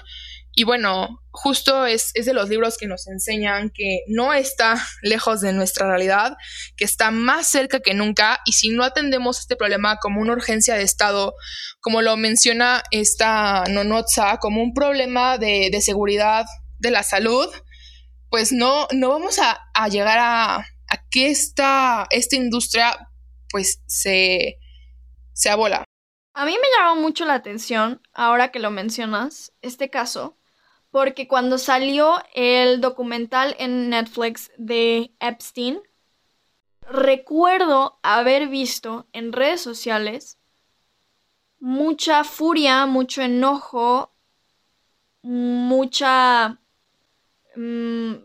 Y 0.57 0.65
bueno, 0.65 1.21
justo 1.31 1.87
es, 1.87 2.11
es, 2.15 2.27
de 2.27 2.35
los 2.35 2.49
libros 2.49 2.77
que 2.77 2.87
nos 2.87 3.07
enseñan 3.07 3.71
que 3.71 4.01
no 4.09 4.33
está 4.33 4.85
lejos 5.03 5.41
de 5.41 5.53
nuestra 5.53 5.89
realidad, 5.89 6.37
que 6.77 6.85
está 6.85 7.11
más 7.13 7.47
cerca 7.47 7.81
que 7.81 7.95
nunca, 7.95 8.41
y 8.45 8.53
si 8.53 8.71
no 8.71 8.83
atendemos 8.85 9.41
este 9.41 9.57
problema 9.57 9.99
como 9.99 10.21
una 10.21 10.33
urgencia 10.33 10.75
de 10.75 10.83
Estado, 10.83 11.35
como 11.81 12.03
lo 12.03 12.17
menciona 12.17 12.83
esta 12.91 13.65
Nonotza, 13.69 14.39
como 14.39 14.63
un 14.63 14.75
problema 14.75 15.39
de, 15.39 15.71
de 15.71 15.81
seguridad 15.81 16.47
de 16.79 16.91
la 16.91 17.03
salud, 17.03 17.49
pues 18.35 18.51
no, 18.51 18.89
no 18.91 19.11
vamos 19.11 19.39
a, 19.39 19.89
llegar 19.89 20.19
a, 20.19 20.57
a, 20.57 21.09
que 21.09 21.31
esta, 21.31 22.05
esta 22.11 22.35
industria 22.35 23.09
pues 23.49 23.81
se, 23.87 24.59
se 25.33 25.51
abola. 25.51 25.85
A 26.33 26.45
mí 26.45 26.51
me 26.61 26.67
llamó 26.77 27.01
mucho 27.01 27.27
la 27.27 27.35
atención, 27.35 28.03
ahora 28.13 28.51
que 28.51 28.59
lo 28.59 28.73
mencionas, 28.73 29.53
este 29.63 29.89
caso, 29.89 30.37
porque 30.91 31.29
cuando 31.29 31.59
salió 31.59 32.25
el 32.35 32.81
documental 32.81 33.55
en 33.61 33.89
Netflix 33.91 34.51
de 34.59 35.15
Epstein, 35.21 35.81
recuerdo 36.81 38.01
haber 38.03 38.49
visto 38.49 39.07
en 39.13 39.33
redes 39.33 39.61
sociales 39.61 40.41
mucha 41.61 42.25
furia, 42.25 42.87
mucho 42.87 43.23
enojo, 43.23 44.13
mucha 45.23 46.59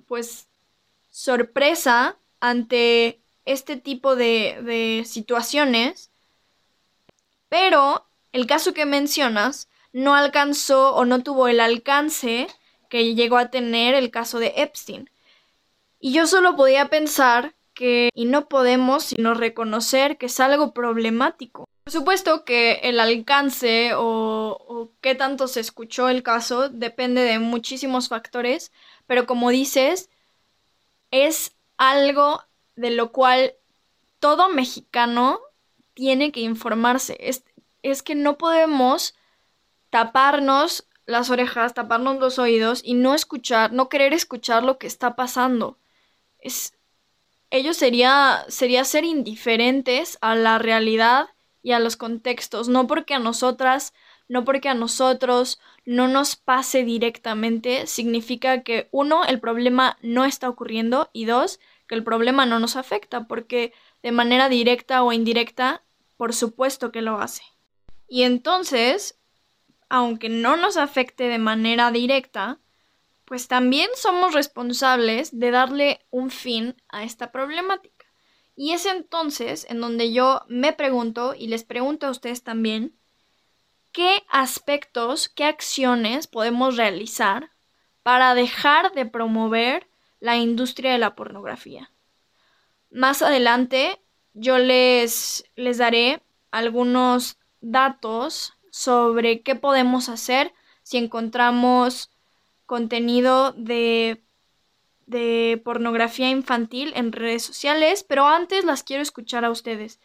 pues, 0.08 0.48
sorpresa 1.10 2.18
ante 2.40 3.20
este 3.46 3.78
tipo 3.78 4.16
de, 4.16 4.60
de 4.64 5.04
situaciones, 5.06 6.12
pero 7.50 8.06
el 8.32 8.46
caso 8.46 8.74
que 8.74 8.86
mencionas 8.86 9.68
no 9.92 10.16
alcanzó 10.16 10.96
o 10.96 11.06
no 11.06 11.24
tuvo 11.24 11.48
el 11.48 11.60
alcance 11.60 12.48
que 12.90 13.16
llegó 13.16 13.38
a 13.38 13.50
tener 13.50 13.96
el 13.96 14.12
caso 14.12 14.40
de 14.40 14.54
Epstein. 14.58 15.10
Y 16.00 16.14
yo 16.14 16.28
solo 16.28 16.56
podía 16.56 16.90
pensar 16.90 17.56
que, 17.74 18.10
y 18.14 18.26
no 18.26 18.48
podemos 18.48 19.06
sino 19.06 19.34
reconocer 19.34 20.18
que 20.18 20.28
es 20.28 20.40
algo 20.40 20.74
problemático. 20.74 21.66
Por 21.86 21.94
supuesto 21.94 22.46
que 22.46 22.82
el 22.84 23.00
alcance 23.00 23.94
o, 23.96 24.58
o 24.68 24.92
qué 25.02 25.16
tanto 25.16 25.48
se 25.48 25.60
escuchó 25.60 26.10
el 26.10 26.22
caso 26.22 26.70
depende 26.70 27.22
de 27.22 27.40
muchísimos 27.40 28.10
factores, 28.10 28.72
pero 29.10 29.26
como 29.26 29.50
dices, 29.50 30.08
es 31.10 31.54
algo 31.78 32.44
de 32.76 32.92
lo 32.92 33.12
cual 33.12 33.56
todo 34.20 34.50
mexicano 34.50 35.40
tiene 35.96 36.32
que 36.32 36.42
informarse. 36.42 37.18
Es, 37.20 37.44
es 37.82 38.04
que 38.04 38.14
no 38.14 38.38
podemos 38.38 39.16
taparnos 39.90 40.86
las 41.08 41.32
orejas, 41.32 41.74
taparnos 41.74 42.20
los 42.20 42.38
oídos 42.38 42.82
y 42.86 42.94
no 42.94 43.16
escuchar, 43.16 43.74
no 43.74 43.90
querer 43.90 44.14
escuchar 44.14 44.64
lo 44.64 44.78
que 44.78 44.86
está 44.86 45.16
pasando. 45.16 45.80
Es, 46.38 46.76
ello 47.50 47.74
sería, 47.74 48.46
sería 48.48 48.84
ser 48.84 49.06
indiferentes 49.06 50.20
a 50.22 50.36
la 50.36 50.60
realidad 50.60 51.30
y 51.64 51.72
a 51.72 51.80
los 51.80 51.98
contextos, 51.98 52.70
no 52.70 52.86
porque 52.86 53.16
a 53.16 53.20
nosotras, 53.20 53.92
no 54.28 54.46
porque 54.46 54.70
a 54.70 54.76
nosotros 54.76 55.60
no 55.90 56.08
nos 56.08 56.36
pase 56.36 56.84
directamente, 56.84 57.88
significa 57.88 58.62
que 58.62 58.90
uno, 58.92 59.26
el 59.26 59.40
problema 59.40 59.98
no 60.04 60.24
está 60.24 60.48
ocurriendo 60.48 61.10
y 61.14 61.26
dos, 61.26 61.60
que 61.88 61.96
el 61.96 62.04
problema 62.04 62.46
no 62.46 62.60
nos 62.60 62.76
afecta, 62.76 63.28
porque 63.28 63.74
de 64.04 64.12
manera 64.12 64.50
directa 64.50 65.02
o 65.02 65.12
indirecta, 65.12 65.82
por 66.16 66.36
supuesto 66.36 66.92
que 66.92 67.02
lo 67.02 67.20
hace. 67.20 67.42
Y 68.08 68.22
entonces, 68.22 69.20
aunque 69.90 70.30
no 70.30 70.58
nos 70.58 70.78
afecte 70.78 71.24
de 71.24 71.40
manera 71.40 71.90
directa, 71.90 72.60
pues 73.26 73.48
también 73.48 73.90
somos 73.96 74.36
responsables 74.36 75.40
de 75.40 75.50
darle 75.50 76.06
un 76.12 76.30
fin 76.30 76.76
a 76.90 77.04
esta 77.04 77.32
problemática. 77.32 78.06
Y 78.56 78.74
es 78.74 78.86
entonces 78.86 79.66
en 79.68 79.82
donde 79.82 80.14
yo 80.14 80.44
me 80.50 80.72
pregunto 80.72 81.34
y 81.34 81.48
les 81.48 81.64
pregunto 81.64 82.06
a 82.06 82.12
ustedes 82.12 82.44
también, 82.44 82.99
¿qué 83.92 84.24
aspectos, 84.30 85.30
qué 85.30 85.46
acciones 85.46 86.28
podemos 86.28 86.78
realizar 86.78 87.52
para 88.04 88.34
dejar 88.36 88.92
de 88.94 89.06
promover 89.06 89.88
la 90.20 90.38
industria 90.38 90.92
de 90.92 90.98
la 90.98 91.16
pornografía? 91.16 91.92
Más 92.92 93.22
adelante 93.22 94.02
yo 94.34 94.58
les, 94.58 95.46
les 95.56 95.78
daré 95.78 96.22
algunos 96.52 97.38
datos 97.62 98.54
sobre 98.72 99.42
qué 99.42 99.56
podemos 99.56 100.10
hacer 100.10 100.54
si 100.84 100.98
encontramos 100.98 102.10
contenido 102.66 103.52
de, 103.54 104.24
de 105.06 105.62
pornografía 105.64 106.30
infantil 106.30 106.94
en 106.96 107.12
redes 107.12 107.44
sociales, 107.44 108.04
pero 108.04 108.28
antes 108.28 108.64
las 108.64 108.84
quiero 108.84 109.04
escuchar 109.04 109.46
a 109.46 109.52
ustedes. 109.52 110.00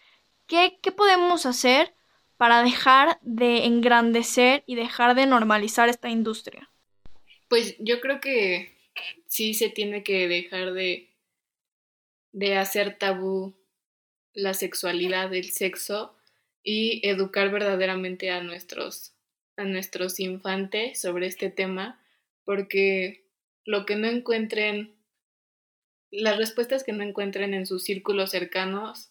¿Qué, 0.47 0.79
¿Qué 0.83 0.93
podemos 0.93 1.47
hacer 1.47 1.95
para 2.37 2.63
dejar 2.63 3.19
de 3.23 3.65
engrandecer 3.65 4.65
y 4.67 4.75
dejar 4.75 5.15
de 5.15 5.27
normalizar 5.27 5.89
esta 5.89 6.09
industria? 6.09 6.71
Pues 7.49 7.77
yo 7.79 8.01
creo 8.01 8.21
que 8.21 8.77
sí 9.27 9.55
se 9.55 9.69
tiene 9.69 10.03
que 10.03 10.29
dejar 10.29 10.73
de, 10.73 11.11
de 12.33 12.57
hacer 12.57 12.99
tabú 12.99 13.55
la 14.33 14.55
sexualidad, 14.55 15.33
el 15.33 15.51
sexo 15.51 16.17
y 16.63 17.07
educar 17.07 17.51
verdaderamente 17.51 18.31
a 18.31 18.43
nuestros, 18.43 19.15
a 19.57 19.65
nuestros 19.65 20.19
infantes 20.19 21.01
sobre 21.01 21.27
este 21.27 21.51
tema 21.51 22.01
porque 22.45 23.25
lo 23.65 23.87
que 23.87 23.97
no 23.97 24.07
encuentren, 24.07 24.95
las 26.11 26.37
respuestas 26.37 26.85
que 26.85 26.93
no 26.93 27.03
encuentren 27.03 27.55
en 27.55 27.67
sus 27.67 27.85
círculos 27.85 28.31
cercanos, 28.31 29.11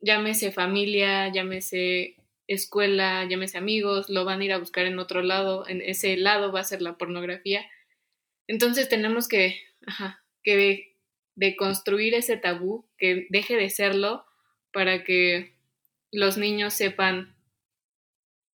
llámese 0.00 0.52
familia, 0.52 1.30
llámese 1.32 2.16
escuela, 2.48 3.26
llámese 3.28 3.58
amigos, 3.58 4.08
lo 4.08 4.24
van 4.24 4.40
a 4.40 4.44
ir 4.44 4.52
a 4.52 4.58
buscar 4.58 4.86
en 4.86 4.98
otro 4.98 5.22
lado, 5.22 5.66
en 5.68 5.80
ese 5.82 6.16
lado 6.16 6.52
va 6.52 6.60
a 6.60 6.64
ser 6.64 6.82
la 6.82 6.96
pornografía. 6.96 7.66
Entonces 8.46 8.88
tenemos 8.88 9.28
que, 9.28 9.60
ajá, 9.86 10.24
que 10.42 10.94
de, 11.34 11.56
construir 11.56 12.14
ese 12.14 12.36
tabú, 12.36 12.88
que 12.96 13.26
deje 13.30 13.56
de 13.56 13.68
serlo 13.68 14.24
para 14.72 15.04
que 15.04 15.54
los 16.12 16.38
niños 16.38 16.72
sepan 16.74 17.34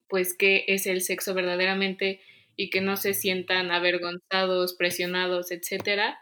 pues 0.08 0.34
qué 0.34 0.66
es 0.68 0.88
el 0.88 1.02
sexo 1.02 1.34
verdaderamente 1.34 2.22
y 2.56 2.70
que 2.70 2.82
no 2.82 2.98
se 2.98 3.14
sientan 3.14 3.72
avergonzados, 3.72 4.74
presionados, 4.74 5.52
etcétera. 5.52 6.20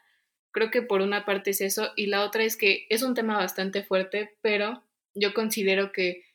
Creo 0.52 0.72
que 0.72 0.82
por 0.82 1.02
una 1.02 1.26
parte 1.26 1.52
es 1.52 1.62
eso 1.62 1.94
y 1.96 2.08
la 2.08 2.24
otra 2.24 2.44
es 2.44 2.58
que 2.58 2.86
es 2.90 3.02
un 3.02 3.14
tema 3.14 3.38
bastante 3.38 3.84
fuerte, 3.84 4.36
pero 4.42 4.84
yo 5.14 5.34
considero 5.34 5.92
que 5.92 6.26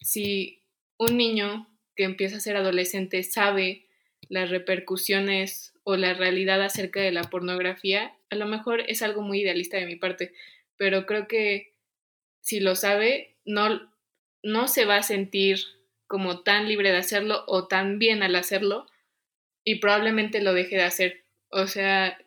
si 0.00 0.63
un 0.98 1.16
niño 1.16 1.68
que 1.96 2.04
empieza 2.04 2.36
a 2.36 2.40
ser 2.40 2.56
adolescente 2.56 3.22
sabe 3.22 3.86
las 4.28 4.50
repercusiones 4.50 5.74
o 5.84 5.96
la 5.96 6.14
realidad 6.14 6.62
acerca 6.62 7.00
de 7.00 7.12
la 7.12 7.24
pornografía, 7.24 8.16
a 8.30 8.36
lo 8.36 8.46
mejor 8.46 8.82
es 8.88 9.02
algo 9.02 9.22
muy 9.22 9.42
idealista 9.42 9.76
de 9.76 9.86
mi 9.86 9.96
parte, 9.96 10.32
pero 10.76 11.06
creo 11.06 11.28
que 11.28 11.74
si 12.40 12.60
lo 12.60 12.74
sabe, 12.74 13.36
no, 13.44 13.92
no 14.42 14.68
se 14.68 14.84
va 14.84 14.96
a 14.96 15.02
sentir 15.02 15.58
como 16.06 16.42
tan 16.42 16.68
libre 16.68 16.90
de 16.90 16.98
hacerlo 16.98 17.44
o 17.46 17.66
tan 17.66 17.98
bien 17.98 18.22
al 18.22 18.36
hacerlo 18.36 18.86
y 19.64 19.76
probablemente 19.76 20.42
lo 20.42 20.52
deje 20.52 20.76
de 20.76 20.82
hacer. 20.82 21.24
O 21.48 21.66
sea, 21.66 22.18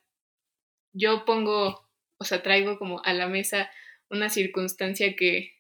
yo 0.94 1.26
pongo, 1.26 1.88
o 2.18 2.26
sea, 2.26 2.42
traigo 2.42 2.80
como 2.80 3.04
a 3.04 3.14
la 3.14 3.28
mesa 3.28 3.72
una 4.10 4.30
circunstancia 4.30 5.16
que, 5.16 5.54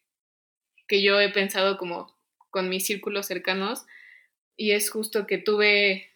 que 0.87 1.03
yo 1.03 1.19
he 1.19 1.29
pensado 1.29 1.77
como 1.77 2.16
con 2.49 2.69
mis 2.69 2.85
círculos 2.85 3.27
cercanos 3.27 3.85
y 4.55 4.71
es 4.71 4.89
justo 4.89 5.27
que 5.27 5.37
tuve, 5.37 6.09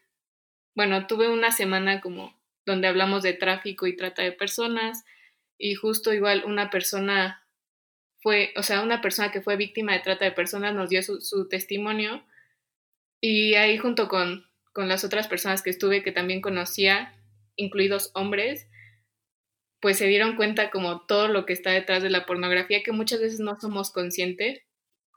bueno, 0.76 1.08
tuve 1.08 1.30
una 1.30 1.52
semana 1.52 2.02
como 2.02 2.40
donde 2.66 2.88
hablamos 2.88 3.24
de 3.24 3.34
tráfico 3.34 3.88
y 3.88 3.96
trata 3.96 4.24
de 4.24 4.32
personas 4.32 5.04
y 5.58 5.76
justo 5.76 6.14
igual 6.14 6.44
una 6.46 6.70
persona 6.70 7.46
fue, 8.22 8.54
o 8.56 8.64
sea, 8.64 8.82
una 8.82 9.02
persona 9.02 9.32
que 9.32 9.42
fue 9.42 9.56
víctima 9.58 9.94
de 9.94 10.00
trata 10.00 10.26
de 10.26 10.32
personas 10.32 10.76
nos 10.76 10.90
dio 10.90 11.02
su, 11.02 11.48
testimonio 11.50 12.24
y 13.20 13.56
ahí 13.56 13.78
junto 13.78 14.08
con 14.08 14.50
con 14.74 14.88
las 14.88 15.04
otras 15.04 15.28
personas 15.28 15.62
que 15.62 15.70
estuve 15.70 16.04
que 16.04 16.12
también 16.12 16.42
conocía, 16.42 17.14
incluidos 17.56 18.12
hombres, 18.14 18.68
pues 19.82 19.98
se 19.98 20.08
dieron 20.08 20.36
cuenta 20.36 20.70
como 20.70 21.02
todo 21.02 21.28
lo 21.28 21.46
que 21.46 21.54
está 21.54 21.72
detrás 21.72 22.04
de 22.04 22.10
la 22.10 22.26
pornografía 22.26 22.84
que 22.84 22.92
muchas 22.92 23.20
veces 23.20 23.40
no 23.40 23.60
somos 23.60 23.92
conscientes, 23.92 24.62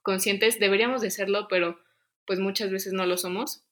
conscientes, 0.05 0.61
deberíamos 0.61 1.01
de 1.01 1.11
serlo, 1.11 1.49
pero 1.49 1.81
pues 2.25 2.39
muchas 2.39 2.71
veces 2.71 2.93
no 2.93 3.07
lo 3.07 3.17
somos. 3.17 3.65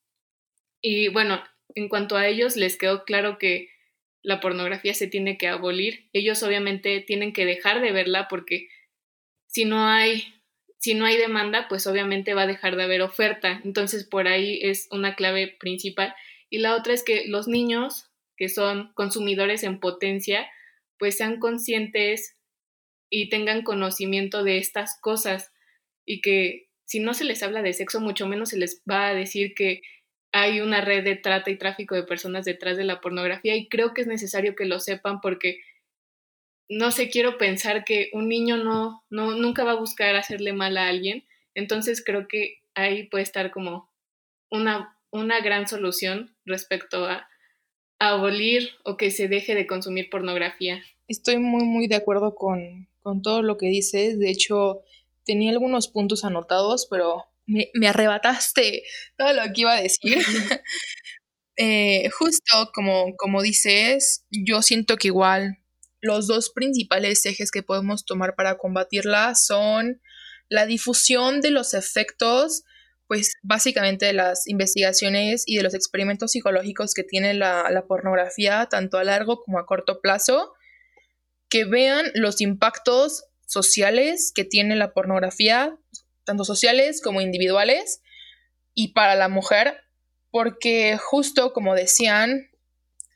Y 0.80 1.06
bueno, 1.08 1.40
en 1.76 1.88
cuanto 1.88 2.16
a 2.16 2.26
ellos 2.26 2.56
les 2.56 2.76
quedó 2.76 3.04
claro 3.04 3.38
que 3.38 3.68
la 4.22 4.40
pornografía 4.40 4.94
se 4.94 5.06
tiene 5.06 5.38
que 5.38 5.46
abolir. 5.46 6.08
Ellos 6.12 6.42
obviamente 6.42 7.00
tienen 7.00 7.32
que 7.32 7.46
dejar 7.46 7.80
de 7.80 7.92
verla 7.92 8.26
porque 8.28 8.68
si 9.46 9.64
no 9.64 9.86
hay 9.86 10.24
si 10.82 10.94
no 10.94 11.04
hay 11.04 11.16
demanda, 11.16 11.68
pues 11.68 11.86
obviamente 11.86 12.34
va 12.34 12.42
a 12.42 12.46
dejar 12.48 12.74
de 12.74 12.82
haber 12.82 13.02
oferta. 13.02 13.60
Entonces, 13.64 14.02
por 14.02 14.26
ahí 14.26 14.58
es 14.62 14.88
una 14.90 15.14
clave 15.14 15.46
principal. 15.60 16.12
Y 16.50 16.58
la 16.58 16.74
otra 16.74 16.92
es 16.92 17.04
que 17.04 17.28
los 17.28 17.46
niños, 17.46 18.10
que 18.36 18.48
son 18.48 18.92
consumidores 18.94 19.62
en 19.62 19.78
potencia, 19.78 20.50
pues 20.98 21.16
sean 21.16 21.38
conscientes 21.38 22.36
y 23.10 23.28
tengan 23.28 23.62
conocimiento 23.62 24.42
de 24.42 24.58
estas 24.58 24.98
cosas 25.00 25.51
y 26.04 26.20
que 26.20 26.68
si 26.84 27.00
no 27.00 27.14
se 27.14 27.24
les 27.24 27.42
habla 27.42 27.62
de 27.62 27.72
sexo, 27.72 28.00
mucho 28.00 28.26
menos 28.26 28.50
se 28.50 28.58
les 28.58 28.82
va 28.90 29.08
a 29.08 29.14
decir 29.14 29.54
que 29.54 29.82
hay 30.32 30.60
una 30.60 30.80
red 30.80 31.04
de 31.04 31.16
trata 31.16 31.50
y 31.50 31.58
tráfico 31.58 31.94
de 31.94 32.04
personas 32.04 32.44
detrás 32.44 32.76
de 32.76 32.84
la 32.84 33.00
pornografía 33.00 33.54
y 33.56 33.68
creo 33.68 33.92
que 33.94 34.00
es 34.02 34.06
necesario 34.06 34.54
que 34.54 34.64
lo 34.64 34.80
sepan 34.80 35.20
porque 35.20 35.60
no 36.68 36.90
sé, 36.90 37.10
quiero 37.10 37.36
pensar 37.36 37.84
que 37.84 38.08
un 38.14 38.28
niño 38.28 38.56
no, 38.56 39.04
no, 39.10 39.32
nunca 39.32 39.62
va 39.62 39.72
a 39.72 39.80
buscar 39.80 40.16
hacerle 40.16 40.54
mal 40.54 40.78
a 40.78 40.88
alguien, 40.88 41.26
entonces 41.54 42.02
creo 42.02 42.28
que 42.28 42.62
ahí 42.74 43.08
puede 43.08 43.24
estar 43.24 43.50
como 43.50 43.90
una, 44.50 44.96
una 45.10 45.40
gran 45.40 45.68
solución 45.68 46.34
respecto 46.46 47.04
a, 47.04 47.28
abolir 48.02 48.70
o 48.84 48.96
que 48.96 49.12
se 49.12 49.28
deje 49.28 49.54
de 49.54 49.66
consumir 49.66 50.10
pornografía. 50.10 50.82
Estoy 51.06 51.38
muy, 51.38 51.64
muy 51.64 51.86
de 51.86 51.94
acuerdo 51.94 52.34
con, 52.34 52.88
todo 53.22 53.42
lo 53.42 53.56
que 53.58 53.66
dices, 53.66 54.18
de 54.18 54.28
hecho 54.28 54.82
tenía 55.24 55.52
algunos 55.52 55.88
puntos 55.88 56.24
anotados, 56.24 56.86
pero 56.90 57.24
me, 57.46 57.70
arrebataste 57.86 58.82
todo 59.16 59.32
lo 59.32 59.42
que 59.52 59.60
iba 59.62 59.74
a 59.74 59.82
decir. 59.82 60.18
Eh, 61.58 62.08
justo 62.18 62.70
como, 62.74 63.14
como 63.18 63.42
dices, 63.42 64.24
yo 64.30 64.62
siento 64.62 64.96
que 64.96 65.08
igual 65.08 65.58
los 66.00 66.26
dos 66.26 66.50
principales 66.50 67.24
ejes 67.26 67.50
que 67.50 67.62
podemos 67.62 68.06
tomar 68.06 68.34
para 68.34 68.56
combatirla 68.56 69.34
son 69.34 70.00
la 70.48 70.66
difusión 70.66 71.40
de 71.40 71.50
los 71.50 71.74
efectos, 71.74 72.64
pues 73.06 73.34
básicamente 73.42 74.06
de 74.06 74.12
las 74.12 74.46
investigaciones 74.48 75.44
y 75.46 75.56
de 75.56 75.62
los 75.62 75.74
experimentos 75.74 76.32
psicológicos 76.32 76.92
que 76.94 77.04
tiene 77.04 77.34
la, 77.34 77.84
pornografía, 77.86 78.66
tanto 78.70 78.98
a 78.98 79.04
largo 79.04 79.42
como 79.42 79.58
a 79.58 79.66
corto 79.66 80.00
plazo, 80.00 80.52
que 81.48 81.64
vean 81.64 82.06
los 82.14 82.40
impactos 82.40 83.24
sociales 83.52 84.32
que 84.34 84.44
tiene 84.44 84.76
la 84.76 84.92
pornografía, 84.92 85.76
tanto 86.24 86.44
sociales 86.44 87.00
como 87.02 87.20
individuales, 87.20 88.02
y 88.74 88.92
para 88.94 89.14
la 89.14 89.28
mujer, 89.28 89.76
porque 90.30 90.96
justo 90.96 91.52
como 91.52 91.74
decían, 91.74 92.50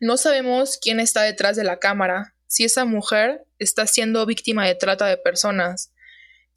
no 0.01 0.17
sabemos 0.17 0.79
quién 0.81 1.01
está 1.01 1.23
detrás 1.23 1.57
de 1.57 1.65
la 1.65 1.79
cámara, 1.79 2.35
si 2.47 2.65
esa 2.65 2.85
mujer 2.85 3.47
está 3.59 3.87
siendo 3.87 4.27
víctima 4.27 4.67
de 4.67 4.75
trata 4.75 5.07
de 5.07 5.17
personas. 5.17 5.93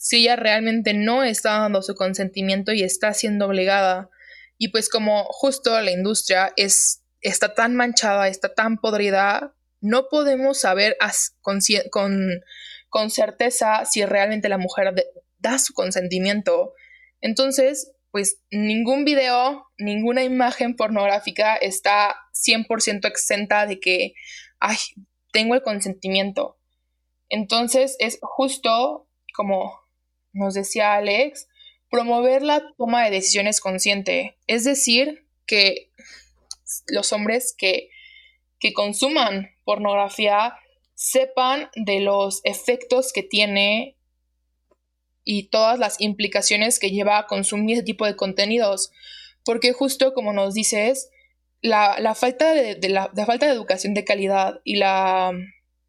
si 0.01 0.21
ella 0.21 0.37
realmente 0.37 0.93
no 0.93 1.25
está 1.25 1.59
dando 1.59 1.81
su 1.81 1.93
consentimiento 1.93 2.71
y 2.71 2.83
está 2.83 3.13
siendo 3.13 3.47
obligada. 3.47 4.09
Y 4.57 4.69
pues 4.69 4.87
como 4.87 5.25
justo 5.25 5.77
la 5.81 5.91
industria 5.91 6.53
es, 6.55 7.03
está 7.19 7.53
tan 7.53 7.75
manchada, 7.75 8.29
está 8.29 8.53
tan 8.53 8.77
podrida, 8.77 9.53
no 9.81 10.07
podemos 10.09 10.59
saber 10.59 10.95
con, 11.41 11.59
con, 11.91 12.29
certeza 13.09 13.85
si 13.85 14.05
realmente 14.05 14.49
la 14.49 14.57
mujer 14.57 14.93
da 15.37 15.59
su 15.59 15.73
consentimiento. 15.73 16.73
Entonces, 17.21 17.91
pues 18.11 18.41
ningún 18.49 19.05
video, 19.05 19.67
ninguna 19.77 20.23
imagen 20.23 20.75
pornográfica 20.75 21.55
está 21.55 22.15
100% 22.33 23.07
exenta 23.07 23.65
de 23.65 23.79
que, 23.79 24.13
ay, 24.59 24.77
tengo 25.31 25.55
el 25.55 25.61
consentimiento. 25.61 26.57
Entonces 27.29 27.95
es 27.99 28.17
justo 28.21 29.09
como 29.39 29.71
nos 30.33 30.53
decía 30.53 30.95
Alex, 30.95 31.47
promover 31.89 32.41
la 32.41 32.61
toma 32.77 33.05
de 33.05 33.11
decisiones 33.11 33.61
consciente, 33.61 34.37
es 34.47 34.65
decir, 34.65 35.25
que 35.45 35.91
los 36.87 37.13
hombres 37.13 37.55
que, 37.57 37.89
que 38.59 38.73
consuman 38.73 39.49
pornografía 39.63 40.55
sepan 40.99 41.69
de 41.77 42.01
los 42.01 42.41
efectos 42.43 43.13
que 43.13 43.23
tiene 43.23 43.95
y 45.23 45.49
todas 45.49 45.79
las 45.79 46.01
implicaciones 46.01 46.77
que 46.77 46.91
lleva 46.91 47.17
a 47.17 47.25
consumir 47.25 47.77
ese 47.77 47.85
tipo 47.85 48.05
de 48.05 48.17
contenidos. 48.17 48.91
Porque 49.45 49.71
justo 49.71 50.13
como 50.13 50.33
nos 50.33 50.53
dices, 50.53 51.09
la, 51.61 52.13
falta 52.15 52.53
de, 52.53 52.77
la, 52.89 53.09
la, 53.15 53.25
falta 53.25 53.45
de 53.45 53.53
educación 53.53 53.93
de 53.93 54.03
calidad 54.03 54.59
y 54.65 54.75
la 54.75 55.31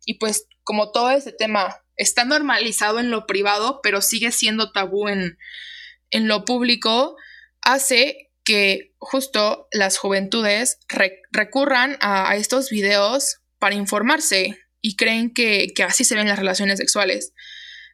y 0.06 0.14
pues 0.14 0.46
como 0.62 0.92
todo 0.92 1.10
ese 1.10 1.32
tema 1.32 1.82
está 1.96 2.24
normalizado 2.24 3.00
en 3.00 3.10
lo 3.10 3.26
privado, 3.26 3.80
pero 3.82 4.02
sigue 4.02 4.30
siendo 4.30 4.70
tabú 4.70 5.08
en, 5.08 5.36
lo 6.12 6.44
público, 6.44 7.16
hace 7.62 8.30
que 8.44 8.94
justo 8.98 9.66
las 9.72 9.98
juventudes 9.98 10.78
recurran 11.32 11.96
a, 12.00 12.36
estos 12.36 12.70
videos 12.70 13.40
para 13.58 13.74
informarse 13.74 14.56
y 14.80 14.96
creen 14.96 15.32
que, 15.32 15.72
así 15.86 16.04
se 16.04 16.14
ven 16.14 16.28
las 16.28 16.38
relaciones 16.38 16.78
sexuales. 16.78 17.32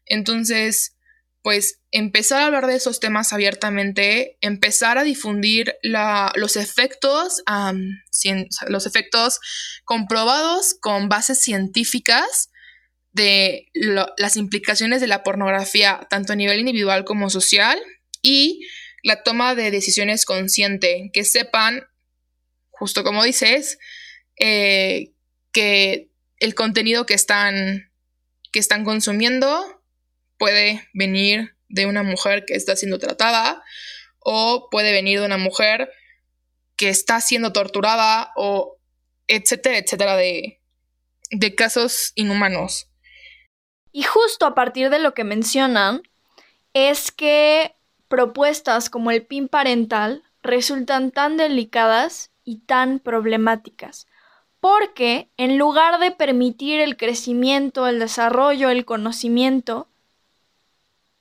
Entonces, 0.05 0.97
pues 1.43 1.81
empezar 1.91 2.43
a 2.43 2.47
hablar 2.47 2.67
de 2.67 2.75
esos 2.75 3.01
temas 3.01 3.33
abiertamente, 3.33 4.37
empezar 4.41 4.99
a 4.99 5.05
difundir 5.05 5.75
los 5.83 6.57
efectos, 6.57 7.43
los 8.69 8.87
efectos 8.87 9.41
comprobados 9.85 10.75
con 10.81 11.09
bases 11.09 11.41
científicas 11.41 12.51
de 13.13 13.69
las 14.19 14.37
implicaciones 14.37 15.01
de 15.01 15.07
la 15.07 15.23
pornografía, 15.23 16.07
tanto 16.11 16.33
a 16.33 16.37
nivel 16.37 16.61
individual 16.61 17.05
como 17.05 17.31
social, 17.31 17.79
y 18.23 18.67
la 19.03 19.23
toma 19.23 19.55
de 19.55 19.71
decisiones 19.71 20.25
consciente, 20.25 21.11
que 21.13 21.25
sepan, 21.25 21.87
justo 22.71 23.05
como 23.05 23.23
dices, 23.23 23.79
eh, 24.39 25.13
que 25.53 26.11
el 26.39 26.55
contenido 26.55 27.07
que 27.07 27.15
están, 27.15 27.91
que 28.53 28.59
están 28.59 28.85
consumiendo 28.85 29.83
puede 30.39 30.89
venir 30.93 31.57
de 31.69 31.87
una 31.87 32.03
mujer 32.03 32.45
que 32.47 32.55
está 32.55 32.77
siendo 32.77 32.99
tratada 32.99 33.63
o 34.19 34.69
puede 34.71 34.93
venir 34.93 35.21
de 35.21 35.27
una 35.27 35.39
mujer 35.39 35.91
que 36.77 36.89
está 36.89 37.21
siendo 37.21 37.53
torturada 37.53 38.33
o 38.37 38.77
etcétera, 39.29 39.79
etcétera, 39.79 40.17
de, 40.17 40.61
de 41.31 41.55
casos 41.55 42.13
inhumanos. 42.15 42.89
Y 43.93 44.03
justo 44.03 44.47
a 44.47 44.55
partir 44.55 44.91
de 44.91 44.99
lo 44.99 45.15
que 45.15 45.25
mencionan, 45.25 46.03
es 46.75 47.11
que 47.11 47.75
propuestas 48.09 48.91
como 48.91 49.11
el 49.11 49.25
PIN 49.25 49.49
parental 49.49 50.23
resultan 50.43 51.11
tan 51.11 51.37
delicadas 51.37 52.31
y 52.45 52.59
tan 52.59 53.01
problemáticas, 53.01 54.07
porque 54.61 55.29
en 55.37 55.59
lugar 55.59 55.99
de 56.01 56.11
permitir 56.11 56.81
el 56.81 56.97
crecimiento, 56.97 57.87
el 57.87 57.99
desarrollo, 57.99 58.71
el 58.71 58.85
conocimiento 58.85 59.89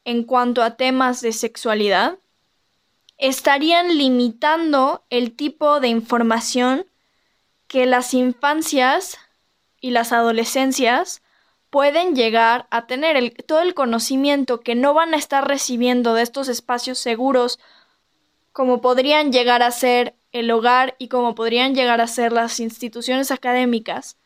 en 0.04 0.24
cuanto 0.24 0.62
a 0.64 0.78
temas 0.78 1.22
de 1.22 1.34
sexualidad, 1.34 2.20
estarían 3.18 3.98
limitando 3.98 5.04
el 5.10 5.36
tipo 5.36 5.80
de 5.80 5.88
información 5.88 6.86
que 7.68 7.86
las 7.86 8.14
infancias 8.14 9.18
y 9.82 9.92
las 9.92 10.12
adolescencias 10.12 11.22
pueden 11.70 12.16
llegar 12.16 12.68
a 12.70 12.88
tener. 12.88 13.34
Todo 13.46 13.62
el 13.62 13.74
conocimiento 13.74 14.62
que 14.62 14.76
no 14.76 14.94
van 14.94 15.14
a 15.14 15.18
estar 15.18 15.48
recibiendo 15.48 16.14
de 16.14 16.22
estos 16.22 16.48
espacios 16.48 17.00
seguros, 17.00 17.60
como 18.54 18.82
podrían 18.82 19.32
llegar 19.32 19.62
a 19.62 19.72
ser 19.72 20.16
el 20.36 20.52
hogar 20.52 20.96
y 20.98 21.08
como 21.08 21.34
podrían 21.34 21.76
llegar 21.76 22.02
a 22.02 22.08
ser 22.08 22.34
las 22.34 22.60
instituciones 22.60 23.32
académicas. 23.32 24.18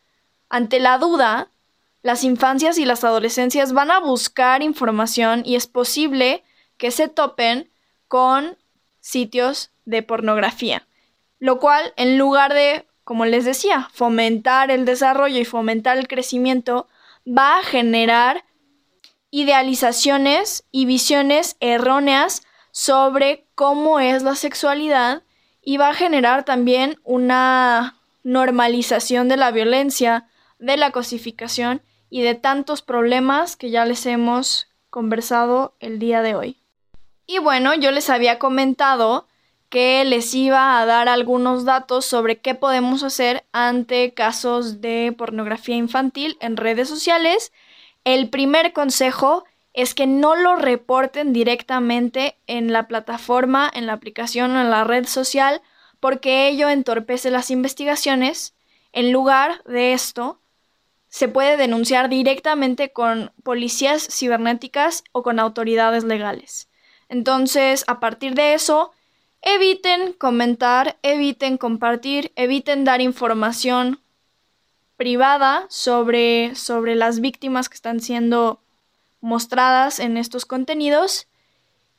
Ante 0.50 0.80
la 0.80 0.98
duda, 0.98 1.50
las 2.02 2.24
infancias 2.24 2.80
y 2.80 2.86
las 2.86 3.04
adolescencias 3.04 3.74
van 3.74 3.92
a 3.92 4.00
buscar 4.00 4.64
información 4.64 5.44
y 5.46 5.56
es 5.56 5.68
posible 5.68 6.44
que 6.78 6.90
se 6.90 7.10
topen 7.10 7.70
con 8.08 8.58
sitios 9.02 9.70
de 9.86 10.02
pornografía, 10.02 10.88
lo 11.38 11.60
cual 11.60 11.94
en 11.96 12.18
lugar 12.18 12.56
de, 12.56 12.88
como 13.04 13.26
les 13.26 13.46
decía, 13.46 13.88
fomentar 13.94 14.72
el 14.72 14.86
desarrollo 14.86 15.38
y 15.38 15.46
fomentar 15.46 16.00
el 16.00 16.08
crecimiento, 16.08 16.88
va 17.28 17.60
a 17.60 17.64
generar 17.64 18.46
idealizaciones 19.30 20.64
y 20.72 20.86
visiones 20.86 21.56
erróneas 21.60 22.42
sobre 22.72 23.46
cómo 23.54 24.00
es 24.00 24.24
la 24.24 24.34
sexualidad 24.34 25.22
y 25.70 25.78
va 25.78 25.90
a 25.90 25.94
generar 25.94 26.46
también 26.46 27.00
una 27.04 28.00
normalización 28.24 29.30
de 29.30 29.38
la 29.38 29.52
violencia, 29.52 30.28
de 30.58 30.78
la 30.78 30.90
cosificación 30.90 31.84
y 32.10 32.24
de 32.24 32.34
tantos 32.34 32.82
problemas 32.82 33.56
que 33.56 33.70
ya 33.70 33.86
les 33.86 34.08
hemos 34.08 34.68
conversado 34.90 35.76
el 35.80 36.00
día 36.00 36.24
de 36.24 36.34
hoy. 36.34 36.58
Y 37.28 37.38
bueno, 37.38 37.76
yo 37.76 37.92
les 37.92 38.10
había 38.10 38.40
comentado 38.40 39.28
que 39.70 40.04
les 40.06 40.34
iba 40.34 40.80
a 40.80 40.88
dar 40.88 41.08
algunos 41.08 41.66
datos 41.66 42.04
sobre 42.04 42.40
qué 42.40 42.56
podemos 42.56 43.04
hacer 43.04 43.46
ante 43.52 44.16
casos 44.16 44.82
de 44.82 45.14
pornografía 45.16 45.76
infantil 45.76 46.36
en 46.42 46.58
redes 46.58 46.90
sociales. 46.90 47.54
El 48.06 48.32
primer 48.32 48.74
consejo 48.74 49.44
es 49.82 49.94
que 49.94 50.08
no 50.08 50.36
lo 50.36 50.56
reporten 50.56 51.34
directamente 51.34 52.38
en 52.48 52.74
la 52.74 52.88
plataforma, 52.88 53.70
en 53.74 53.86
la 53.86 53.94
aplicación 53.94 54.56
o 54.56 54.62
en 54.62 54.70
la 54.70 54.84
red 54.84 55.06
social, 55.06 55.62
porque 56.00 56.48
ello 56.48 56.70
entorpece 56.70 57.32
las 57.32 57.52
investigaciones. 57.52 58.54
En 58.92 59.12
lugar 59.12 59.64
de 59.66 59.94
esto, 59.94 60.40
se 61.08 61.28
puede 61.28 61.58
denunciar 61.58 62.10
directamente 62.10 62.92
con 62.92 63.32
policías 63.44 64.08
cibernéticas 64.10 65.04
o 65.12 65.24
con 65.24 65.40
autoridades 65.40 66.04
legales. 66.04 66.70
Entonces, 67.08 67.84
a 67.88 68.00
partir 68.00 68.36
de 68.36 68.54
eso, 68.54 68.92
Eviten 69.42 70.12
comentar, 70.14 70.98
eviten 71.02 71.58
compartir, 71.58 72.34
eviten 72.36 72.84
dar 72.84 73.00
información 73.00 74.02
privada 74.98 75.66
sobre, 75.70 76.56
sobre 76.56 76.96
las 76.96 77.22
víctimas 77.22 77.70
que 77.70 77.76
están 77.76 78.02
siendo 78.02 78.62
mostradas 79.22 80.00
en 80.00 80.18
estos 80.18 80.46
contenidos. 80.46 81.28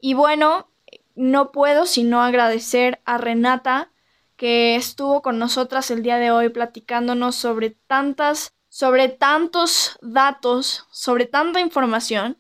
Y 0.01 0.15
bueno, 0.15 0.69
no 1.15 1.53
puedo 1.53 1.87
sino 1.87 2.23
agradecer 2.23 3.01
a 3.05 3.19
Renata 3.19 3.91
que 4.37 4.75
estuvo 4.75 5.21
con 5.21 5.39
nosotras 5.39 5.91
el 5.91 6.03
día 6.03 6.17
de 6.17 6.31
hoy 6.31 6.49
platicándonos 6.49 7.37
sobre 7.37 7.71
tantas, 7.71 8.55
sobre 8.71 9.09
tantos 9.09 9.99
datos, 10.01 10.87
sobre 10.91 11.27
tanta 11.27 11.61
información. 11.61 12.39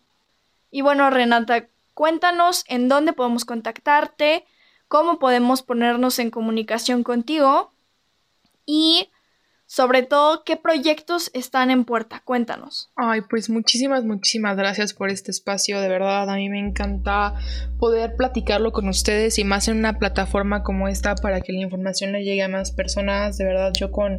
Y 0.70 0.80
bueno, 0.80 1.10
Renata, 1.10 1.68
cuéntanos 1.92 2.64
en 2.68 2.88
dónde 2.88 3.12
podemos 3.12 3.44
contactarte, 3.44 4.46
cómo 4.88 5.18
podemos 5.18 5.62
ponernos 5.62 6.18
en 6.18 6.30
comunicación 6.30 7.02
contigo 7.02 7.72
y 8.64 9.10
sobre 9.70 10.02
todo 10.02 10.42
qué 10.42 10.56
proyectos 10.56 11.30
están 11.32 11.70
en 11.70 11.84
puerta. 11.84 12.22
Cuéntanos. 12.24 12.90
Ay, 12.96 13.20
pues 13.30 13.48
muchísimas, 13.48 14.02
muchísimas 14.02 14.56
gracias 14.56 14.94
por 14.94 15.10
este 15.10 15.30
espacio. 15.30 15.80
De 15.80 15.88
verdad, 15.88 16.28
a 16.28 16.34
mí 16.34 16.48
me 16.48 16.58
encanta 16.58 17.36
poder 17.78 18.16
platicarlo 18.16 18.72
con 18.72 18.88
ustedes 18.88 19.38
y 19.38 19.44
más 19.44 19.68
en 19.68 19.78
una 19.78 19.96
plataforma 20.00 20.64
como 20.64 20.88
esta 20.88 21.14
para 21.14 21.40
que 21.40 21.52
la 21.52 21.60
información 21.60 22.10
le 22.10 22.24
llegue 22.24 22.42
a 22.42 22.48
más 22.48 22.72
personas. 22.72 23.38
De 23.38 23.44
verdad, 23.44 23.70
yo 23.78 23.92
con, 23.92 24.18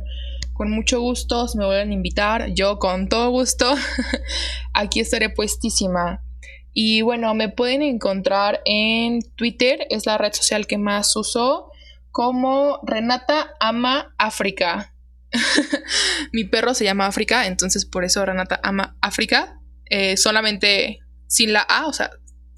con 0.53 0.71
mucho 0.71 1.01
gusto, 1.01 1.45
me 1.55 1.65
vuelven 1.65 1.89
a 1.89 1.95
invitar, 1.95 2.53
yo 2.53 2.79
con 2.79 3.09
todo 3.09 3.29
gusto, 3.31 3.65
aquí 4.73 5.01
estaré 5.01 5.29
puestísima. 5.29 6.23
Y 6.71 7.01
bueno, 7.01 7.33
me 7.33 7.49
pueden 7.49 7.81
encontrar 7.81 8.61
en 8.63 9.19
Twitter, 9.35 9.85
es 9.89 10.05
la 10.05 10.17
red 10.17 10.31
social 10.31 10.65
que 10.65 10.77
más 10.77 11.13
uso, 11.17 11.71
como 12.09 12.79
Renata 12.83 13.53
Ama 13.59 14.15
África. 14.17 14.91
Mi 16.33 16.43
perro 16.43 16.73
se 16.73 16.83
llama 16.83 17.07
África, 17.07 17.47
entonces 17.47 17.85
por 17.85 18.03
eso 18.03 18.25
Renata 18.25 18.59
Ama 18.63 18.97
África. 19.01 19.57
Eh, 19.85 20.15
solamente 20.15 20.99
sin 21.27 21.51
la 21.51 21.61
A, 21.61 21.85
o 21.85 21.91
sea, 21.91 22.11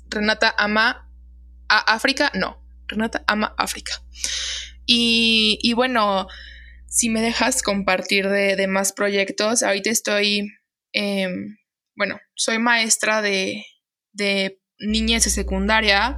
Renata 0.07 0.53
ama 0.57 1.09
a 1.67 1.79
África, 1.93 2.31
no, 2.35 2.63
Renata 2.87 3.23
ama 3.27 3.55
África. 3.57 3.93
Y, 4.85 5.73
bueno, 5.73 6.27
si 6.87 7.09
me 7.09 7.21
dejas 7.21 7.63
compartir 7.63 8.29
de, 8.29 8.67
más 8.67 8.93
proyectos, 8.93 9.63
ahorita 9.63 9.89
estoy, 9.89 10.51
em, 10.91 11.57
bueno, 11.95 12.19
soy 12.35 12.59
maestra 12.59 13.23
de, 13.23 13.65
de 14.11 14.59
niñez 14.79 15.23
de 15.23 15.29
secundaria 15.31 16.17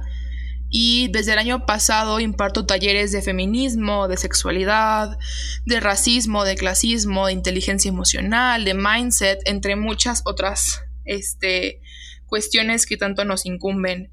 y 0.68 1.08
desde 1.08 1.32
el 1.32 1.38
año 1.38 1.64
pasado 1.64 2.20
imparto 2.20 2.66
talleres 2.66 3.12
de 3.12 3.22
feminismo, 3.22 4.08
de 4.08 4.16
sexualidad, 4.16 5.16
de 5.64 5.80
racismo, 5.80 6.44
de 6.44 6.56
clasismo, 6.56 7.26
de 7.26 7.32
inteligencia 7.32 7.88
emocional, 7.88 8.64
de 8.64 8.74
mindset, 8.74 9.40
entre 9.44 9.76
muchas 9.76 10.22
otras 10.24 10.82
este, 11.04 11.80
cuestiones 12.26 12.86
que 12.86 12.96
tanto 12.96 13.24
nos 13.24 13.46
incumben. 13.46 14.10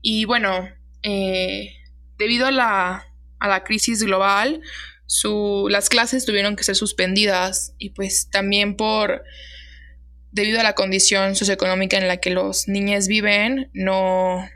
Y 0.00 0.24
bueno, 0.24 0.68
eh, 1.02 1.74
debido 2.18 2.46
a 2.46 2.52
la, 2.52 3.06
a 3.38 3.48
la, 3.48 3.64
crisis 3.64 4.02
global, 4.02 4.60
su, 5.06 5.66
las 5.70 5.88
clases 5.88 6.24
tuvieron 6.24 6.54
que 6.54 6.64
ser 6.64 6.76
suspendidas 6.76 7.74
y 7.78 7.90
pues 7.90 8.30
también 8.30 8.76
por 8.76 9.24
debido 10.30 10.60
a 10.60 10.62
la 10.62 10.74
condición 10.74 11.34
socioeconómica 11.34 11.98
en 11.98 12.06
la 12.06 12.18
que 12.18 12.30
los 12.30 12.68
niños 12.68 13.08
viven, 13.08 13.70
no, 13.74 14.48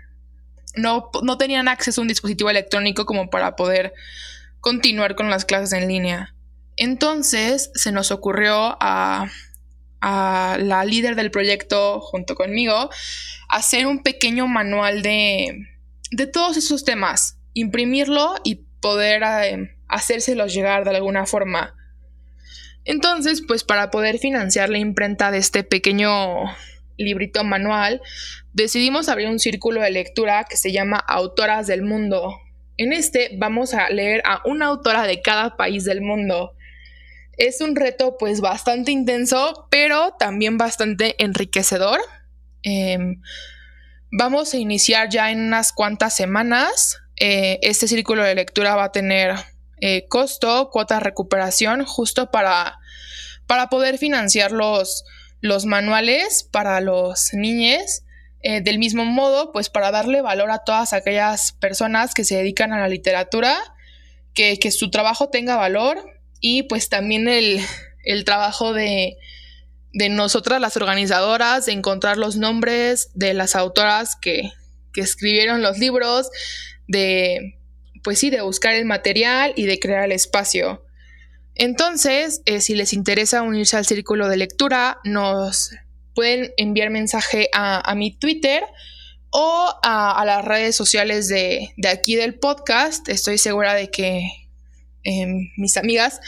no, 0.77 1.11
no 1.23 1.39
tenían 1.39 1.69
acceso 1.69 2.01
a 2.01 2.03
un 2.03 2.09
dispositivo 2.09 2.51
electrónico 2.51 3.07
como 3.07 3.31
para 3.31 3.57
poder 3.57 3.95
continuar 4.61 5.15
con 5.15 5.31
las 5.31 5.45
clases 5.45 5.73
en 5.73 5.89
línea. 5.89 6.35
Entonces 6.77 7.71
se 7.75 7.93
nos 7.93 8.11
ocurrió 8.11 8.77
a, 8.81 9.31
a 10.01 10.59
la 10.61 10.85
líder 10.85 11.17
del 11.17 11.31
proyecto 11.31 12.01
junto 12.01 12.35
conmigo 12.35 12.91
hacer 13.49 13.87
un 13.87 14.03
pequeño 14.03 14.47
manual 14.49 15.03
de, 15.03 15.69
de 16.11 16.27
todos 16.27 16.57
esos 16.57 16.85
temas, 16.85 17.39
imprimirlo 17.53 18.35
y 18.43 18.67
poder 18.81 19.23
eh, 19.23 19.77
hacérselos 19.89 20.53
llegar 20.53 20.85
de 20.85 20.97
alguna 20.97 21.25
forma. 21.27 21.75
Entonces, 22.85 23.43
pues 23.47 23.65
para 23.65 23.91
poder 23.91 24.19
financiar 24.19 24.69
la 24.69 24.79
imprenta 24.79 25.31
de 25.31 25.39
este 25.39 25.63
pequeño 25.63 26.45
librito 26.97 27.45
manual, 27.45 28.03
decidimos 28.55 29.09
abrir 29.09 29.29
un 29.29 29.39
círculo 29.39 29.83
de 29.83 29.91
lectura 29.91 30.45
que 30.49 30.57
se 30.57 30.73
llama 30.73 30.97
Autoras 30.97 31.67
del 31.67 31.83
Mundo. 31.83 32.41
En 32.77 32.93
este 32.93 33.31
vamos 33.37 33.75
a 33.75 33.91
leer 33.91 34.23
a 34.25 34.41
una 34.45 34.67
autora 34.67 35.07
de 35.07 35.21
cada 35.21 35.57
país 35.57 35.85
del 35.85 36.01
mundo. 36.01 36.55
Es 37.37 37.61
un 37.61 37.75
reto 37.75 38.17
pues 38.17 38.41
bastante 38.41 38.93
intenso, 38.93 39.67
pero 39.71 40.15
también 40.19 40.57
bastante 40.57 41.17
enriquecedor. 41.23 42.01
Em, 42.63 43.21
vamos 44.11 44.55
a 44.55 44.57
iniciar 44.57 45.09
ya 45.09 45.31
en 45.31 45.41
unas 45.41 45.73
cuantas 45.73 46.15
semanas. 46.15 46.99
Eh, 47.17 47.59
este 47.63 47.89
círculo 47.89 48.23
de 48.23 48.37
lectura 48.37 48.77
va 48.77 48.85
a 48.85 48.93
tener 48.93 49.35
eh, 49.81 50.07
costo, 50.09 50.71
cuota 50.71 50.95
de 50.95 51.01
recuperación, 51.01 51.85
justo 51.85 52.31
para, 52.31 52.79
para 53.47 53.69
poder 53.69 53.99
financiar 53.99 54.53
los, 54.53 55.05
los 55.41 55.67
manuales 55.67 56.49
para 56.51 56.81
los 56.81 57.35
niños. 57.35 58.05
Eh, 58.47 58.61
del 58.61 58.79
mismo 58.79 59.07
modo, 59.07 59.53
pues 59.53 59.71
para 59.71 59.91
darle 59.91 60.21
valor 60.21 60.51
a 60.51 60.59
todas 60.59 60.93
aquellas 60.93 61.53
personas 61.53 62.13
que 62.13 62.25
se 62.25 62.37
dedican 62.37 62.75
a 62.75 62.79
la 62.79 62.89
literatura, 62.89 63.57
que, 64.35 64.59
su 64.71 64.91
trabajo 64.91 65.31
tenga 65.31 65.57
valor 65.57 65.97
y 66.41 66.65
pues 66.65 66.91
también 66.91 67.27
el, 67.27 67.65
trabajo 68.27 68.75
de, 68.75 69.17
de, 69.95 70.11
nosotras 70.11 70.61
las 70.61 70.77
organizadoras, 70.77 71.65
de 71.65 71.73
encontrar 71.73 72.19
los 72.19 72.37
nombres 72.37 73.09
de 73.15 73.33
las 73.33 73.57
autoras 73.57 74.15
que, 74.15 74.53
que 74.93 75.01
escribieron 75.01 75.63
los 75.63 75.79
libros, 75.79 76.29
de 76.87 77.57
pues 78.03 78.19
sí, 78.19 78.29
de 78.29 78.43
buscar 78.43 78.75
el 78.75 78.85
material 78.85 79.55
y 79.57 79.65
de 79.65 79.79
crear 79.79 80.05
el 80.05 80.13
espacio. 80.13 80.85
Entonces, 81.55 82.43
eh, 82.45 82.61
si 82.61 82.75
les 82.75 82.93
interesa 82.93 83.41
unirse 83.41 83.79
al 83.79 83.87
círculo 83.87 84.29
de 84.29 84.37
lectura, 84.37 84.99
nos 85.03 85.71
pueden 86.15 86.53
enviar 86.57 86.91
mensaje 86.91 87.49
a, 87.53 87.95
mi 87.95 88.17
Twitter 88.17 88.65
o 89.31 89.75
a, 89.83 90.23
las 90.25 90.45
redes 90.45 90.77
sociales 90.77 91.29
de, 91.29 91.75
aquí 91.89 92.17
del 92.17 92.39
podcast. 92.39 93.09
Estoy 93.09 93.39
segura 93.39 93.75
de 93.75 93.91
que 93.91 94.31
em, 95.03 95.51
mis 95.57 95.77
amigas 95.77 96.21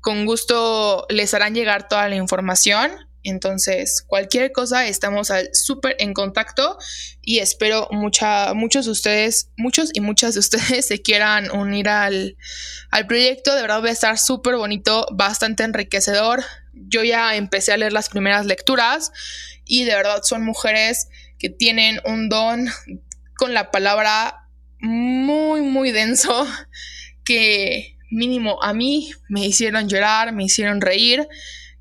con 0.00 0.26
gusto 0.26 1.06
les 1.08 1.32
harán 1.32 1.54
llegar 1.54 1.88
toda 1.88 2.08
la 2.08 2.16
información. 2.16 2.92
Entonces, 3.24 4.04
cualquier 4.06 4.52
cosa, 4.52 4.86
estamos 4.86 5.32
súper 5.54 5.96
en 5.98 6.12
contacto 6.12 6.76
y 7.22 7.38
espero 7.38 7.88
mucha, 7.90 8.52
muchos 8.52 8.84
de 8.84 8.90
ustedes, 8.90 9.48
muchos 9.56 9.88
y 9.94 10.00
muchas 10.00 10.34
de 10.34 10.40
ustedes 10.40 10.86
se 10.86 11.00
quieran 11.00 11.50
unir 11.50 11.88
al, 11.88 12.36
al 12.90 13.06
proyecto. 13.06 13.54
De 13.54 13.62
verdad 13.62 13.82
va 13.82 13.88
a 13.88 13.92
estar 13.92 14.18
súper 14.18 14.56
bonito, 14.56 15.06
bastante 15.10 15.64
enriquecedor. 15.64 16.44
Yo 16.74 17.02
ya 17.04 17.36
empecé 17.36 17.72
a 17.72 17.76
leer 17.76 17.92
las 17.92 18.08
primeras 18.08 18.46
lecturas 18.46 19.12
y 19.64 19.84
de 19.84 19.94
verdad 19.94 20.22
son 20.22 20.44
mujeres 20.44 21.08
que 21.38 21.48
tienen 21.48 22.00
un 22.04 22.28
don 22.28 22.68
con 23.36 23.54
la 23.54 23.70
palabra 23.70 24.48
muy, 24.80 25.60
muy 25.62 25.90
denso 25.90 26.46
que 27.24 27.96
mínimo 28.10 28.62
a 28.62 28.74
mí 28.74 29.12
me 29.28 29.44
hicieron 29.46 29.88
llorar, 29.88 30.32
me 30.32 30.44
hicieron 30.44 30.80
reír 30.80 31.26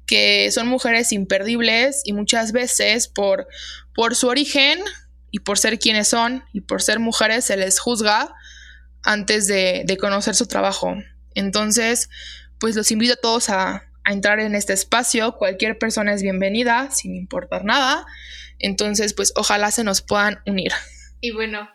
que 0.05 0.51
son 0.51 0.67
mujeres 0.67 1.11
imperdibles 1.11 2.01
y 2.05 2.13
muchas 2.13 2.51
veces 2.51 3.07
por, 3.07 3.47
por 3.95 4.15
su 4.15 4.27
origen 4.27 4.79
y 5.31 5.39
por 5.39 5.57
ser 5.57 5.79
quienes 5.79 6.09
son 6.09 6.43
y 6.53 6.61
por 6.61 6.81
ser 6.81 6.99
mujeres 6.99 7.45
se 7.45 7.57
les 7.57 7.79
juzga 7.79 8.33
antes 9.03 9.47
de, 9.47 9.97
conocer 9.99 10.35
su 10.35 10.47
trabajo. 10.47 10.95
Entonces, 11.35 12.09
pues 12.59 12.75
los 12.75 12.91
invito 12.91 13.13
a 13.13 13.17
todos 13.17 13.49
a, 13.49 13.83
a 14.05 14.13
entrar 14.13 14.39
en 14.39 14.55
este 14.55 14.73
espacio. 14.73 15.33
Cualquier 15.37 15.77
persona 15.77 16.13
es 16.13 16.21
bienvenida, 16.21 16.91
sin 16.91 17.15
importar 17.15 17.65
nada. 17.65 18.05
Entonces, 18.59 19.13
pues 19.13 19.33
ojalá 19.35 19.71
se 19.71 19.83
nos 19.83 20.01
puedan 20.01 20.39
unir. 20.45 20.71
Y 21.21 21.31
bueno, 21.31 21.69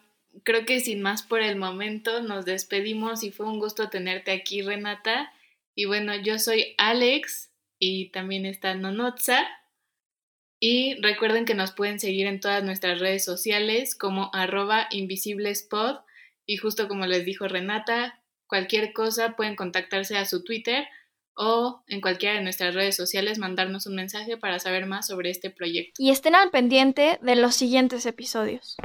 creo 0.45 0.65
que 0.65 0.81
sin 0.81 1.01
más 1.01 1.23
por 1.23 1.41
el 1.41 1.57
momento, 1.57 2.23
nos 2.23 2.45
despedimos 2.45 3.23
y 3.23 3.31
fue 3.31 3.47
un 3.47 3.59
gusto 3.59 3.89
tenerte 3.89 4.31
aquí, 4.31 4.63
Renata. 4.63 5.33
Y 5.75 5.87
bueno, 5.87 6.15
yo 6.17 6.39
soy 6.39 6.75
Alex 6.79 7.51
y 7.79 8.11
también 8.11 8.47
está 8.47 8.75
Nonotza. 8.75 9.47
Y 10.61 11.01
recuerden 11.03 11.45
que 11.45 11.55
nos 11.55 11.73
pueden 11.73 12.01
seguir 12.01 12.27
en 12.27 12.41
todas 12.41 12.65
nuestras 12.65 12.99
redes 12.99 13.25
sociales 13.25 13.95
como 13.95 14.31
arroba 14.35 14.89
invisiblespod. 14.91 15.99
Y 16.47 16.57
justo 16.57 16.89
como 16.89 17.07
les 17.07 17.25
dijo 17.25 17.47
Renata, 17.47 18.21
cualquier 18.47 18.93
cosa 18.93 19.37
pueden 19.37 19.55
contactarse 19.55 20.17
a 20.17 20.25
su 20.25 20.43
Twitter 20.43 20.87
o 21.39 21.83
en 21.87 22.01
cualquiera 22.01 22.35
de 22.35 22.43
nuestras 22.43 22.75
redes 22.75 22.97
sociales 22.97 23.39
mandarnos 23.39 23.87
un 23.87 23.95
mensaje 23.95 24.37
para 24.37 24.59
saber 24.59 24.87
más 24.87 25.07
sobre 25.07 25.31
este 25.31 25.51
proyecto. 25.51 25.95
Y 26.03 26.11
estén 26.11 26.35
al 26.35 26.51
pendiente 26.51 27.19
de 27.23 27.37
los 27.37 27.55
siguientes 27.55 28.05
episodios. 28.07 28.77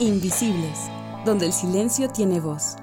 Invisibles, 0.00 0.90
donde 1.24 1.46
el 1.46 1.52
silencio 1.52 2.10
tiene 2.10 2.40
voz. 2.40 2.76